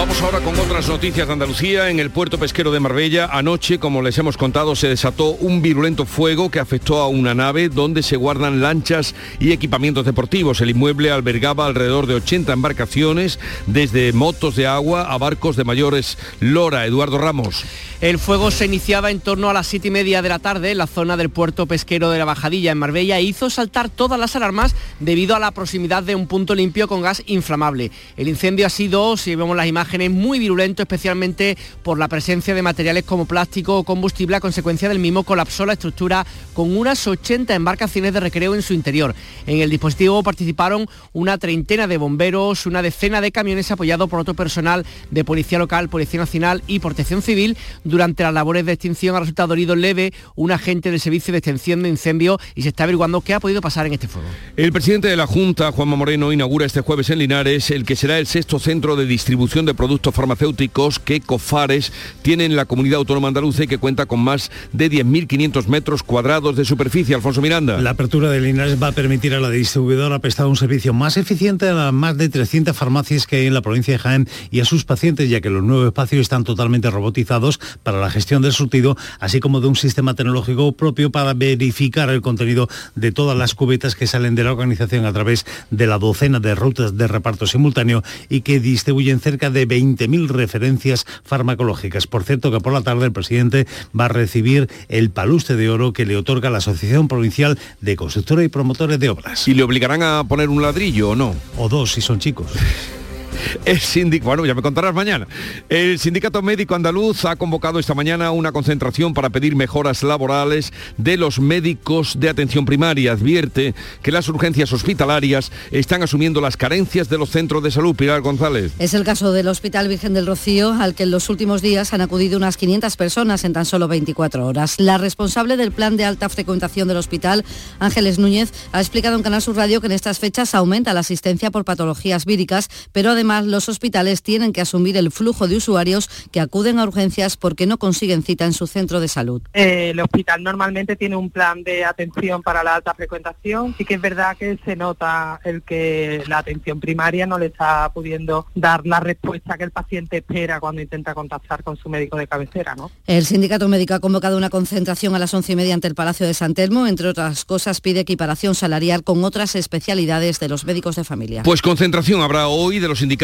Vamos 0.00 0.22
ahora 0.22 0.40
con 0.40 0.58
otras 0.58 0.88
noticias 0.88 1.26
de 1.26 1.32
Andalucía. 1.34 1.90
En 1.90 2.00
el 2.00 2.08
puerto 2.08 2.38
pesquero 2.38 2.72
de 2.72 2.80
Marbella, 2.80 3.28
anoche, 3.30 3.78
como 3.78 4.00
les 4.00 4.16
hemos 4.16 4.38
contado, 4.38 4.74
se 4.74 4.88
desató 4.88 5.32
un 5.32 5.60
virulento 5.60 6.06
fuego 6.06 6.50
que 6.50 6.58
afectó 6.58 7.00
a 7.00 7.08
una 7.08 7.34
nave 7.34 7.68
donde 7.68 8.02
se 8.02 8.16
guardan 8.16 8.62
lanchas 8.62 9.14
y 9.40 9.52
equipamientos 9.52 10.06
deportivos. 10.06 10.62
El 10.62 10.70
inmueble 10.70 11.10
albergaba 11.10 11.66
alrededor 11.66 12.06
de 12.06 12.14
80 12.14 12.50
embarcaciones, 12.50 13.38
desde 13.66 14.14
motos 14.14 14.56
de 14.56 14.66
agua 14.66 15.02
a 15.02 15.18
barcos 15.18 15.56
de 15.56 15.64
mayores 15.64 16.16
lora. 16.40 16.86
Eduardo 16.86 17.18
Ramos. 17.18 17.62
El 18.00 18.18
fuego 18.18 18.50
se 18.50 18.64
iniciaba 18.64 19.10
en 19.10 19.20
torno 19.20 19.50
a 19.50 19.52
las 19.52 19.66
siete 19.66 19.88
y 19.88 19.90
media 19.90 20.22
de 20.22 20.30
la 20.30 20.38
tarde 20.38 20.70
en 20.70 20.78
la 20.78 20.86
zona 20.86 21.18
del 21.18 21.28
puerto 21.28 21.66
pesquero 21.66 22.08
de 22.08 22.18
la 22.18 22.24
Bajadilla 22.24 22.72
en 22.72 22.78
Marbella 22.78 23.18
e 23.18 23.22
hizo 23.22 23.50
saltar 23.50 23.90
todas 23.90 24.18
las 24.18 24.34
alarmas 24.34 24.74
debido 25.00 25.36
a 25.36 25.38
la 25.38 25.50
proximidad 25.50 26.02
de 26.02 26.14
un 26.14 26.26
punto 26.26 26.54
limpio 26.54 26.88
con 26.88 27.02
gas 27.02 27.22
inflamable. 27.26 27.90
El 28.16 28.28
incendio 28.28 28.66
ha 28.66 28.70
sido, 28.70 29.18
si 29.18 29.34
vemos 29.34 29.54
las 29.54 29.66
imágenes, 29.66 29.89
muy 29.98 30.38
virulento, 30.38 30.82
especialmente 30.82 31.56
por 31.82 31.98
la 31.98 32.08
presencia 32.08 32.54
de 32.54 32.62
materiales 32.62 33.04
como 33.04 33.26
plástico 33.26 33.78
o 33.78 33.84
combustible. 33.84 34.36
A 34.36 34.40
consecuencia 34.40 34.88
del 34.88 34.98
mismo 34.98 35.24
colapsó 35.24 35.66
la 35.66 35.72
estructura 35.72 36.26
con 36.54 36.76
unas 36.76 37.06
80 37.06 37.54
embarcaciones 37.54 38.12
de 38.12 38.20
recreo 38.20 38.54
en 38.54 38.62
su 38.62 38.74
interior. 38.74 39.14
En 39.46 39.60
el 39.60 39.70
dispositivo 39.70 40.22
participaron 40.22 40.86
una 41.12 41.38
treintena 41.38 41.86
de 41.86 41.96
bomberos, 41.96 42.66
una 42.66 42.82
decena 42.82 43.20
de 43.20 43.32
camiones 43.32 43.70
apoyados 43.70 44.08
por 44.08 44.20
otro 44.20 44.34
personal 44.34 44.86
de 45.10 45.24
Policía 45.24 45.58
Local, 45.58 45.88
Policía 45.88 46.20
Nacional 46.20 46.62
y 46.66 46.78
Protección 46.78 47.22
Civil. 47.22 47.56
Durante 47.84 48.22
las 48.22 48.32
labores 48.32 48.64
de 48.66 48.72
extinción 48.72 49.16
ha 49.16 49.20
resultado 49.20 49.54
herido 49.54 49.76
leve 49.76 50.12
un 50.36 50.52
agente 50.52 50.90
del 50.90 51.00
Servicio 51.00 51.32
de 51.32 51.38
Extensión 51.38 51.82
de 51.82 51.88
Incendios 51.88 52.38
y 52.54 52.62
se 52.62 52.68
está 52.68 52.84
averiguando 52.84 53.20
qué 53.20 53.34
ha 53.34 53.40
podido 53.40 53.60
pasar 53.60 53.86
en 53.86 53.94
este 53.94 54.08
fuego. 54.08 54.28
El 54.56 54.72
presidente 54.72 55.08
de 55.08 55.16
la 55.16 55.26
Junta, 55.26 55.72
Juanma 55.72 55.96
Moreno, 55.96 56.32
inaugura 56.32 56.66
este 56.66 56.80
jueves 56.80 57.10
en 57.10 57.18
Linares 57.18 57.70
el 57.70 57.84
que 57.84 57.96
será 57.96 58.18
el 58.18 58.26
sexto 58.26 58.58
centro 58.58 58.96
de 58.96 59.06
distribución 59.06 59.66
de 59.66 59.74
productos 59.80 60.14
farmacéuticos 60.14 60.98
que 60.98 61.22
COFARES 61.22 61.90
tiene 62.20 62.44
en 62.44 62.54
la 62.54 62.66
comunidad 62.66 62.98
autónoma 62.98 63.28
andaluza 63.28 63.64
y 63.64 63.66
que 63.66 63.78
cuenta 63.78 64.04
con 64.04 64.20
más 64.20 64.50
de 64.74 64.90
10.500 64.90 65.68
metros 65.68 66.02
cuadrados 66.02 66.54
de 66.54 66.66
superficie. 66.66 67.14
Alfonso 67.14 67.40
Miranda. 67.40 67.80
La 67.80 67.88
apertura 67.88 68.28
de 68.28 68.42
Linares 68.42 68.76
va 68.80 68.88
a 68.88 68.92
permitir 68.92 69.32
a 69.32 69.40
la 69.40 69.48
distribuidora 69.48 70.18
prestar 70.18 70.48
un 70.48 70.56
servicio 70.56 70.92
más 70.92 71.16
eficiente 71.16 71.66
a 71.66 71.72
las 71.72 71.94
más 71.94 72.18
de 72.18 72.28
300 72.28 72.76
farmacias 72.76 73.26
que 73.26 73.36
hay 73.36 73.46
en 73.46 73.54
la 73.54 73.62
provincia 73.62 73.94
de 73.94 73.98
Jaén 73.98 74.28
y 74.50 74.60
a 74.60 74.66
sus 74.66 74.84
pacientes, 74.84 75.30
ya 75.30 75.40
que 75.40 75.48
los 75.48 75.62
nuevos 75.62 75.86
espacios 75.86 76.20
están 76.20 76.44
totalmente 76.44 76.90
robotizados 76.90 77.58
para 77.82 78.00
la 78.00 78.10
gestión 78.10 78.42
del 78.42 78.52
surtido, 78.52 78.98
así 79.18 79.40
como 79.40 79.62
de 79.62 79.68
un 79.68 79.76
sistema 79.76 80.12
tecnológico 80.12 80.72
propio 80.72 81.10
para 81.10 81.32
verificar 81.32 82.10
el 82.10 82.20
contenido 82.20 82.68
de 82.96 83.12
todas 83.12 83.34
las 83.34 83.54
cubetas 83.54 83.94
que 83.94 84.06
salen 84.06 84.34
de 84.34 84.44
la 84.44 84.52
organización 84.52 85.06
a 85.06 85.12
través 85.14 85.46
de 85.70 85.86
la 85.86 85.96
docena 85.96 86.38
de 86.38 86.54
rutas 86.54 86.98
de 86.98 87.08
reparto 87.08 87.46
simultáneo 87.46 88.02
y 88.28 88.42
que 88.42 88.60
distribuyen 88.60 89.20
cerca 89.20 89.48
de 89.48 89.69
20.000 89.70 90.28
referencias 90.28 91.06
farmacológicas. 91.24 92.06
Por 92.06 92.24
cierto, 92.24 92.50
que 92.50 92.60
por 92.60 92.72
la 92.72 92.82
tarde 92.82 93.06
el 93.06 93.12
presidente 93.12 93.66
va 93.98 94.06
a 94.06 94.08
recibir 94.08 94.68
el 94.88 95.10
palustre 95.10 95.56
de 95.56 95.70
oro 95.70 95.92
que 95.92 96.04
le 96.04 96.16
otorga 96.16 96.50
la 96.50 96.58
Asociación 96.58 97.08
Provincial 97.08 97.58
de 97.80 97.96
Constructores 97.96 98.46
y 98.46 98.48
Promotores 98.48 98.98
de 98.98 99.08
Obras. 99.08 99.46
¿Y 99.48 99.54
le 99.54 99.62
obligarán 99.62 100.02
a 100.02 100.24
poner 100.24 100.48
un 100.48 100.60
ladrillo 100.60 101.10
o 101.10 101.16
no? 101.16 101.34
O 101.56 101.68
dos, 101.68 101.92
si 101.92 102.00
son 102.00 102.18
chicos. 102.18 102.50
El 103.64 103.80
sindicato, 103.80 104.28
bueno, 104.28 104.46
ya 104.46 104.54
me 104.54 104.62
contarás 104.62 104.94
mañana. 104.94 105.26
El 105.68 105.98
Sindicato 105.98 106.42
Médico 106.42 106.74
Andaluz 106.74 107.24
ha 107.24 107.36
convocado 107.36 107.78
esta 107.78 107.94
mañana 107.94 108.30
una 108.30 108.52
concentración 108.52 109.14
para 109.14 109.30
pedir 109.30 109.56
mejoras 109.56 110.02
laborales 110.02 110.72
de 110.96 111.16
los 111.16 111.40
médicos 111.40 112.18
de 112.18 112.28
atención 112.28 112.64
primaria. 112.64 113.12
Advierte 113.12 113.74
que 114.02 114.12
las 114.12 114.28
urgencias 114.28 114.72
hospitalarias 114.72 115.52
están 115.70 116.02
asumiendo 116.02 116.40
las 116.40 116.56
carencias 116.56 117.08
de 117.08 117.18
los 117.18 117.30
centros 117.30 117.62
de 117.62 117.70
salud. 117.70 117.94
Pilar 117.94 118.20
González. 118.20 118.72
Es 118.78 118.94
el 118.94 119.04
caso 119.04 119.32
del 119.32 119.48
Hospital 119.48 119.88
Virgen 119.88 120.14
del 120.14 120.26
Rocío, 120.26 120.72
al 120.72 120.94
que 120.94 121.02
en 121.02 121.10
los 121.10 121.28
últimos 121.28 121.62
días 121.62 121.92
han 121.92 122.00
acudido 122.00 122.36
unas 122.36 122.56
500 122.56 122.96
personas 122.96 123.44
en 123.44 123.52
tan 123.52 123.64
solo 123.64 123.88
24 123.88 124.46
horas. 124.46 124.76
La 124.78 124.98
responsable 124.98 125.56
del 125.56 125.72
plan 125.72 125.96
de 125.96 126.04
alta 126.04 126.28
frecuentación 126.28 126.88
del 126.88 126.96
hospital, 126.96 127.44
Ángeles 127.78 128.18
Núñez, 128.18 128.52
ha 128.72 128.80
explicado 128.80 129.16
en 129.16 129.22
Canal 129.22 129.42
Sur 129.42 129.56
Radio 129.56 129.80
que 129.80 129.86
en 129.86 129.92
estas 129.92 130.18
fechas 130.18 130.54
aumenta 130.54 130.94
la 130.94 131.00
asistencia 131.00 131.50
por 131.50 131.64
patologías 131.64 132.24
víricas, 132.24 132.68
pero 132.92 133.10
además 133.10 133.29
los 133.42 133.68
hospitales 133.68 134.22
tienen 134.22 134.52
que 134.52 134.60
asumir 134.60 134.96
el 134.96 135.10
flujo 135.10 135.46
de 135.46 135.56
usuarios 135.56 136.08
que 136.30 136.40
acuden 136.40 136.78
a 136.78 136.84
urgencias 136.84 137.36
porque 137.36 137.66
no 137.66 137.78
consiguen 137.78 138.22
cita 138.22 138.44
en 138.44 138.52
su 138.52 138.66
centro 138.66 139.00
de 139.00 139.08
salud. 139.08 139.42
Eh, 139.52 139.90
el 139.90 140.00
hospital 140.00 140.42
normalmente 140.42 140.96
tiene 140.96 141.16
un 141.16 141.30
plan 141.30 141.62
de 141.62 141.84
atención 141.84 142.42
para 142.42 142.64
la 142.64 142.74
alta 142.76 142.94
frecuentación. 142.94 143.74
Sí 143.78 143.84
que 143.84 143.94
es 143.94 144.00
verdad 144.00 144.36
que 144.36 144.58
se 144.64 144.76
nota 144.76 145.40
el 145.44 145.62
que 145.62 146.24
la 146.26 146.38
atención 146.38 146.80
primaria 146.80 147.26
no 147.26 147.38
le 147.38 147.46
está 147.46 147.90
pudiendo 147.92 148.46
dar 148.54 148.84
la 148.84 149.00
respuesta 149.00 149.56
que 149.56 149.64
el 149.64 149.70
paciente 149.70 150.18
espera 150.18 150.60
cuando 150.60 150.82
intenta 150.82 151.14
contactar 151.14 151.62
con 151.62 151.76
su 151.76 151.88
médico 151.88 152.16
de 152.16 152.26
cabecera, 152.26 152.74
¿no? 152.74 152.90
El 153.06 153.24
sindicato 153.24 153.68
médico 153.68 153.94
ha 153.94 154.00
convocado 154.00 154.36
una 154.36 154.50
concentración 154.50 155.14
a 155.14 155.18
las 155.18 155.32
once 155.34 155.52
y 155.52 155.56
media 155.56 155.74
ante 155.74 155.88
el 155.88 155.94
Palacio 155.94 156.26
de 156.26 156.34
San 156.34 156.54
Telmo. 156.54 156.86
Entre 156.86 157.08
otras 157.08 157.44
cosas, 157.44 157.80
pide 157.80 158.00
equiparación 158.00 158.54
salarial 158.54 159.04
con 159.04 159.22
otras 159.24 159.54
especialidades 159.54 160.40
de 160.40 160.48
los 160.48 160.64
médicos 160.64 160.96
de 160.96 161.04
familia. 161.04 161.42
Pues 161.44 161.62
concentración 161.62 162.22
habrá 162.22 162.48
hoy 162.48 162.78
de 162.78 162.88
los 162.88 162.98
sindicatos 162.98 163.19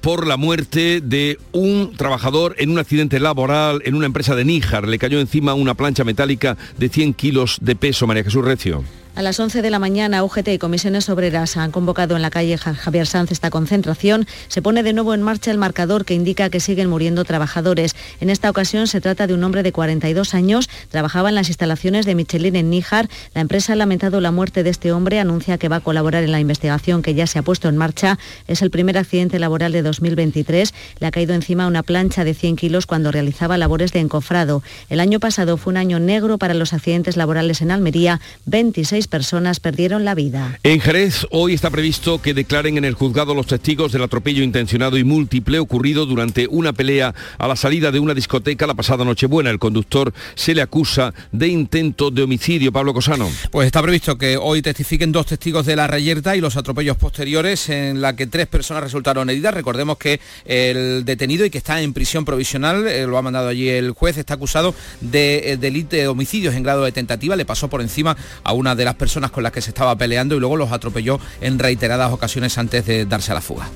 por 0.00 0.26
la 0.26 0.36
muerte 0.36 1.00
de 1.00 1.38
un 1.52 1.94
trabajador 1.96 2.54
en 2.58 2.70
un 2.70 2.78
accidente 2.78 3.18
laboral 3.18 3.80
en 3.86 3.94
una 3.94 4.04
empresa 4.04 4.34
de 4.34 4.44
Níjar. 4.44 4.86
Le 4.86 4.98
cayó 4.98 5.20
encima 5.20 5.54
una 5.54 5.74
plancha 5.74 6.04
metálica 6.04 6.58
de 6.76 6.90
100 6.90 7.14
kilos 7.14 7.56
de 7.62 7.74
peso, 7.74 8.06
María 8.06 8.24
Jesús 8.24 8.44
Recio. 8.44 8.84
A 9.14 9.20
las 9.20 9.38
11 9.38 9.60
de 9.60 9.68
la 9.68 9.78
mañana, 9.78 10.24
UGT 10.24 10.48
y 10.48 10.58
comisiones 10.58 11.10
obreras 11.10 11.58
han 11.58 11.70
convocado 11.70 12.16
en 12.16 12.22
la 12.22 12.30
calle 12.30 12.56
Javier 12.56 13.06
Sanz 13.06 13.30
esta 13.30 13.50
concentración. 13.50 14.26
Se 14.48 14.62
pone 14.62 14.82
de 14.82 14.94
nuevo 14.94 15.12
en 15.12 15.20
marcha 15.20 15.50
el 15.50 15.58
marcador 15.58 16.06
que 16.06 16.14
indica 16.14 16.48
que 16.48 16.60
siguen 16.60 16.88
muriendo 16.88 17.22
trabajadores. 17.26 17.94
En 18.22 18.30
esta 18.30 18.48
ocasión 18.48 18.86
se 18.86 19.02
trata 19.02 19.26
de 19.26 19.34
un 19.34 19.44
hombre 19.44 19.62
de 19.62 19.70
42 19.70 20.32
años, 20.32 20.70
trabajaba 20.88 21.28
en 21.28 21.34
las 21.34 21.48
instalaciones 21.48 22.06
de 22.06 22.14
Michelin 22.14 22.56
en 22.56 22.70
Níjar. 22.70 23.10
La 23.34 23.42
empresa 23.42 23.74
ha 23.74 23.76
lamentado 23.76 24.18
la 24.22 24.30
muerte 24.30 24.62
de 24.62 24.70
este 24.70 24.92
hombre, 24.92 25.20
anuncia 25.20 25.58
que 25.58 25.68
va 25.68 25.76
a 25.76 25.80
colaborar 25.80 26.24
en 26.24 26.32
la 26.32 26.40
investigación 26.40 27.02
que 27.02 27.12
ya 27.12 27.26
se 27.26 27.38
ha 27.38 27.42
puesto 27.42 27.68
en 27.68 27.76
marcha. 27.76 28.18
Es 28.48 28.62
el 28.62 28.70
primer 28.70 28.96
accidente 28.96 29.38
laboral 29.38 29.72
de 29.72 29.82
2023. 29.82 30.72
Le 31.00 31.06
ha 31.06 31.10
caído 31.10 31.34
encima 31.34 31.66
una 31.66 31.82
plancha 31.82 32.24
de 32.24 32.32
100 32.32 32.56
kilos 32.56 32.86
cuando 32.86 33.12
realizaba 33.12 33.58
labores 33.58 33.92
de 33.92 34.00
encofrado. 34.00 34.62
El 34.88 35.00
año 35.00 35.20
pasado 35.20 35.58
fue 35.58 35.72
un 35.72 35.76
año 35.76 36.00
negro 36.00 36.38
para 36.38 36.54
los 36.54 36.72
accidentes 36.72 37.18
laborales 37.18 37.60
en 37.60 37.72
Almería. 37.72 38.18
26 38.46 39.01
personas 39.06 39.60
perdieron 39.60 40.04
la 40.04 40.14
vida. 40.14 40.58
En 40.62 40.80
Jerez 40.80 41.26
hoy 41.30 41.54
está 41.54 41.70
previsto 41.70 42.20
que 42.20 42.34
declaren 42.34 42.78
en 42.78 42.84
el 42.84 42.94
juzgado 42.94 43.34
los 43.34 43.46
testigos 43.46 43.92
del 43.92 44.02
atropello 44.02 44.42
intencionado 44.42 44.98
y 44.98 45.04
múltiple 45.04 45.58
ocurrido 45.58 46.06
durante 46.06 46.46
una 46.48 46.72
pelea 46.72 47.14
a 47.38 47.48
la 47.48 47.56
salida 47.56 47.90
de 47.90 48.00
una 48.00 48.14
discoteca 48.14 48.66
la 48.66 48.74
pasada 48.74 49.04
Nochebuena. 49.04 49.50
El 49.50 49.58
conductor 49.58 50.12
se 50.34 50.54
le 50.54 50.62
acusa 50.62 51.14
de 51.32 51.48
intento 51.48 52.10
de 52.10 52.22
homicidio. 52.22 52.72
Pablo 52.72 52.94
Cosano. 52.94 53.30
Pues 53.50 53.66
está 53.66 53.82
previsto 53.82 54.18
que 54.18 54.36
hoy 54.36 54.62
testifiquen 54.62 55.12
dos 55.12 55.26
testigos 55.26 55.66
de 55.66 55.76
la 55.76 55.86
reyerta 55.86 56.36
y 56.36 56.40
los 56.40 56.56
atropellos 56.56 56.96
posteriores 56.96 57.68
en 57.68 58.00
la 58.00 58.16
que 58.16 58.26
tres 58.26 58.46
personas 58.46 58.82
resultaron 58.82 59.30
heridas. 59.30 59.54
Recordemos 59.54 59.98
que 59.98 60.20
el 60.44 61.04
detenido 61.04 61.44
y 61.44 61.50
que 61.50 61.58
está 61.58 61.80
en 61.80 61.92
prisión 61.92 62.24
provisional, 62.24 62.86
eh, 62.86 63.06
lo 63.06 63.18
ha 63.18 63.22
mandado 63.22 63.48
allí 63.48 63.68
el 63.68 63.92
juez, 63.92 64.16
está 64.16 64.34
acusado 64.34 64.74
de 65.00 65.52
eh, 65.52 65.56
delito 65.56 65.96
de 65.96 66.08
homicidios 66.08 66.54
en 66.54 66.62
grado 66.62 66.84
de 66.84 66.92
tentativa. 66.92 67.36
Le 67.36 67.44
pasó 67.44 67.68
por 67.68 67.80
encima 67.80 68.16
a 68.44 68.52
una 68.52 68.74
de 68.74 68.84
las 68.84 68.91
personas 68.94 69.30
con 69.30 69.42
las 69.42 69.52
que 69.52 69.60
se 69.60 69.70
estaba 69.70 69.96
peleando 69.96 70.36
y 70.36 70.40
luego 70.40 70.56
los 70.56 70.72
atropelló 70.72 71.20
en 71.40 71.58
reiteradas 71.58 72.12
ocasiones 72.12 72.58
antes 72.58 72.86
de 72.86 73.06
darse 73.06 73.32
a 73.32 73.34
la 73.34 73.40
fuga. 73.40 73.68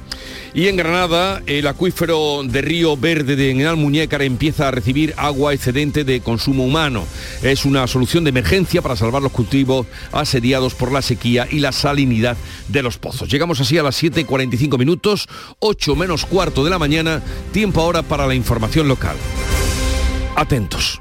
Y 0.55 0.69
en 0.69 0.77
Granada, 0.77 1.43
el 1.47 1.67
acuífero 1.67 2.43
de 2.45 2.63
Río 2.63 2.97
Verde 2.97 3.37
de 3.37 3.67
Almuñécar 3.67 4.23
empieza 4.23 4.69
a 4.69 4.71
recibir 4.71 5.15
agua 5.17 5.53
excedente 5.53 6.05
de 6.05 6.21
consumo 6.21 6.65
humano. 6.65 7.05
Es 7.43 7.65
una 7.65 7.87
solución 7.87 8.25
de 8.25 8.31
emergencia 8.31 8.83
para 8.83 8.97
salvar 8.97 9.23
los 9.23 9.33
cultivos 9.33 9.87
asediados 10.13 10.75
por 10.75 10.93
la 10.93 11.03
sequía 11.03 11.47
y 11.51 11.59
la 11.59 11.73
salinidad 11.73 12.37
de 12.69 12.83
los 12.83 12.99
pozos. 12.99 13.29
Llegamos 13.29 13.61
así 13.61 13.77
a 13.79 13.83
las 13.83 14.03
7.45 14.03 14.79
minutos, 14.79 15.29
8 15.59 15.97
menos 15.97 16.25
cuarto 16.25 16.65
de 16.65 16.71
la 16.71 16.79
mañana, 16.79 17.23
tiempo 17.53 17.81
ahora 17.81 18.03
para 18.03 18.27
la 18.27 18.35
información 18.35 18.89
local. 18.89 19.17
Atentos. 20.37 21.01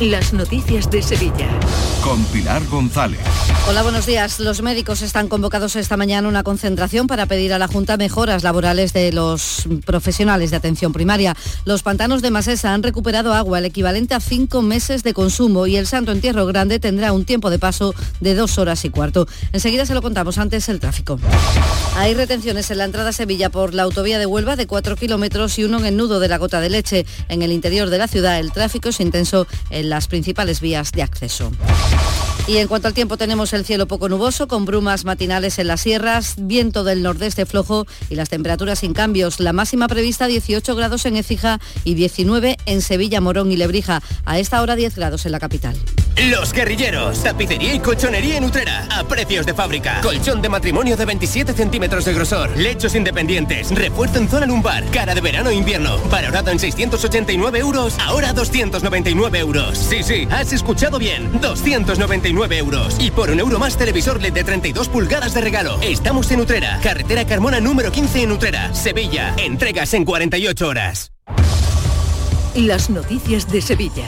las 0.00 0.34
noticias 0.34 0.90
de 0.90 1.00
Sevilla. 1.00 1.48
Con 2.02 2.22
Pilar 2.26 2.62
González. 2.66 3.20
Hola, 3.66 3.82
buenos 3.82 4.04
días. 4.04 4.38
Los 4.40 4.60
médicos 4.60 5.00
están 5.00 5.28
convocados 5.28 5.74
esta 5.74 5.96
mañana 5.96 6.28
a 6.28 6.30
una 6.30 6.42
concentración 6.42 7.06
para 7.06 7.26
pedir 7.26 7.52
a 7.52 7.58
la 7.58 7.66
Junta 7.66 7.96
mejoras 7.96 8.42
laborales 8.44 8.92
de 8.92 9.10
los 9.12 9.64
profesionales 9.84 10.50
de 10.50 10.58
atención 10.58 10.92
primaria. 10.92 11.34
Los 11.64 11.82
pantanos 11.82 12.20
de 12.20 12.30
Masesa 12.30 12.74
han 12.74 12.82
recuperado 12.82 13.32
agua, 13.32 13.58
el 13.58 13.64
equivalente 13.64 14.14
a 14.14 14.20
cinco 14.20 14.60
meses 14.60 15.02
de 15.02 15.14
consumo, 15.14 15.66
y 15.66 15.76
el 15.76 15.86
Santo 15.86 16.12
Entierro 16.12 16.46
Grande 16.46 16.78
tendrá 16.78 17.12
un 17.12 17.24
tiempo 17.24 17.48
de 17.48 17.58
paso 17.58 17.94
de 18.20 18.34
dos 18.34 18.58
horas 18.58 18.84
y 18.84 18.90
cuarto. 18.90 19.26
Enseguida 19.52 19.86
se 19.86 19.94
lo 19.94 20.02
contamos 20.02 20.38
antes 20.38 20.68
el 20.68 20.78
tráfico. 20.78 21.18
Hay 21.96 22.12
retenciones 22.14 22.70
en 22.70 22.78
la 22.78 22.84
entrada 22.84 23.10
a 23.10 23.12
Sevilla 23.12 23.48
por 23.48 23.72
la 23.72 23.84
autovía 23.84 24.18
de 24.18 24.26
Huelva 24.26 24.56
de 24.56 24.66
4 24.66 24.96
kilómetros 24.96 25.58
y 25.58 25.64
uno 25.64 25.78
en 25.78 25.86
el 25.86 25.96
nudo 25.96 26.20
de 26.20 26.28
la 26.28 26.36
Gota 26.36 26.60
de 26.60 26.68
Leche. 26.68 27.06
En 27.28 27.40
el 27.40 27.50
interior 27.50 27.88
de 27.88 27.98
la 27.98 28.06
ciudad 28.06 28.38
el 28.38 28.52
tráfico 28.52 28.90
es 28.90 29.00
intenso 29.00 29.46
en 29.70 29.85
las 29.88 30.08
principales 30.08 30.60
vías 30.60 30.92
de 30.92 31.02
acceso. 31.02 31.50
Y 32.48 32.58
en 32.58 32.68
cuanto 32.68 32.86
al 32.86 32.94
tiempo 32.94 33.16
tenemos 33.16 33.52
el 33.54 33.64
cielo 33.64 33.88
poco 33.88 34.08
nuboso 34.08 34.46
con 34.46 34.66
brumas 34.66 35.04
matinales 35.04 35.58
en 35.58 35.66
las 35.66 35.80
sierras, 35.80 36.34
viento 36.38 36.84
del 36.84 37.02
nordeste 37.02 37.44
flojo 37.44 37.86
y 38.08 38.14
las 38.14 38.28
temperaturas 38.28 38.78
sin 38.78 38.94
cambios. 38.94 39.40
La 39.40 39.52
máxima 39.52 39.88
prevista 39.88 40.28
18 40.28 40.76
grados 40.76 41.06
en 41.06 41.16
Écija 41.16 41.58
y 41.82 41.94
19 41.94 42.56
en 42.66 42.82
Sevilla, 42.82 43.20
Morón 43.20 43.50
y 43.50 43.56
Lebrija. 43.56 44.00
A 44.24 44.38
esta 44.38 44.62
hora 44.62 44.76
10 44.76 44.94
grados 44.94 45.26
en 45.26 45.32
la 45.32 45.40
capital. 45.40 45.76
Los 46.30 46.52
guerrilleros, 46.54 47.22
tapicería 47.22 47.74
y 47.74 47.80
colchonería 47.80 48.38
en 48.38 48.44
Utrera, 48.44 48.88
a 48.90 49.04
precios 49.04 49.44
de 49.44 49.52
fábrica. 49.52 50.00
Colchón 50.00 50.40
de 50.40 50.48
matrimonio 50.48 50.96
de 50.96 51.04
27 51.04 51.52
centímetros 51.52 52.06
de 52.06 52.14
grosor, 52.14 52.56
lechos 52.56 52.94
independientes, 52.94 53.70
refuerzo 53.70 54.18
en 54.18 54.28
zona 54.28 54.46
lumbar, 54.46 54.82
cara 54.92 55.14
de 55.14 55.20
verano 55.20 55.50
e 55.50 55.54
invierno, 55.54 55.98
valorado 56.10 56.50
en 56.50 56.58
689 56.58 57.58
euros, 57.58 57.96
ahora 57.98 58.32
299 58.32 59.38
euros. 59.38 59.76
Sí, 59.76 60.02
sí, 60.02 60.26
has 60.30 60.54
escuchado 60.54 60.98
bien, 60.98 61.38
299 61.42 62.14
euros. 62.44 62.96
Y 63.00 63.10
por 63.10 63.30
un 63.30 63.40
euro 63.40 63.58
más 63.58 63.76
televisor 63.76 64.20
LED 64.20 64.32
de 64.32 64.44
32 64.44 64.88
pulgadas 64.88 65.34
de 65.34 65.40
regalo. 65.40 65.78
Estamos 65.80 66.30
en 66.30 66.40
Utrera, 66.40 66.78
carretera 66.82 67.26
Carmona 67.26 67.60
número 67.60 67.90
15 67.90 68.22
en 68.22 68.32
Utrera, 68.32 68.74
Sevilla. 68.74 69.34
Entregas 69.38 69.94
en 69.94 70.04
48 70.04 70.68
horas. 70.68 71.12
Las 72.54 72.88
noticias 72.90 73.50
de 73.50 73.60
Sevilla. 73.60 74.06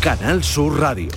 Canal 0.00 0.44
Sur 0.44 0.80
Radio. 0.80 1.08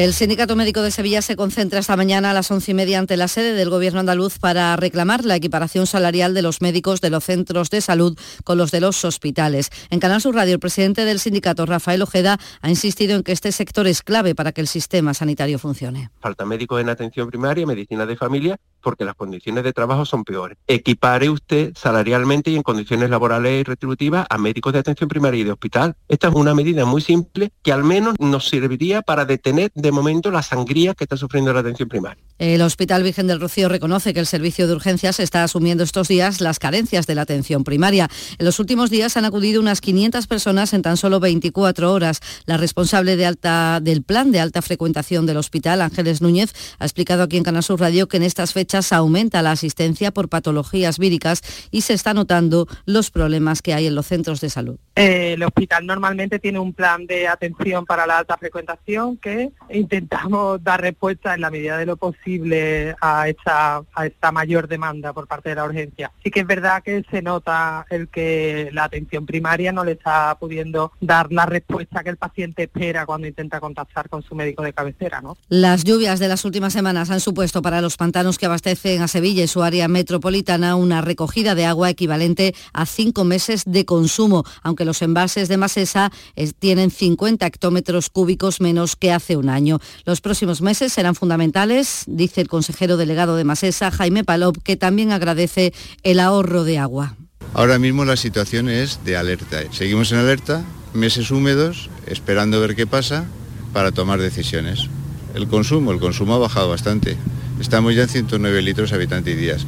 El 0.00 0.14
Sindicato 0.14 0.56
Médico 0.56 0.80
de 0.80 0.90
Sevilla 0.90 1.20
se 1.20 1.36
concentra 1.36 1.78
esta 1.78 1.94
mañana 1.94 2.30
a 2.30 2.32
las 2.32 2.50
once 2.50 2.70
y 2.70 2.74
media 2.74 2.98
ante 2.98 3.18
la 3.18 3.28
sede 3.28 3.52
del 3.52 3.68
Gobierno 3.68 4.00
andaluz 4.00 4.38
para 4.38 4.74
reclamar 4.76 5.26
la 5.26 5.36
equiparación 5.36 5.86
salarial 5.86 6.32
de 6.32 6.40
los 6.40 6.62
médicos 6.62 7.02
de 7.02 7.10
los 7.10 7.22
centros 7.22 7.68
de 7.68 7.82
salud 7.82 8.18
con 8.42 8.56
los 8.56 8.70
de 8.70 8.80
los 8.80 9.04
hospitales. 9.04 9.68
En 9.90 10.00
Canal 10.00 10.22
Sur 10.22 10.36
Radio, 10.36 10.54
el 10.54 10.58
presidente 10.58 11.04
del 11.04 11.20
sindicato, 11.20 11.66
Rafael 11.66 12.00
Ojeda, 12.00 12.38
ha 12.62 12.70
insistido 12.70 13.14
en 13.14 13.22
que 13.22 13.32
este 13.32 13.52
sector 13.52 13.86
es 13.86 14.00
clave 14.00 14.34
para 14.34 14.52
que 14.52 14.62
el 14.62 14.68
sistema 14.68 15.12
sanitario 15.12 15.58
funcione. 15.58 16.08
Falta 16.18 16.46
médicos 16.46 16.80
en 16.80 16.88
atención 16.88 17.28
primaria, 17.28 17.66
medicina 17.66 18.06
de 18.06 18.16
familia, 18.16 18.58
porque 18.80 19.04
las 19.04 19.14
condiciones 19.14 19.64
de 19.64 19.72
trabajo 19.72 20.04
son 20.04 20.24
peores. 20.24 20.58
Equipare 20.66 21.30
usted 21.30 21.72
salarialmente 21.76 22.50
y 22.50 22.56
en 22.56 22.62
condiciones 22.62 23.10
laborales 23.10 23.60
y 23.60 23.64
retributivas 23.64 24.26
a 24.28 24.38
médicos 24.38 24.72
de 24.72 24.80
atención 24.80 25.08
primaria 25.08 25.40
y 25.40 25.44
de 25.44 25.52
hospital. 25.52 25.96
Esta 26.08 26.28
es 26.28 26.34
una 26.34 26.54
medida 26.54 26.84
muy 26.84 27.00
simple 27.00 27.50
que 27.62 27.72
al 27.72 27.84
menos 27.84 28.14
nos 28.18 28.48
serviría 28.48 29.02
para 29.02 29.24
detener 29.24 29.70
de 29.74 29.92
momento 29.92 30.30
la 30.30 30.42
sangría 30.42 30.94
que 30.94 31.04
está 31.04 31.16
sufriendo 31.16 31.52
la 31.52 31.60
atención 31.60 31.88
primaria. 31.88 32.22
El 32.38 32.62
Hospital 32.62 33.02
Virgen 33.02 33.26
del 33.26 33.40
Rocío 33.40 33.68
reconoce 33.68 34.14
que 34.14 34.20
el 34.20 34.26
servicio 34.26 34.66
de 34.66 34.72
urgencias 34.72 35.20
está 35.20 35.44
asumiendo 35.44 35.84
estos 35.84 36.08
días 36.08 36.40
las 36.40 36.58
carencias 36.58 37.06
de 37.06 37.14
la 37.14 37.22
atención 37.22 37.64
primaria. 37.64 38.08
En 38.38 38.46
los 38.46 38.58
últimos 38.58 38.88
días 38.88 39.16
han 39.16 39.26
acudido 39.26 39.60
unas 39.60 39.80
500 39.80 40.26
personas 40.26 40.72
en 40.72 40.82
tan 40.82 40.96
solo 40.96 41.20
24 41.20 41.92
horas. 41.92 42.20
La 42.46 42.56
responsable 42.56 43.16
de 43.16 43.26
alta, 43.26 43.80
del 43.80 44.02
plan 44.02 44.32
de 44.32 44.40
alta 44.40 44.62
frecuentación 44.62 45.26
del 45.26 45.36
hospital, 45.36 45.82
Ángeles 45.82 46.22
Núñez, 46.22 46.54
ha 46.78 46.84
explicado 46.84 47.22
aquí 47.22 47.36
en 47.36 47.44
Canal 47.44 47.62
Sur 47.62 47.80
Radio 47.80 48.08
que 48.08 48.16
en 48.16 48.22
estas 48.22 48.52
fechas 48.54 48.69
aumenta 48.92 49.42
la 49.42 49.52
asistencia 49.52 50.10
por 50.10 50.28
patologías 50.28 50.98
víricas 50.98 51.42
y 51.70 51.82
se 51.82 51.94
está 51.94 52.14
notando 52.14 52.66
los 52.86 53.10
problemas 53.10 53.62
que 53.62 53.74
hay 53.74 53.86
en 53.86 53.94
los 53.94 54.06
centros 54.06 54.40
de 54.40 54.50
salud. 54.50 54.76
Eh, 54.96 55.34
el 55.34 55.42
hospital 55.42 55.86
normalmente 55.86 56.38
tiene 56.38 56.58
un 56.58 56.72
plan 56.72 57.06
de 57.06 57.28
atención 57.28 57.86
para 57.86 58.06
la 58.06 58.18
alta 58.18 58.36
frecuentación 58.36 59.16
que 59.16 59.50
intentamos 59.70 60.62
dar 60.64 60.80
respuesta 60.80 61.34
en 61.34 61.40
la 61.40 61.50
medida 61.50 61.78
de 61.78 61.86
lo 61.86 61.96
posible 61.96 62.94
a 63.00 63.28
esta, 63.28 63.82
a 63.94 64.06
esta 64.06 64.32
mayor 64.32 64.68
demanda 64.68 65.12
por 65.12 65.26
parte 65.26 65.50
de 65.50 65.54
la 65.54 65.64
urgencia. 65.64 66.12
Sí 66.22 66.30
que 66.30 66.40
es 66.40 66.46
verdad 66.46 66.82
que 66.82 67.04
se 67.10 67.22
nota 67.22 67.86
el 67.90 68.08
que 68.08 68.70
la 68.72 68.84
atención 68.84 69.26
primaria 69.26 69.72
no 69.72 69.84
le 69.84 69.92
está 69.92 70.36
pudiendo 70.38 70.92
dar 71.00 71.32
la 71.32 71.46
respuesta 71.46 72.02
que 72.02 72.10
el 72.10 72.16
paciente 72.16 72.64
espera 72.64 73.06
cuando 73.06 73.26
intenta 73.26 73.60
contactar 73.60 74.08
con 74.08 74.22
su 74.22 74.34
médico 74.34 74.62
de 74.62 74.72
cabecera. 74.72 75.20
¿no? 75.20 75.36
Las 75.48 75.84
lluvias 75.84 76.18
de 76.20 76.28
las 76.28 76.44
últimas 76.44 76.72
semanas 76.72 77.10
han 77.10 77.20
supuesto 77.20 77.62
para 77.62 77.80
los 77.80 77.96
pantanos 77.96 78.38
que 78.38 78.46
abastecen 78.46 78.59
a 78.68 79.08
Sevilla 79.08 79.44
y 79.44 79.48
su 79.48 79.62
área 79.62 79.88
metropolitana 79.88 80.76
una 80.76 81.00
recogida 81.00 81.54
de 81.54 81.64
agua 81.64 81.88
equivalente 81.88 82.54
a 82.72 82.84
cinco 82.84 83.24
meses 83.24 83.62
de 83.64 83.84
consumo, 83.84 84.44
aunque 84.62 84.84
los 84.84 85.00
embalses 85.02 85.48
de 85.48 85.56
Masesa 85.56 86.12
eh, 86.36 86.52
tienen 86.58 86.90
50 86.90 87.46
hectómetros 87.46 88.10
cúbicos 88.10 88.60
menos 88.60 88.96
que 88.96 89.12
hace 89.12 89.36
un 89.36 89.48
año. 89.48 89.78
Los 90.04 90.20
próximos 90.20 90.60
meses 90.60 90.92
serán 90.92 91.14
fundamentales, 91.14 92.04
dice 92.06 92.42
el 92.42 92.48
consejero 92.48 92.96
delegado 92.96 93.36
de 93.36 93.44
Masesa, 93.44 93.90
Jaime 93.90 94.24
Palop, 94.24 94.58
que 94.62 94.76
también 94.76 95.12
agradece 95.12 95.72
el 96.02 96.20
ahorro 96.20 96.64
de 96.64 96.78
agua. 96.78 97.16
Ahora 97.54 97.78
mismo 97.78 98.04
la 98.04 98.16
situación 98.16 98.68
es 98.68 99.00
de 99.04 99.16
alerta. 99.16 99.62
Seguimos 99.72 100.12
en 100.12 100.18
alerta, 100.18 100.64
meses 100.92 101.30
húmedos, 101.30 101.88
esperando 102.06 102.60
ver 102.60 102.76
qué 102.76 102.86
pasa 102.86 103.24
para 103.72 103.90
tomar 103.90 104.20
decisiones. 104.20 104.88
El 105.34 105.48
consumo, 105.48 105.92
el 105.92 106.00
consumo 106.00 106.34
ha 106.34 106.38
bajado 106.38 106.68
bastante. 106.68 107.16
Estamos 107.60 107.94
ya 107.94 108.02
en 108.02 108.08
109 108.08 108.62
litros 108.62 108.92
habitante 108.92 109.32
y 109.32 109.34
días. 109.34 109.66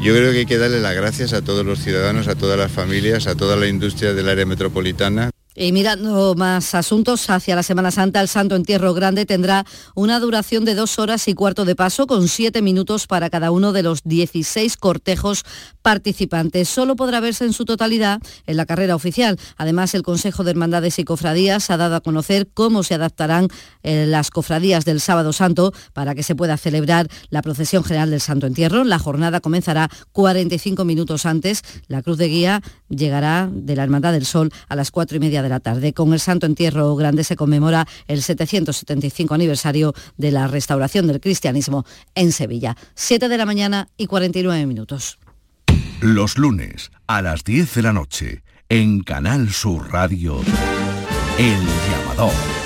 Yo 0.00 0.14
creo 0.14 0.32
que 0.32 0.38
hay 0.38 0.46
que 0.46 0.58
darle 0.58 0.80
las 0.80 0.94
gracias 0.94 1.32
a 1.32 1.42
todos 1.42 1.64
los 1.64 1.80
ciudadanos, 1.80 2.28
a 2.28 2.34
todas 2.34 2.58
las 2.58 2.72
familias, 2.72 3.26
a 3.26 3.34
toda 3.34 3.56
la 3.56 3.66
industria 3.68 4.14
del 4.14 4.28
área 4.28 4.46
metropolitana. 4.46 5.30
Y 5.58 5.72
mirando 5.72 6.34
más 6.34 6.74
asuntos 6.74 7.30
hacia 7.30 7.56
la 7.56 7.62
Semana 7.62 7.90
Santa, 7.90 8.20
el 8.20 8.28
Santo 8.28 8.56
Entierro 8.56 8.92
Grande 8.92 9.24
tendrá 9.24 9.64
una 9.94 10.20
duración 10.20 10.66
de 10.66 10.74
dos 10.74 10.98
horas 10.98 11.26
y 11.28 11.34
cuarto 11.34 11.64
de 11.64 11.74
paso, 11.74 12.06
con 12.06 12.28
siete 12.28 12.60
minutos 12.60 13.06
para 13.06 13.30
cada 13.30 13.50
uno 13.50 13.72
de 13.72 13.82
los 13.82 14.02
16 14.04 14.76
cortejos 14.76 15.44
participantes. 15.80 16.68
Solo 16.68 16.94
podrá 16.94 17.20
verse 17.20 17.46
en 17.46 17.54
su 17.54 17.64
totalidad 17.64 18.20
en 18.46 18.58
la 18.58 18.66
carrera 18.66 18.94
oficial. 18.94 19.38
Además, 19.56 19.94
el 19.94 20.02
Consejo 20.02 20.44
de 20.44 20.50
Hermandades 20.50 20.98
y 20.98 21.04
Cofradías 21.04 21.70
ha 21.70 21.78
dado 21.78 21.96
a 21.96 22.02
conocer 22.02 22.48
cómo 22.52 22.82
se 22.82 22.92
adaptarán 22.92 23.48
eh, 23.86 24.04
las 24.04 24.30
cofradías 24.30 24.84
del 24.84 25.00
Sábado 25.00 25.32
Santo 25.32 25.72
para 25.92 26.16
que 26.16 26.24
se 26.24 26.34
pueda 26.34 26.56
celebrar 26.56 27.06
la 27.30 27.40
procesión 27.40 27.84
general 27.84 28.10
del 28.10 28.20
Santo 28.20 28.48
Entierro. 28.48 28.82
La 28.82 28.98
jornada 28.98 29.40
comenzará 29.40 29.88
45 30.10 30.84
minutos 30.84 31.24
antes. 31.24 31.62
La 31.86 32.02
cruz 32.02 32.18
de 32.18 32.26
guía 32.26 32.62
llegará 32.88 33.48
de 33.52 33.76
la 33.76 33.84
Hermandad 33.84 34.12
del 34.12 34.26
Sol 34.26 34.50
a 34.68 34.74
las 34.74 34.90
cuatro 34.90 35.16
y 35.16 35.20
media 35.20 35.40
de 35.40 35.48
la 35.48 35.60
tarde. 35.60 35.92
Con 35.92 36.12
el 36.12 36.18
Santo 36.18 36.46
Entierro 36.46 36.96
Grande 36.96 37.22
se 37.22 37.36
conmemora 37.36 37.86
el 38.08 38.22
775 38.22 39.34
aniversario 39.34 39.94
de 40.16 40.32
la 40.32 40.48
restauración 40.48 41.06
del 41.06 41.20
cristianismo 41.20 41.86
en 42.16 42.32
Sevilla. 42.32 42.76
7 42.96 43.28
de 43.28 43.38
la 43.38 43.46
mañana 43.46 43.88
y 43.96 44.06
49 44.06 44.66
minutos. 44.66 45.18
Los 46.00 46.38
lunes 46.38 46.90
a 47.06 47.22
las 47.22 47.44
10 47.44 47.74
de 47.76 47.82
la 47.82 47.92
noche 47.92 48.42
en 48.68 49.00
Canal 49.04 49.52
Sur 49.52 49.92
Radio, 49.92 50.40
El 51.38 51.60
Llamador. 51.88 52.65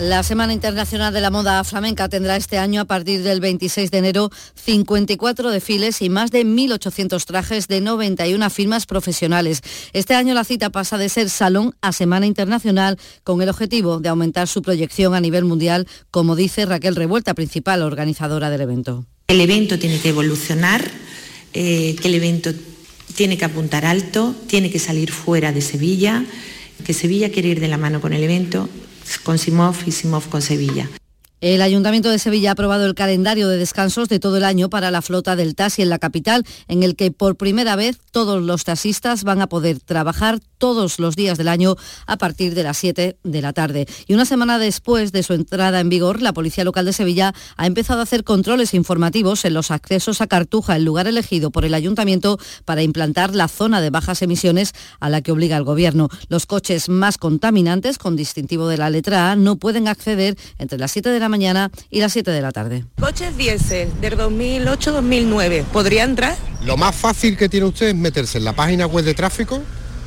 La 0.00 0.22
Semana 0.22 0.54
Internacional 0.54 1.12
de 1.12 1.20
la 1.20 1.30
Moda 1.30 1.62
Flamenca 1.64 2.08
tendrá 2.08 2.36
este 2.36 2.56
año, 2.56 2.80
a 2.80 2.84
partir 2.86 3.22
del 3.22 3.40
26 3.40 3.90
de 3.90 3.98
enero, 3.98 4.30
54 4.54 5.50
desfiles 5.50 6.00
y 6.00 6.08
más 6.08 6.30
de 6.30 6.46
1.800 6.46 7.22
trajes 7.26 7.68
de 7.68 7.82
91 7.82 8.48
firmas 8.48 8.86
profesionales. 8.86 9.60
Este 9.92 10.14
año 10.14 10.32
la 10.32 10.44
cita 10.44 10.70
pasa 10.70 10.96
de 10.96 11.10
ser 11.10 11.28
salón 11.28 11.74
a 11.82 11.92
Semana 11.92 12.26
Internacional 12.26 12.98
con 13.22 13.42
el 13.42 13.50
objetivo 13.50 14.00
de 14.00 14.08
aumentar 14.08 14.48
su 14.48 14.62
proyección 14.62 15.14
a 15.14 15.20
nivel 15.20 15.44
mundial, 15.44 15.86
como 16.10 16.36
dice 16.36 16.64
Raquel 16.64 16.96
Revuelta, 16.96 17.34
principal 17.34 17.82
organizadora 17.82 18.48
del 18.48 18.62
evento. 18.62 19.04
El 19.28 19.42
evento 19.42 19.78
tiene 19.78 20.00
que 20.00 20.08
evolucionar, 20.08 20.90
eh, 21.52 21.96
que 22.00 22.08
el 22.08 22.14
evento 22.14 22.50
tiene 23.14 23.36
que 23.36 23.44
apuntar 23.44 23.84
alto, 23.84 24.34
tiene 24.46 24.70
que 24.70 24.78
salir 24.78 25.12
fuera 25.12 25.52
de 25.52 25.60
Sevilla, 25.60 26.24
que 26.82 26.94
Sevilla 26.94 27.30
quiere 27.30 27.50
ir 27.50 27.60
de 27.60 27.68
la 27.68 27.76
mano 27.76 28.00
con 28.00 28.14
el 28.14 28.22
evento 28.22 28.70
con 29.24 29.38
Simov 29.38 29.76
y 29.86 29.92
Simov 29.92 30.28
con 30.28 30.42
Sevilla. 30.42 30.88
El 31.42 31.60
Ayuntamiento 31.60 32.08
de 32.08 32.20
Sevilla 32.20 32.50
ha 32.50 32.52
aprobado 32.52 32.86
el 32.86 32.94
calendario 32.94 33.48
de 33.48 33.56
descansos 33.56 34.08
de 34.08 34.20
todo 34.20 34.36
el 34.36 34.44
año 34.44 34.70
para 34.70 34.92
la 34.92 35.02
flota 35.02 35.34
del 35.34 35.56
taxi 35.56 35.82
en 35.82 35.88
la 35.88 35.98
capital, 35.98 36.46
en 36.68 36.84
el 36.84 36.94
que 36.94 37.10
por 37.10 37.34
primera 37.34 37.74
vez 37.74 37.98
todos 38.12 38.40
los 38.40 38.62
taxistas 38.62 39.24
van 39.24 39.40
a 39.42 39.48
poder 39.48 39.80
trabajar 39.80 40.38
todos 40.58 41.00
los 41.00 41.16
días 41.16 41.38
del 41.38 41.48
año 41.48 41.74
a 42.06 42.16
partir 42.16 42.54
de 42.54 42.62
las 42.62 42.78
7 42.78 43.16
de 43.24 43.42
la 43.42 43.52
tarde. 43.52 43.88
Y 44.06 44.14
una 44.14 44.24
semana 44.24 44.60
después 44.60 45.10
de 45.10 45.24
su 45.24 45.32
entrada 45.32 45.80
en 45.80 45.88
vigor, 45.88 46.22
la 46.22 46.32
Policía 46.32 46.62
Local 46.62 46.84
de 46.84 46.92
Sevilla 46.92 47.34
ha 47.56 47.66
empezado 47.66 47.98
a 47.98 48.04
hacer 48.04 48.22
controles 48.22 48.72
informativos 48.72 49.44
en 49.44 49.54
los 49.54 49.72
accesos 49.72 50.20
a 50.20 50.28
Cartuja, 50.28 50.76
el 50.76 50.84
lugar 50.84 51.08
elegido 51.08 51.50
por 51.50 51.64
el 51.64 51.74
Ayuntamiento 51.74 52.38
para 52.64 52.84
implantar 52.84 53.34
la 53.34 53.48
zona 53.48 53.80
de 53.80 53.90
bajas 53.90 54.22
emisiones 54.22 54.74
a 55.00 55.10
la 55.10 55.22
que 55.22 55.32
obliga 55.32 55.56
el 55.56 55.64
Gobierno. 55.64 56.08
Los 56.28 56.46
coches 56.46 56.88
más 56.88 57.18
contaminantes, 57.18 57.98
con 57.98 58.14
distintivo 58.14 58.68
de 58.68 58.76
la 58.76 58.90
letra 58.90 59.32
A, 59.32 59.34
no 59.34 59.56
pueden 59.56 59.88
acceder 59.88 60.38
entre 60.58 60.78
las 60.78 60.92
7 60.92 61.08
de 61.08 61.18
la 61.18 61.31
mañana 61.32 61.70
y 61.90 62.00
las 62.00 62.12
7 62.12 62.30
de 62.30 62.42
la 62.42 62.52
tarde. 62.52 62.84
Coches 63.00 63.36
diésel 63.36 63.90
del 64.00 64.16
2008-2009, 64.16 65.64
¿podría 65.64 66.04
entrar? 66.04 66.36
Lo 66.64 66.76
más 66.76 66.94
fácil 66.94 67.36
que 67.36 67.48
tiene 67.48 67.66
usted 67.66 67.88
es 67.88 67.94
meterse 67.96 68.38
en 68.38 68.44
la 68.44 68.52
página 68.52 68.86
web 68.86 69.04
de 69.04 69.14
tráfico, 69.14 69.60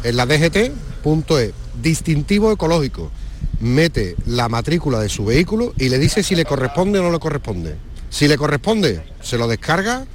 en 0.03 0.15
la 0.15 0.26
dgt.e, 0.26 1.53
distintivo 1.82 2.51
ecológico. 2.51 3.11
Mete 3.59 4.15
la 4.26 4.47
matrícula 4.49 4.99
de 4.99 5.09
su 5.09 5.26
vehículo 5.26 5.73
y 5.78 5.89
le 5.89 5.97
dice 5.97 6.23
si 6.23 6.36
le 6.36 6.45
corresponde 6.45 6.99
o 6.99 7.03
no 7.03 7.11
le 7.11 7.19
corresponde. 7.19 7.76
Si 8.09 8.28
le 8.28 8.38
corresponde, 8.38 9.03
se 9.21 9.38
lo 9.38 9.47
descarga 9.47 10.05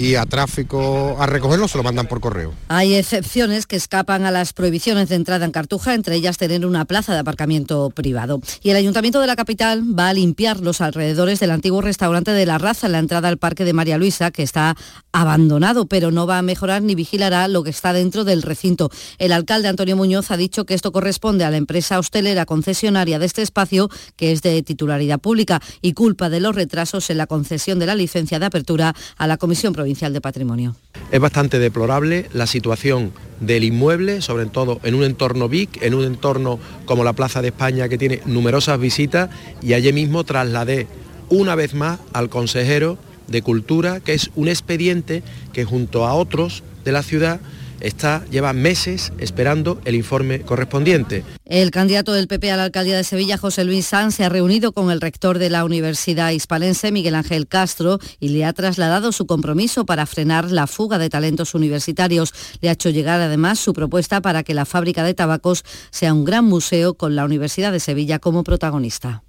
y 0.00 0.14
a 0.14 0.24
tráfico 0.24 1.16
a 1.20 1.26
recogerlo 1.26 1.68
se 1.68 1.76
lo 1.76 1.84
mandan 1.84 2.06
por 2.06 2.20
correo. 2.20 2.54
Hay 2.68 2.94
excepciones 2.94 3.66
que 3.66 3.76
escapan 3.76 4.24
a 4.24 4.30
las 4.30 4.54
prohibiciones 4.54 5.10
de 5.10 5.16
entrada 5.16 5.44
en 5.44 5.52
Cartuja, 5.52 5.94
entre 5.94 6.16
ellas 6.16 6.38
tener 6.38 6.64
una 6.64 6.86
plaza 6.86 7.12
de 7.12 7.18
aparcamiento 7.18 7.90
privado. 7.90 8.40
Y 8.62 8.70
el 8.70 8.76
Ayuntamiento 8.76 9.20
de 9.20 9.26
la 9.26 9.36
capital 9.36 9.82
va 9.98 10.08
a 10.08 10.14
limpiar 10.14 10.60
los 10.60 10.80
alrededores 10.80 11.38
del 11.38 11.50
antiguo 11.50 11.82
restaurante 11.82 12.30
de 12.30 12.46
la 12.46 12.56
Raza 12.56 12.86
en 12.86 12.92
la 12.92 12.98
entrada 12.98 13.28
al 13.28 13.36
Parque 13.36 13.66
de 13.66 13.74
María 13.74 13.98
Luisa, 13.98 14.30
que 14.30 14.42
está 14.42 14.74
abandonado, 15.12 15.84
pero 15.84 16.10
no 16.10 16.26
va 16.26 16.38
a 16.38 16.42
mejorar 16.42 16.80
ni 16.80 16.94
vigilará 16.94 17.46
lo 17.46 17.62
que 17.62 17.70
está 17.70 17.92
dentro 17.92 18.24
del 18.24 18.40
recinto. 18.40 18.90
El 19.18 19.32
alcalde 19.32 19.68
Antonio 19.68 19.96
Muñoz 19.96 20.30
ha 20.30 20.38
dicho 20.38 20.64
que 20.64 20.72
esto 20.72 20.92
corresponde 20.92 21.44
a 21.44 21.50
la 21.50 21.58
empresa 21.58 21.98
hostelera 21.98 22.46
concesionaria 22.46 23.18
de 23.18 23.26
este 23.26 23.42
espacio, 23.42 23.90
que 24.16 24.32
es 24.32 24.40
de 24.40 24.62
titularidad 24.62 25.18
pública, 25.18 25.60
y 25.82 25.92
culpa 25.92 26.30
de 26.30 26.40
los 26.40 26.54
retrasos 26.54 27.10
en 27.10 27.18
la 27.18 27.26
concesión 27.26 27.78
de 27.78 27.86
la 27.86 27.94
licencia 27.94 28.38
de 28.38 28.46
apertura 28.46 28.94
a 29.18 29.26
la 29.26 29.36
Comisión 29.36 29.74
Provincial 29.74 29.89
de 29.90 30.20
Patrimonio. 30.20 30.76
Es 31.10 31.20
bastante 31.20 31.58
deplorable 31.58 32.26
la 32.32 32.46
situación 32.46 33.12
del 33.40 33.64
inmueble, 33.64 34.22
sobre 34.22 34.46
todo 34.46 34.80
en 34.84 34.94
un 34.94 35.02
entorno 35.02 35.48
BIC, 35.48 35.82
en 35.82 35.94
un 35.94 36.04
entorno 36.04 36.60
como 36.84 37.02
la 37.02 37.12
Plaza 37.12 37.42
de 37.42 37.48
España 37.48 37.88
que 37.88 37.98
tiene 37.98 38.20
numerosas 38.24 38.78
visitas 38.78 39.30
y 39.60 39.72
allí 39.72 39.92
mismo 39.92 40.22
trasladé 40.22 40.86
una 41.28 41.56
vez 41.56 41.74
más 41.74 41.98
al 42.12 42.28
consejero 42.28 42.98
de 43.26 43.42
Cultura, 43.42 43.98
que 43.98 44.14
es 44.14 44.30
un 44.36 44.48
expediente 44.48 45.24
que 45.52 45.64
junto 45.64 46.06
a 46.06 46.14
otros 46.14 46.62
de 46.84 46.92
la 46.92 47.02
ciudad 47.02 47.40
está, 47.80 48.24
lleva 48.30 48.52
meses 48.52 49.12
esperando 49.18 49.80
el 49.84 49.94
informe 49.94 50.40
correspondiente. 50.40 51.24
El 51.44 51.70
candidato 51.70 52.12
del 52.12 52.28
PP 52.28 52.50
a 52.52 52.56
la 52.56 52.64
alcaldía 52.64 52.96
de 52.96 53.04
Sevilla, 53.04 53.38
José 53.38 53.64
Luis 53.64 53.86
Sanz, 53.86 54.14
se 54.14 54.24
ha 54.24 54.28
reunido 54.28 54.72
con 54.72 54.90
el 54.90 55.00
rector 55.00 55.38
de 55.38 55.50
la 55.50 55.64
Universidad 55.64 56.30
Hispalense, 56.30 56.92
Miguel 56.92 57.14
Ángel 57.14 57.48
Castro, 57.48 57.98
y 58.20 58.28
le 58.28 58.44
ha 58.44 58.52
trasladado 58.52 59.12
su 59.12 59.26
compromiso 59.26 59.84
para 59.84 60.06
frenar 60.06 60.50
la 60.50 60.66
fuga 60.66 60.98
de 60.98 61.10
talentos 61.10 61.54
universitarios. 61.54 62.32
Le 62.60 62.68
ha 62.68 62.72
hecho 62.72 62.90
llegar 62.90 63.20
además 63.20 63.58
su 63.58 63.72
propuesta 63.72 64.20
para 64.20 64.42
que 64.42 64.54
la 64.54 64.64
fábrica 64.64 65.02
de 65.02 65.14
tabacos 65.14 65.64
sea 65.90 66.14
un 66.14 66.24
gran 66.24 66.44
museo 66.44 66.94
con 66.94 67.16
la 67.16 67.24
Universidad 67.24 67.72
de 67.72 67.80
Sevilla 67.80 68.18
como 68.18 68.44
protagonista. 68.44 69.22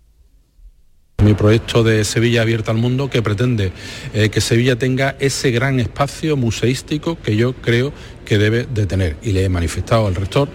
Mi 1.24 1.36
proyecto 1.36 1.84
de 1.84 2.04
Sevilla 2.04 2.42
abierta 2.42 2.72
al 2.72 2.78
mundo 2.78 3.12
que 3.12 3.22
pretende 3.22 3.72
eh, 4.14 4.30
que 4.30 4.42
Sevilla 4.42 4.76
tenga 4.76 5.16
ese 5.20 5.52
gran 5.52 5.80
espacio 5.80 6.36
museístico 6.36 7.16
que 7.22 7.36
yo 7.36 7.54
creo 7.54 7.94
que 8.26 8.40
debe 8.40 8.66
de 8.66 8.88
tener. 8.88 9.18
Y 9.22 9.32
le 9.32 9.44
he 9.44 9.50
manifestado 9.50 10.08
al 10.08 10.16
rector 10.16 10.50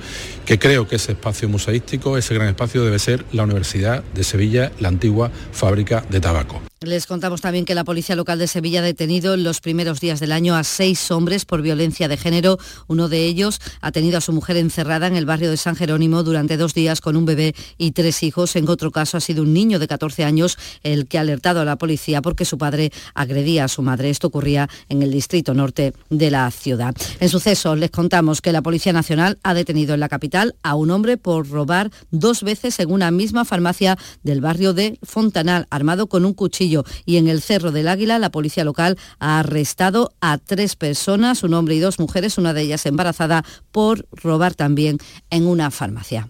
que 0.45 0.59
creo 0.59 0.89
que 0.89 0.97
ese 0.97 1.13
espacio 1.13 1.49
museístico, 1.49 2.19
ese 2.19 2.35
gran 2.35 2.49
espacio 2.49 2.85
debe 2.85 2.99
ser 2.99 3.25
la 3.33 3.45
Universidad 3.45 4.03
de 4.15 4.25
Sevilla, 4.25 4.73
la 4.81 4.89
antigua 4.89 5.31
fábrica 5.53 6.05
de 6.11 6.21
tabaco. 6.21 6.61
Les 6.87 7.07
contamos 7.07 7.41
también 7.41 7.65
que 7.65 7.75
la 7.75 7.83
Policía 7.83 8.15
Local 8.15 8.39
de 8.39 8.47
Sevilla 8.47 8.79
ha 8.79 8.85
detenido 8.85 9.35
en 9.35 9.43
los 9.43 9.61
primeros 9.61 9.99
días 9.99 10.21
del 10.21 10.31
año 10.31 10.55
a 10.55 10.63
seis 10.63 11.11
hombres 11.11 11.45
por 11.45 11.61
violencia 11.61 12.07
de 12.07 12.17
género. 12.17 12.59
Uno 12.87 13.09
de 13.09 13.25
ellos 13.25 13.61
ha 13.81 13.91
tenido 13.91 14.19
a 14.19 14.21
su 14.21 14.33
mujer 14.33 14.57
encerrada 14.57 15.09
en 15.09 15.17
el 15.17 15.27
barrio 15.27 15.51
de 15.51 15.57
San 15.57 15.75
Jerónimo 15.75 16.23
durante 16.23 16.57
dos 16.57 16.75
días 16.75 17.01
con 17.01 17.17
un 17.17 17.25
bebé 17.25 17.57
y 17.77 17.91
tres 17.91 18.23
hijos. 18.23 18.55
En 18.55 18.69
otro 18.69 18.93
caso 18.93 19.17
ha 19.17 19.21
sido 19.21 19.43
un 19.43 19.53
niño 19.53 19.81
de 19.81 19.89
14 19.89 20.23
años 20.23 20.59
el 20.85 21.09
que 21.09 21.19
ha 21.19 21.23
alertado 21.23 21.61
a 21.61 21.65
la 21.65 21.75
policía 21.75 22.23
porque 22.23 22.45
su 22.45 22.57
padre 22.57 22.93
agredía 23.15 23.65
a 23.65 23.69
su 23.69 23.83
madre. 23.83 24.11
Esto 24.11 24.29
ocurría 24.29 24.69
en 24.89 25.03
el 25.03 25.11
distrito 25.11 25.55
norte 25.55 25.93
de 26.09 26.31
la 26.31 26.49
ciudad. 26.53 26.95
En 27.19 27.29
suceso 27.29 27.75
les 27.75 27.91
contamos 27.91 28.41
que 28.41 28.53
la 28.53 28.63
Policía 28.63 28.93
Nacional 28.93 29.41
ha 29.43 29.55
detenido 29.55 29.95
en 29.95 30.01
la 30.01 30.09
capital 30.09 30.55
a 30.63 30.77
un 30.77 30.93
hombre 30.93 31.17
por 31.17 31.49
robar 31.49 31.91
dos 32.13 32.45
veces 32.45 32.79
en 32.79 32.93
una 32.93 33.11
misma 33.11 33.45
farmacia 33.45 33.99
del 34.23 34.41
barrio 34.41 34.73
de 34.73 35.01
Fontanal, 35.03 35.67
armado 35.71 36.07
con 36.07 36.25
un 36.25 36.33
cuchillo. 36.33 36.76
Y 37.05 37.17
en 37.17 37.29
el 37.29 37.43
Cerro 37.43 37.73
del 37.73 37.89
Águila, 37.89 38.19
la 38.19 38.31
policía 38.31 38.65
local 38.65 38.99
ha 39.19 39.39
arrestado 39.39 40.13
a 40.21 40.39
tres 40.39 40.77
personas, 40.77 41.43
un 41.43 41.55
hombre 41.55 41.75
y 41.75 41.81
dos 41.81 41.99
mujeres, 41.99 42.39
una 42.39 42.53
de 42.53 42.63
ellas 42.63 42.87
embarazada, 42.87 43.45
por 43.73 44.07
robar 44.11 44.55
también 44.55 44.99
en 45.31 45.47
una 45.47 45.71
farmacia. 45.71 46.27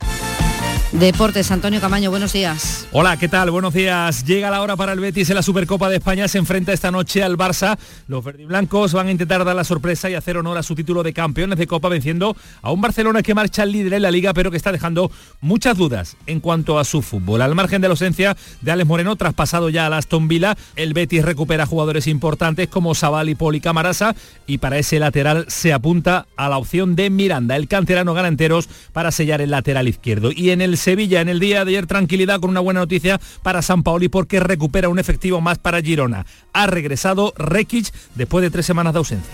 Deportes, 0.93 1.51
Antonio 1.51 1.81
Camaño, 1.81 2.11
buenos 2.11 2.33
días. 2.33 2.87
Hola, 2.93 3.17
¿qué 3.17 3.29
tal? 3.29 3.51
Buenos 3.51 3.75
días. 3.75 4.25
Llega 4.25 4.51
la 4.51 4.63
hora 4.63 4.77
para 4.77 4.93
el 4.93 5.01
Betis 5.01 5.29
en 5.29 5.35
la 5.35 5.43
Supercopa 5.43 5.91
de 5.91 5.97
España. 5.97 6.29
Se 6.29 6.39
enfrenta 6.39 6.73
esta 6.73 6.93
noche 6.93 7.25
al 7.25 7.37
Barça. 7.37 7.77
Los 8.07 8.25
verdiblancos 8.25 8.93
van 8.93 9.09
a 9.09 9.11
intentar 9.11 9.45
dar 9.45 9.57
la 9.57 9.65
sorpresa 9.65 10.09
y 10.09 10.15
hacer 10.15 10.37
honor 10.37 10.57
a 10.57 10.63
su 10.63 10.77
título 10.77 11.03
de 11.03 11.13
campeones 11.13 11.59
de 11.59 11.67
Copa 11.67 11.89
venciendo 11.89 12.37
a 12.63 12.71
un 12.71 12.81
Barcelona 12.81 13.23
que 13.23 13.35
marcha 13.35 13.63
al 13.63 13.73
líder 13.73 13.95
en 13.95 14.03
la 14.03 14.13
liga, 14.13 14.33
pero 14.33 14.53
que 14.53 14.57
está 14.57 14.71
dejando 14.71 15.11
muchas 15.41 15.77
dudas 15.77 16.17
en 16.27 16.39
cuanto 16.39 16.79
a 16.79 16.85
su 16.85 17.03
fútbol. 17.03 17.43
Al 17.43 17.57
margen 17.57 17.83
de 17.83 17.89
la 17.89 17.93
ausencia 17.93 18.37
de 18.61 18.71
Alex 18.71 18.89
Moreno, 18.89 19.17
traspasado 19.17 19.69
ya 19.69 19.89
a 19.89 19.97
Aston 19.97 20.29
Villa, 20.29 20.57
el 20.77 20.95
Betis 20.95 21.25
recupera 21.25 21.67
jugadores 21.67 22.07
importantes 22.07 22.69
como 22.69 22.95
Sabal 22.95 23.29
y 23.29 23.35
Poli 23.35 23.61
Camarasa 23.61 24.15
y 24.47 24.59
para 24.59 24.79
ese 24.79 25.01
lateral 25.01 25.47
se 25.49 25.73
apunta 25.73 26.27
a 26.37 26.49
la 26.49 26.59
opción 26.59 26.95
de 26.95 27.11
Miranda. 27.11 27.57
El 27.57 27.67
canterano 27.67 28.15
gana 28.15 28.29
enteros 28.29 28.69
para 28.93 29.11
sellar 29.11 29.41
el 29.41 29.51
lateral 29.51 29.89
izquierdo. 29.89 30.31
Y 30.31 30.51
en 30.51 30.63
el 30.63 30.76
Sevilla 30.77 31.21
en 31.21 31.29
el 31.29 31.41
día 31.41 31.65
de 31.65 31.73
ayer 31.73 31.87
tranquilidad 31.87 32.41
con 32.41 32.51
una 32.51 32.61
buena 32.61 32.81
noticia 32.81 33.21
para 33.43 33.63
San 33.63 33.83
Paoli 33.83 34.09
porque 34.09 34.41
recupera 34.41 34.89
un 34.89 34.99
efectivo 34.99 35.41
más 35.41 35.59
para 35.59 35.83
Girona. 35.83 36.27
Ha 36.53 36.67
regresado 36.67 37.33
Rekic 37.37 37.93
después 38.15 38.43
de 38.43 38.51
tres 38.51 38.67
semanas 38.67 38.93
de 38.93 38.99
ausencia. 38.99 39.33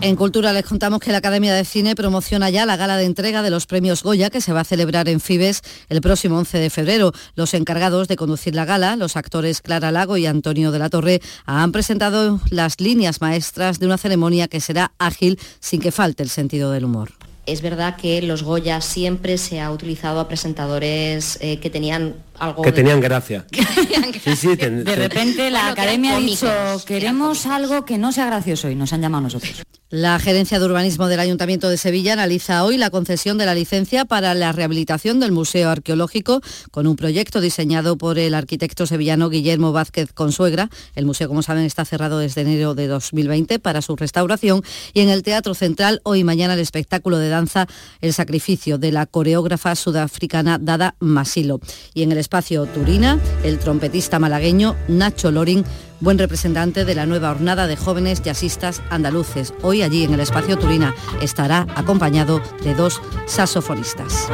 En 0.00 0.14
Cultura 0.14 0.52
les 0.52 0.64
contamos 0.64 1.00
que 1.00 1.10
la 1.10 1.18
Academia 1.18 1.52
de 1.52 1.64
Cine 1.64 1.96
promociona 1.96 2.50
ya 2.50 2.64
la 2.64 2.76
gala 2.76 2.96
de 2.96 3.04
entrega 3.04 3.42
de 3.42 3.50
los 3.50 3.66
premios 3.66 4.04
Goya 4.04 4.30
que 4.30 4.40
se 4.40 4.52
va 4.52 4.60
a 4.60 4.64
celebrar 4.64 5.08
en 5.08 5.18
Fibes 5.18 5.60
el 5.88 6.00
próximo 6.00 6.38
11 6.38 6.58
de 6.58 6.70
febrero. 6.70 7.12
Los 7.34 7.52
encargados 7.52 8.06
de 8.06 8.14
conducir 8.14 8.54
la 8.54 8.64
gala, 8.64 8.94
los 8.94 9.16
actores 9.16 9.60
Clara 9.60 9.90
Lago 9.90 10.16
y 10.16 10.26
Antonio 10.26 10.70
de 10.70 10.78
la 10.78 10.88
Torre, 10.88 11.20
han 11.46 11.72
presentado 11.72 12.40
las 12.50 12.80
líneas 12.80 13.20
maestras 13.20 13.80
de 13.80 13.86
una 13.86 13.98
ceremonia 13.98 14.46
que 14.46 14.60
será 14.60 14.92
ágil 14.98 15.36
sin 15.58 15.80
que 15.80 15.90
falte 15.90 16.22
el 16.22 16.28
sentido 16.28 16.70
del 16.70 16.84
humor. 16.84 17.17
Es 17.48 17.62
verdad 17.62 17.96
que 17.96 18.20
los 18.20 18.42
Goya 18.42 18.82
siempre 18.82 19.38
se 19.38 19.60
ha 19.62 19.70
utilizado 19.70 20.20
a 20.20 20.28
presentadores 20.28 21.38
eh, 21.40 21.58
que 21.60 21.70
tenían 21.70 22.14
algo... 22.38 22.62
Que 22.62 22.72
tenían 22.72 23.00
gracia. 23.00 23.46
sí, 24.24 24.36
sí, 24.36 24.56
de 24.56 24.96
repente 24.96 25.50
la 25.50 25.60
Bueno, 25.60 25.72
academia 25.72 26.16
ha 26.16 26.20
dicho, 26.20 26.48
queremos 26.86 27.46
algo 27.46 27.84
que 27.84 27.98
no 27.98 28.12
sea 28.12 28.26
gracioso 28.26 28.70
y 28.70 28.74
nos 28.74 28.92
han 28.92 29.02
llamado 29.02 29.20
a 29.20 29.24
nosotros. 29.24 29.62
La 29.90 30.18
Gerencia 30.18 30.58
de 30.58 30.66
Urbanismo 30.66 31.08
del 31.08 31.18
Ayuntamiento 31.18 31.70
de 31.70 31.78
Sevilla 31.78 32.12
analiza 32.12 32.62
hoy 32.62 32.76
la 32.76 32.90
concesión 32.90 33.38
de 33.38 33.46
la 33.46 33.54
licencia 33.54 34.04
para 34.04 34.34
la 34.34 34.52
rehabilitación 34.52 35.18
del 35.18 35.32
Museo 35.32 35.70
Arqueológico 35.70 36.42
con 36.70 36.86
un 36.86 36.94
proyecto 36.94 37.40
diseñado 37.40 37.96
por 37.96 38.18
el 38.18 38.34
arquitecto 38.34 38.86
sevillano 38.86 39.30
Guillermo 39.30 39.72
Vázquez 39.72 40.12
Consuegra. 40.12 40.68
El 40.94 41.06
museo, 41.06 41.26
como 41.28 41.42
saben, 41.42 41.64
está 41.64 41.86
cerrado 41.86 42.18
desde 42.18 42.42
enero 42.42 42.74
de 42.74 42.86
2020 42.86 43.60
para 43.60 43.80
su 43.80 43.96
restauración 43.96 44.62
y 44.92 45.00
en 45.00 45.08
el 45.08 45.22
Teatro 45.22 45.54
Central 45.54 46.02
hoy 46.04 46.18
y 46.18 46.24
mañana 46.24 46.54
el 46.54 46.60
espectáculo 46.60 47.18
de 47.18 47.28
danza 47.28 47.66
El 48.00 48.12
Sacrificio 48.12 48.76
de 48.76 48.92
la 48.92 49.06
coreógrafa 49.06 49.74
sudafricana 49.74 50.58
Dada 50.58 50.96
Masilo. 51.00 51.60
Y 51.94 52.02
en 52.02 52.12
el 52.12 52.18
espacio 52.28 52.66
Turina, 52.66 53.18
el 53.42 53.58
trompetista 53.58 54.18
malagueño 54.18 54.76
Nacho 54.86 55.30
Loring 55.30 55.64
buen 55.98 56.18
representante 56.18 56.84
de 56.84 56.94
la 56.94 57.06
nueva 57.06 57.30
hornada 57.30 57.66
de 57.66 57.74
jóvenes 57.74 58.20
jazzistas 58.20 58.82
andaluces. 58.90 59.54
Hoy 59.62 59.80
allí 59.80 60.04
en 60.04 60.12
el 60.12 60.20
espacio 60.20 60.58
Turina 60.58 60.94
estará 61.22 61.66
acompañado 61.74 62.42
de 62.62 62.74
dos 62.74 63.00
saxofonistas. 63.24 64.28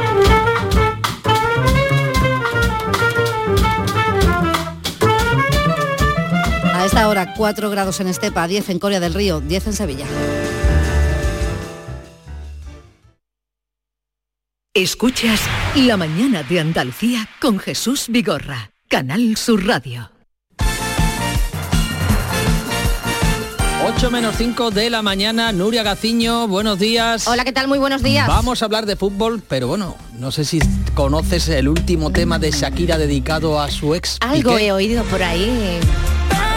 A 6.73 6.85
esta 6.85 7.07
hora 7.07 7.33
4 7.33 7.69
grados 7.69 8.01
en 8.01 8.07
Estepa, 8.07 8.45
10 8.45 8.71
en 8.71 8.79
Corea 8.79 8.99
del 8.99 9.13
Río, 9.13 9.39
10 9.39 9.67
en 9.67 9.73
Sevilla. 9.73 10.05
Escuchas 14.75 15.39
La 15.77 15.95
mañana 15.95 16.43
de 16.43 16.59
Andalucía 16.59 17.29
con 17.39 17.59
Jesús 17.59 18.07
Vigorra, 18.09 18.71
Canal 18.89 19.37
Sur 19.37 19.65
Radio. 19.65 20.11
8 23.85 24.11
menos 24.11 24.35
5 24.37 24.71
de 24.71 24.89
la 24.89 25.01
mañana, 25.01 25.53
Nuria 25.53 25.81
Gaciño, 25.81 26.49
buenos 26.49 26.77
días. 26.77 27.25
Hola, 27.25 27.45
¿qué 27.45 27.53
tal? 27.53 27.69
Muy 27.69 27.79
buenos 27.79 28.03
días. 28.03 28.27
Vamos 28.27 28.61
a 28.61 28.65
hablar 28.65 28.85
de 28.85 28.97
fútbol, 28.97 29.41
pero 29.47 29.69
bueno, 29.69 29.95
no 30.19 30.29
sé 30.31 30.43
si 30.43 30.59
conoces 30.93 31.47
el 31.47 31.69
último 31.69 32.11
tema 32.11 32.37
de 32.37 32.51
Shakira 32.51 32.97
dedicado 32.97 33.61
a 33.61 33.71
su 33.71 33.95
ex. 33.95 34.17
Algo 34.19 34.51
Piqué. 34.51 34.65
he 34.65 34.71
oído 34.73 35.05
por 35.05 35.23
ahí. 35.23 35.79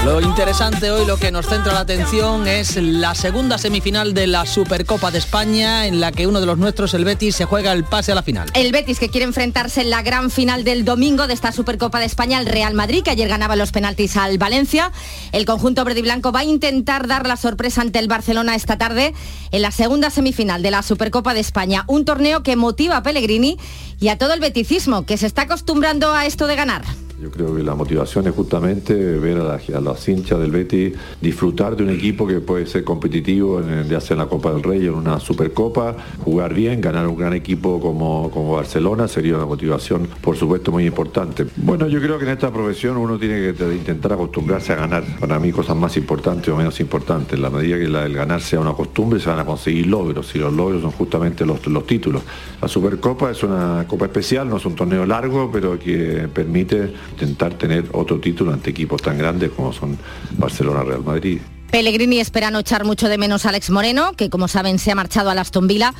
Lo 0.08 0.22
interesante 0.22 0.90
hoy, 0.90 1.04
lo 1.06 1.18
que 1.18 1.30
nos 1.30 1.46
centra 1.46 1.74
la 1.74 1.80
atención 1.80 2.48
es 2.48 2.76
la 2.76 3.14
segunda 3.14 3.58
semifinal 3.58 4.14
de 4.14 4.26
la 4.26 4.46
Supercopa 4.46 5.10
de 5.10 5.18
España, 5.18 5.86
en 5.86 6.00
la 6.00 6.12
que 6.12 6.26
uno 6.26 6.40
de 6.40 6.46
los 6.46 6.56
nuestros, 6.56 6.94
el 6.94 7.04
Betis, 7.04 7.36
se 7.36 7.44
juega 7.44 7.74
el 7.74 7.84
pase 7.84 8.12
a 8.12 8.14
la 8.14 8.22
final. 8.22 8.48
El 8.54 8.72
Betis 8.72 8.98
que 8.98 9.10
quiere 9.10 9.26
enfrentarse 9.26 9.82
en 9.82 9.90
la 9.90 10.00
gran 10.00 10.30
final 10.30 10.64
del 10.64 10.86
domingo 10.86 11.26
de 11.26 11.34
esta 11.34 11.52
Supercopa 11.52 12.00
de 12.00 12.06
España 12.06 12.38
al 12.38 12.46
Real 12.46 12.72
Madrid, 12.72 13.02
que 13.02 13.10
ayer 13.10 13.28
ganaba 13.28 13.54
los 13.54 13.70
penaltis 13.70 14.16
al 14.16 14.38
Valencia. 14.38 14.92
El 15.32 15.44
conjunto 15.44 15.84
verde 15.84 16.00
y 16.00 16.04
blanco 16.04 16.32
va 16.32 16.40
a 16.40 16.44
intentar 16.44 17.06
dar 17.06 17.26
la 17.26 17.36
sorpresa 17.36 17.82
ante 17.82 17.98
el 17.98 18.08
Barcelona 18.08 18.54
esta 18.54 18.78
tarde 18.78 19.12
en 19.50 19.60
la 19.60 19.72
segunda 19.72 20.08
semifinal 20.08 20.62
de 20.62 20.70
la 20.70 20.82
Supercopa 20.82 21.34
de 21.34 21.40
España. 21.40 21.84
Un 21.86 22.06
torneo 22.06 22.42
que 22.42 22.56
motiva 22.56 22.96
a 22.96 23.02
Pellegrini 23.02 23.58
y 24.00 24.08
a 24.08 24.16
todo 24.16 24.32
el 24.32 24.40
beticismo, 24.40 25.04
que 25.04 25.18
se 25.18 25.26
está 25.26 25.42
acostumbrando 25.42 26.14
a 26.14 26.24
esto 26.24 26.46
de 26.46 26.56
ganar. 26.56 26.82
Yo 27.20 27.32
creo 27.32 27.52
que 27.56 27.64
la 27.64 27.74
motivación 27.74 28.28
es 28.28 28.32
justamente 28.34 28.94
ver 28.94 29.38
a, 29.38 29.42
la- 29.42 29.78
a 29.78 29.80
los 29.80 30.08
hinchas 30.08 30.38
del 30.38 30.52
Betis 30.52 30.92
disfrutar 31.20 31.74
de 31.74 31.82
un 31.82 31.90
equipo 31.90 32.28
que 32.28 32.38
puede 32.38 32.64
ser 32.66 32.84
competitivo, 32.84 33.60
en, 33.60 33.88
ya 33.88 34.00
sea 34.00 34.14
en 34.14 34.18
la 34.20 34.26
Copa 34.28 34.52
del 34.52 34.62
Rey 34.62 34.86
en 34.86 34.94
una 34.94 35.18
Supercopa, 35.18 35.96
jugar 36.22 36.54
bien, 36.54 36.80
ganar 36.80 37.08
un 37.08 37.16
gran 37.16 37.32
equipo 37.32 37.80
como, 37.80 38.30
como 38.30 38.52
Barcelona 38.54 39.08
sería 39.08 39.34
una 39.34 39.46
motivación, 39.46 40.06
por 40.20 40.36
supuesto, 40.36 40.70
muy 40.70 40.86
importante. 40.86 41.44
Bueno, 41.56 41.88
yo 41.88 42.00
creo 42.00 42.18
que 42.18 42.24
en 42.24 42.30
esta 42.30 42.52
profesión 42.52 42.96
uno 42.96 43.18
tiene 43.18 43.40
que 43.40 43.52
te- 43.52 43.74
intentar 43.74 44.12
acostumbrarse 44.12 44.74
a 44.74 44.76
ganar. 44.76 45.02
Para 45.18 45.40
mí 45.40 45.50
cosas 45.50 45.74
más 45.76 45.96
importantes 45.96 46.48
o 46.50 46.56
menos 46.56 46.78
importantes. 46.78 47.32
En 47.32 47.42
la 47.42 47.50
medida 47.50 47.78
que 47.78 47.88
la- 47.88 48.06
el 48.06 48.14
ganar 48.14 48.40
sea 48.42 48.60
una 48.60 48.74
costumbre, 48.74 49.18
se 49.18 49.28
van 49.28 49.40
a 49.40 49.44
conseguir 49.44 49.88
logros 49.88 50.32
y 50.36 50.38
los 50.38 50.52
logros 50.52 50.82
son 50.82 50.92
justamente 50.92 51.44
los, 51.44 51.66
los 51.66 51.84
títulos. 51.84 52.22
La 52.62 52.68
Supercopa 52.68 53.32
es 53.32 53.42
una 53.42 53.84
copa 53.88 54.04
especial, 54.04 54.48
no 54.48 54.58
es 54.58 54.64
un 54.66 54.76
torneo 54.76 55.04
largo, 55.04 55.50
pero 55.52 55.76
que 55.80 56.28
permite 56.32 56.92
intentar 57.10 57.54
tener 57.54 57.88
otro 57.92 58.18
título 58.20 58.52
ante 58.52 58.70
equipos 58.70 59.02
tan 59.02 59.18
grandes 59.18 59.50
como 59.50 59.72
son 59.72 59.98
Barcelona, 60.36 60.82
Real 60.82 61.04
Madrid. 61.04 61.40
Pellegrini 61.70 62.18
espera 62.18 62.50
no 62.50 62.60
echar 62.60 62.84
mucho 62.84 63.08
de 63.08 63.18
menos 63.18 63.44
a 63.44 63.50
Alex 63.50 63.70
Moreno, 63.70 64.12
que 64.14 64.30
como 64.30 64.48
saben 64.48 64.78
se 64.78 64.90
ha 64.90 64.94
marchado 64.94 65.30
a 65.30 65.34
Aston 65.34 65.66
Villa. 65.66 65.92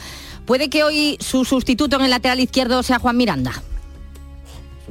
Puede 0.47 0.71
que 0.71 0.83
hoy 0.83 1.19
su 1.21 1.45
sustituto 1.45 1.97
en 1.97 2.05
el 2.05 2.11
lateral 2.11 2.41
izquierdo 2.41 2.83
sea 2.83 2.99
Juan 2.99 3.19
Miranda. 3.19 3.63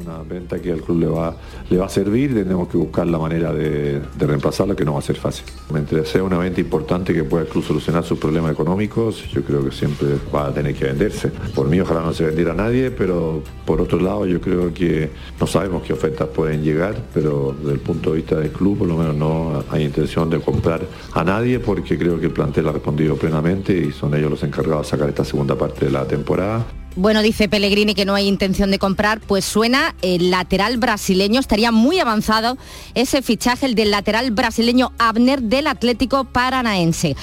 Una 0.04 0.22
venta 0.24 0.60
que 0.60 0.72
al 0.72 0.82
club 0.82 1.00
le 1.00 1.08
va, 1.08 1.36
le 1.70 1.78
va 1.78 1.86
a 1.86 1.90
servir, 1.90 2.34
tenemos 2.34 2.68
que 2.68 2.78
buscar 2.78 3.08
la 3.08 3.18
manera 3.18 3.52
de, 3.52 4.00
de 4.00 4.28
reemplazarla, 4.28 4.76
que 4.76 4.86
no 4.86 4.94
va 4.94 5.00
a 5.00 5.02
ser 5.02 5.16
fácil. 5.16 5.46
Mientras 5.72 6.08
sea 6.08 6.24
una 6.24 6.38
venta 6.38 6.62
importante 6.62 7.14
que 7.14 7.24
pueda 7.24 7.44
el 7.44 7.50
club 7.50 7.64
solucionar 7.64 8.04
sus 8.04 8.20
problemas 8.20 8.52
económicos, 8.52 9.28
yo 9.32 9.44
creo 9.44 9.64
que 9.66 9.72
siempre 9.72 10.08
va 10.34 10.48
a 10.48 10.54
tener 10.54 10.76
que 10.76 10.86
venderse. 10.86 11.30
Por 11.56 11.68
mí 11.68 11.80
ojalá 11.80 12.02
no 12.02 12.14
se 12.14 12.26
vendiera 12.26 12.52
a 12.52 12.56
nadie, 12.56 12.92
pero 12.92 13.42
por 13.66 13.82
otro 13.82 14.00
lado 14.00 14.26
yo 14.26 14.40
creo 14.40 14.74
que 14.74 15.10
no 15.40 15.48
sabemos 15.48 15.84
qué 15.84 15.94
ofertas 15.94 16.28
pueden 16.30 16.64
llegar, 16.64 16.96
pero 17.14 17.56
desde 17.60 17.74
el 17.74 17.80
punto 17.80 18.12
de 18.12 18.18
vista 18.18 18.36
del 18.36 18.52
club 18.52 18.78
por 18.80 18.88
lo 18.88 18.98
menos 18.98 19.16
no 19.16 19.64
hay 19.70 19.84
intención 19.84 20.30
de 20.30 20.40
comprar 20.40 20.82
a 21.14 21.24
nadie 21.24 21.60
porque 21.60 21.98
creo 21.98 22.20
que 22.20 22.28
el 22.28 22.34
plantel 22.34 22.68
ha 22.68 22.72
respondido 22.72 23.16
plenamente 23.16 23.74
y 23.74 23.92
son 23.92 24.14
ellos 24.14 24.32
los 24.32 24.44
encargados 24.44 24.86
de 24.88 24.92
sacar 24.92 25.10
esta 25.10 25.26
segunda 25.26 25.56
parte 25.56 25.86
de 25.86 25.92
la 25.92 26.06
temporada. 26.06 26.66
Bueno, 27.00 27.22
dice 27.22 27.48
Pellegrini 27.48 27.94
que 27.94 28.06
no 28.06 28.16
hay 28.16 28.26
intención 28.26 28.72
de 28.72 28.80
comprar, 28.80 29.20
pues 29.20 29.46
suena 29.46 29.94
el 30.02 30.32
lateral 30.32 30.78
brasileño, 30.78 31.40
estaría 31.40 31.72
muy 31.72 32.00
avanzado 32.00 32.58
ese 32.96 33.22
fichaje, 33.22 33.68
el 33.68 33.76
del 33.76 33.92
lateral 33.92 34.32
brasileño 34.32 34.92
Abner 34.98 35.44
del 35.44 35.68
Atlético 35.68 36.24
Paranaense. 36.24 37.16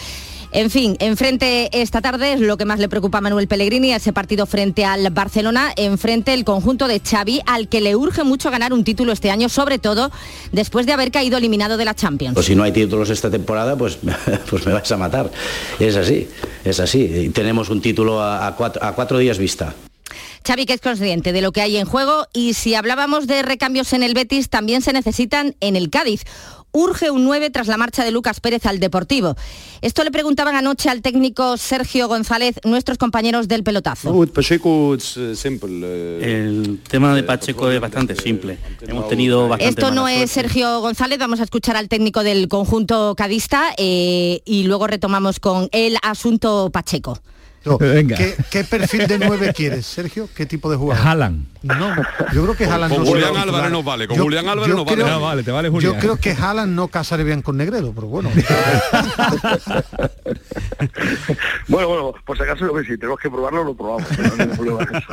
En 0.54 0.70
fin, 0.70 0.96
enfrente 1.00 1.68
esta 1.82 2.00
tarde 2.00 2.34
es 2.34 2.40
lo 2.40 2.56
que 2.56 2.64
más 2.64 2.78
le 2.78 2.88
preocupa 2.88 3.18
a 3.18 3.20
Manuel 3.20 3.48
Pellegrini, 3.48 3.92
ese 3.92 4.12
partido 4.12 4.46
frente 4.46 4.84
al 4.84 5.10
Barcelona, 5.10 5.72
enfrente 5.74 6.32
el 6.32 6.44
conjunto 6.44 6.86
de 6.86 7.00
Xavi, 7.00 7.40
al 7.44 7.68
que 7.68 7.80
le 7.80 7.96
urge 7.96 8.22
mucho 8.22 8.52
ganar 8.52 8.72
un 8.72 8.84
título 8.84 9.10
este 9.10 9.32
año, 9.32 9.48
sobre 9.48 9.80
todo 9.80 10.12
después 10.52 10.86
de 10.86 10.92
haber 10.92 11.10
caído 11.10 11.38
eliminado 11.38 11.76
de 11.76 11.84
la 11.84 11.96
Champions. 11.96 12.34
Pues 12.34 12.46
si 12.46 12.54
no 12.54 12.62
hay 12.62 12.70
títulos 12.70 13.10
esta 13.10 13.32
temporada, 13.32 13.76
pues, 13.76 13.98
pues 14.48 14.64
me 14.64 14.72
vas 14.72 14.92
a 14.92 14.96
matar. 14.96 15.28
Es 15.80 15.96
así, 15.96 16.28
es 16.64 16.78
así. 16.78 17.02
Y 17.02 17.28
tenemos 17.30 17.68
un 17.68 17.82
título 17.82 18.22
a, 18.22 18.46
a 18.46 18.54
cuatro, 18.54 18.80
a 18.84 18.92
cuatro 18.92 19.18
días 19.18 19.38
vista. 19.38 19.74
Xavi 20.46 20.66
que 20.66 20.74
es 20.74 20.80
consciente 20.80 21.32
de 21.32 21.40
lo 21.40 21.50
que 21.50 21.62
hay 21.62 21.78
en 21.78 21.86
juego 21.86 22.28
y 22.32 22.54
si 22.54 22.76
hablábamos 22.76 23.26
de 23.26 23.42
recambios 23.42 23.92
en 23.92 24.04
el 24.04 24.14
Betis, 24.14 24.50
también 24.50 24.82
se 24.82 24.92
necesitan 24.92 25.56
en 25.60 25.74
el 25.74 25.90
Cádiz. 25.90 26.22
Urge 26.76 27.08
un 27.12 27.24
9 27.24 27.50
tras 27.50 27.68
la 27.68 27.76
marcha 27.76 28.04
de 28.04 28.10
Lucas 28.10 28.40
Pérez 28.40 28.66
al 28.66 28.80
Deportivo. 28.80 29.36
Esto 29.80 30.02
le 30.02 30.10
preguntaban 30.10 30.56
anoche 30.56 30.90
al 30.90 31.02
técnico 31.02 31.56
Sergio 31.56 32.08
González, 32.08 32.56
nuestros 32.64 32.98
compañeros 32.98 33.46
del 33.46 33.62
pelotazo. 33.62 34.10
El 36.20 36.80
tema 36.88 37.14
de 37.14 37.22
Pacheco 37.22 37.70
es 37.70 37.80
bastante 37.80 38.16
simple. 38.16 38.58
Hemos 38.80 39.08
tenido 39.08 39.48
bastante 39.48 39.80
Esto 39.80 39.92
no 39.92 40.08
es. 40.08 40.32
Sergio 40.32 40.80
González, 40.80 41.16
vamos 41.20 41.38
a 41.38 41.44
escuchar 41.44 41.76
al 41.76 41.88
técnico 41.88 42.24
del 42.24 42.48
conjunto 42.48 43.14
cadista 43.16 43.72
eh, 43.76 44.42
y 44.44 44.64
luego 44.64 44.88
retomamos 44.88 45.38
con 45.38 45.68
el 45.70 45.96
asunto 46.02 46.70
Pacheco. 46.72 47.20
Venga. 47.80 48.16
¿Qué, 48.16 48.34
qué 48.50 48.64
perfil 48.64 49.06
de 49.06 49.18
nueve 49.18 49.52
quieres, 49.54 49.86
Sergio? 49.86 50.28
¿Qué 50.34 50.46
tipo 50.46 50.70
de 50.70 50.76
jugador? 50.76 51.06
Haaland. 51.06 51.46
No, 51.62 51.94
yo 52.34 52.42
creo 52.42 52.54
que 52.54 52.66
Haaland 52.66 52.92
Con 52.94 53.04
no 53.04 53.10
Julián 53.10 53.36
Álvarez 53.38 53.70
nos 53.70 53.82
vale, 53.84 54.06
con 54.06 54.18
Yo- 54.18 54.24
Julián 54.24 54.46
Álvarez 54.48 54.68
yo 54.68 54.76
nos 54.76 54.84
vale. 54.84 55.02
No, 55.04 55.20
vale, 55.20 55.42
te 55.42 55.50
vale 55.50 55.68
Yo 55.68 55.72
Julián. 55.72 55.98
creo 55.98 56.16
que 56.18 56.32
Haaland 56.32 56.74
no 56.74 56.88
casaré 56.88 57.24
bien 57.24 57.40
con 57.40 57.56
Negredo, 57.56 57.92
pero 57.94 58.06
bueno. 58.06 58.30
Bueno, 61.68 61.88
bueno, 61.88 62.14
por 62.26 62.36
si 62.36 62.42
acaso, 62.42 62.66
hombre, 62.66 62.84
si 62.84 62.96
tenemos 62.98 63.18
que 63.18 63.30
probarlo, 63.30 63.64
lo 63.64 63.74
probamos. 63.74 64.06
No, 64.18 64.24
hay 64.24 64.38
ningún 64.38 64.56
problema 64.56 64.82
en 64.90 64.96
eso. 64.96 65.12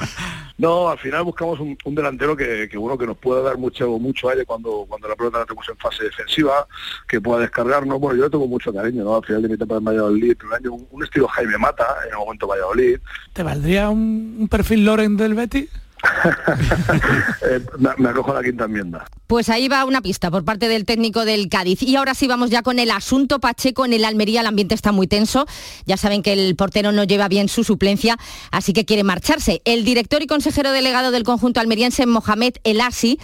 No, 0.58 0.90
al 0.90 1.00
final 1.00 1.24
buscamos 1.24 1.60
un, 1.60 1.78
un 1.86 1.96
delantero 1.96 2.36
que, 2.36 2.68
que, 2.70 2.78
bueno 2.78 2.98
que 2.98 3.08
nos 3.08 3.18
pueda 3.18 3.42
dar 3.42 3.58
mucho 3.58 3.88
mucho 4.00 4.30
aire 4.30 4.46
cuando 4.46 4.86
cuando 4.88 5.08
la 5.08 5.16
pelota 5.16 5.40
la 5.40 5.46
tenemos 5.46 5.68
en 5.70 5.78
fase 5.78 6.04
defensiva, 6.04 6.68
que 7.08 7.20
pueda 7.22 7.42
descargarnos. 7.42 8.00
Bueno, 8.00 8.18
yo 8.18 8.24
le 8.26 8.30
tengo 8.30 8.48
mucho 8.48 8.74
cariño, 8.74 9.04
¿no? 9.04 9.16
Al 9.16 9.26
final 9.26 9.42
de 9.44 9.48
mi 9.48 9.54
etapa 9.56 9.78
en 9.78 9.84
Valladolid, 9.86 10.36
un 10.46 10.54
año 10.54 10.74
un, 10.74 10.88
un 10.92 11.04
estilo 11.04 11.28
Jaime 11.30 11.58
Mata, 11.58 11.86
en 12.08 12.16
Valladolid. 12.48 12.98
¿Te 13.34 13.44
valdría 13.44 13.90
un, 13.90 14.38
un 14.40 14.48
perfil 14.48 14.86
Loren 14.86 15.18
del 15.18 15.34
Betis? 15.34 15.70
Eh, 17.44 17.60
me, 17.80 17.90
me 17.98 18.10
acojo 18.10 18.32
a 18.32 18.36
la 18.36 18.44
quinta 18.44 18.66
enmienda. 18.66 19.06
Pues 19.28 19.50
ahí 19.50 19.68
va 19.68 19.84
una 19.86 20.02
pista 20.02 20.30
por 20.30 20.46
parte 20.46 20.68
del 20.68 20.86
técnico 20.86 21.26
del 21.26 21.50
Cádiz. 21.50 21.82
Y 21.82 21.96
ahora 21.96 22.14
sí 22.14 22.28
vamos 22.28 22.50
ya 22.50 22.62
con 22.62 22.80
el 22.80 22.92
asunto 22.92 23.40
Pacheco 23.40 23.86
en 23.86 23.94
el 23.94 24.06
Almería. 24.06 24.42
El 24.42 24.48
ambiente 24.48 24.76
está 24.76 24.92
muy 24.92 25.08
tenso. 25.08 25.46
Ya 25.86 25.98
saben 25.98 26.22
que 26.22 26.34
el 26.34 26.56
portero 26.56 26.92
no 26.92 27.04
lleva 27.04 27.28
bien 27.28 27.50
su 27.50 27.64
suplencia, 27.64 28.18
así 28.52 28.74
que 28.74 28.86
quiere 28.86 29.04
marcharse. 29.04 29.62
El 29.66 29.84
director 29.84 30.22
y 30.22 30.28
consejero 30.28 30.72
delegado 30.72 31.12
del 31.12 31.24
conjunto 31.24 31.60
almeriense, 31.60 32.06
Mohamed 32.06 32.54
El 32.64 32.82
Asi, 32.82 33.20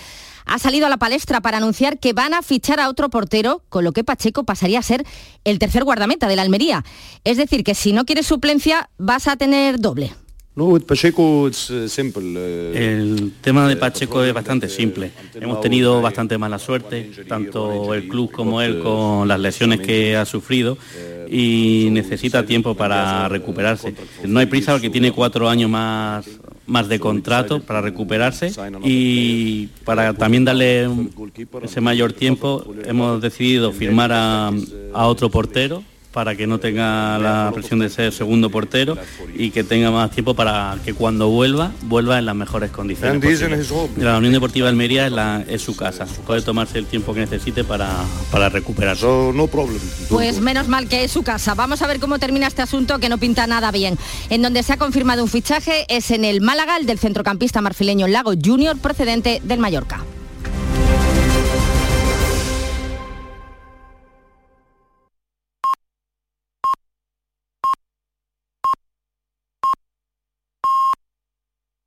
ha 0.48 0.60
salido 0.60 0.86
a 0.86 0.90
la 0.90 0.98
palestra 0.98 1.42
para 1.42 1.58
anunciar 1.58 2.00
que 2.00 2.14
van 2.14 2.34
a 2.34 2.42
fichar 2.42 2.80
a 2.80 2.90
otro 2.90 3.10
portero, 3.10 3.64
con 3.70 3.84
lo 3.84 3.92
que 3.92 4.04
Pacheco 4.04 4.44
pasaría 4.44 4.80
a 4.80 4.84
ser 4.84 5.06
el 5.44 5.60
tercer 5.60 5.84
guardameta 5.84 6.28
del 6.28 6.40
Almería. 6.40 6.84
Es 7.24 7.38
decir, 7.38 7.64
que 7.64 7.76
si 7.76 7.94
no 7.94 8.06
quieres 8.06 8.26
suplencia, 8.28 8.90
vas 8.98 9.28
a 9.28 9.36
tener 9.36 9.80
doble. 9.80 10.14
No, 10.56 10.66
with 10.66 10.86
Pacheco 10.86 11.48
it's 11.48 11.72
simple. 11.88 12.24
uh, 12.24 12.76
El 12.76 13.34
tema 13.42 13.68
de 13.68 13.76
Pacheco 13.76 14.24
es 14.24 14.34
bastante 14.34 14.68
simple. 14.70 15.12
Hemos 15.36 15.62
tenido 15.62 16.02
bastante 16.02 16.36
mala 16.40 16.58
suerte, 16.58 17.12
tanto 17.28 17.94
el 17.94 18.08
club 18.08 18.32
como 18.32 18.60
él, 18.60 18.80
con 18.82 19.28
las 19.28 19.40
lesiones 19.40 19.82
que 19.82 20.18
ha 20.18 20.26
sufrido 20.26 20.76
y 21.30 21.90
necesita 21.92 22.44
tiempo 22.44 22.74
para 22.74 23.30
recuperarse. 23.30 23.94
No 24.26 24.40
hay 24.40 24.48
prisa 24.48 24.72
porque 24.72 24.90
tiene 24.90 25.12
cuatro 25.12 25.48
años 25.48 25.70
más, 25.70 26.26
más 26.68 26.88
de 26.90 27.00
contrato 27.00 27.62
para 27.62 27.82
recuperarse 27.82 28.52
y 28.84 29.68
para 29.84 30.14
también 30.14 30.46
darle 30.46 30.88
ese 31.64 31.82
mayor 31.82 32.14
tiempo 32.14 32.64
hemos 32.86 33.22
decidido 33.22 33.72
firmar 33.72 34.12
a 34.14 34.52
otro 35.08 35.30
portero 35.30 35.84
para 36.18 36.36
que 36.36 36.48
no 36.48 36.60
tenga 36.60 37.20
la 37.20 37.52
presión 37.54 37.78
de 37.78 37.92
ser 37.92 38.12
segundo 38.12 38.50
portero 38.50 38.98
y 39.36 39.52
que 39.52 39.64
tenga 39.64 39.92
más 39.92 40.10
tiempo 40.10 40.34
para 40.34 40.76
que 40.84 40.96
cuando 40.96 41.30
vuelva, 41.30 41.70
vuelva 41.84 42.18
en 42.18 42.26
las 42.26 42.36
mejores 42.36 42.72
condiciones. 42.72 43.24
Posibles. 43.24 43.72
La 43.98 44.18
Unión 44.18 44.34
Deportiva 44.34 44.68
Almería 44.68 45.06
es, 45.06 45.12
la- 45.12 45.44
es 45.48 45.62
su 45.62 45.76
casa, 45.76 46.08
puede 46.26 46.42
tomarse 46.42 46.80
el 46.80 46.88
tiempo 46.88 47.14
que 47.14 47.20
necesite 47.20 47.64
para, 47.64 47.88
para 48.32 48.50
recuperarse. 48.50 49.06
no 49.06 49.46
problem. 49.46 49.80
Pues 50.10 50.40
menos 50.42 50.68
mal 50.68 50.88
que 50.88 51.04
es 51.04 51.12
su 51.12 51.22
casa. 51.22 51.54
Vamos 51.54 51.84
a 51.84 51.88
ver 51.88 52.00
cómo 52.00 52.18
termina 52.18 52.48
este 52.48 52.64
asunto 52.64 52.98
que 52.98 53.10
no 53.10 53.20
pinta 53.20 53.46
nada 53.46 53.70
bien. 53.72 53.96
En 54.32 54.42
donde 54.42 54.64
se 54.64 54.74
ha 54.74 54.78
confirmado 54.78 55.22
un 55.22 55.30
fichaje 55.30 55.86
es 55.88 56.10
en 56.10 56.26
el 56.26 56.42
Málaga, 56.42 56.78
el 56.78 56.88
del 56.88 56.98
centrocampista 56.98 57.62
marfileño 57.62 58.08
Lago 58.08 58.32
Junior 58.44 58.76
procedente 58.80 59.40
del 59.44 59.60
Mallorca. 59.60 60.04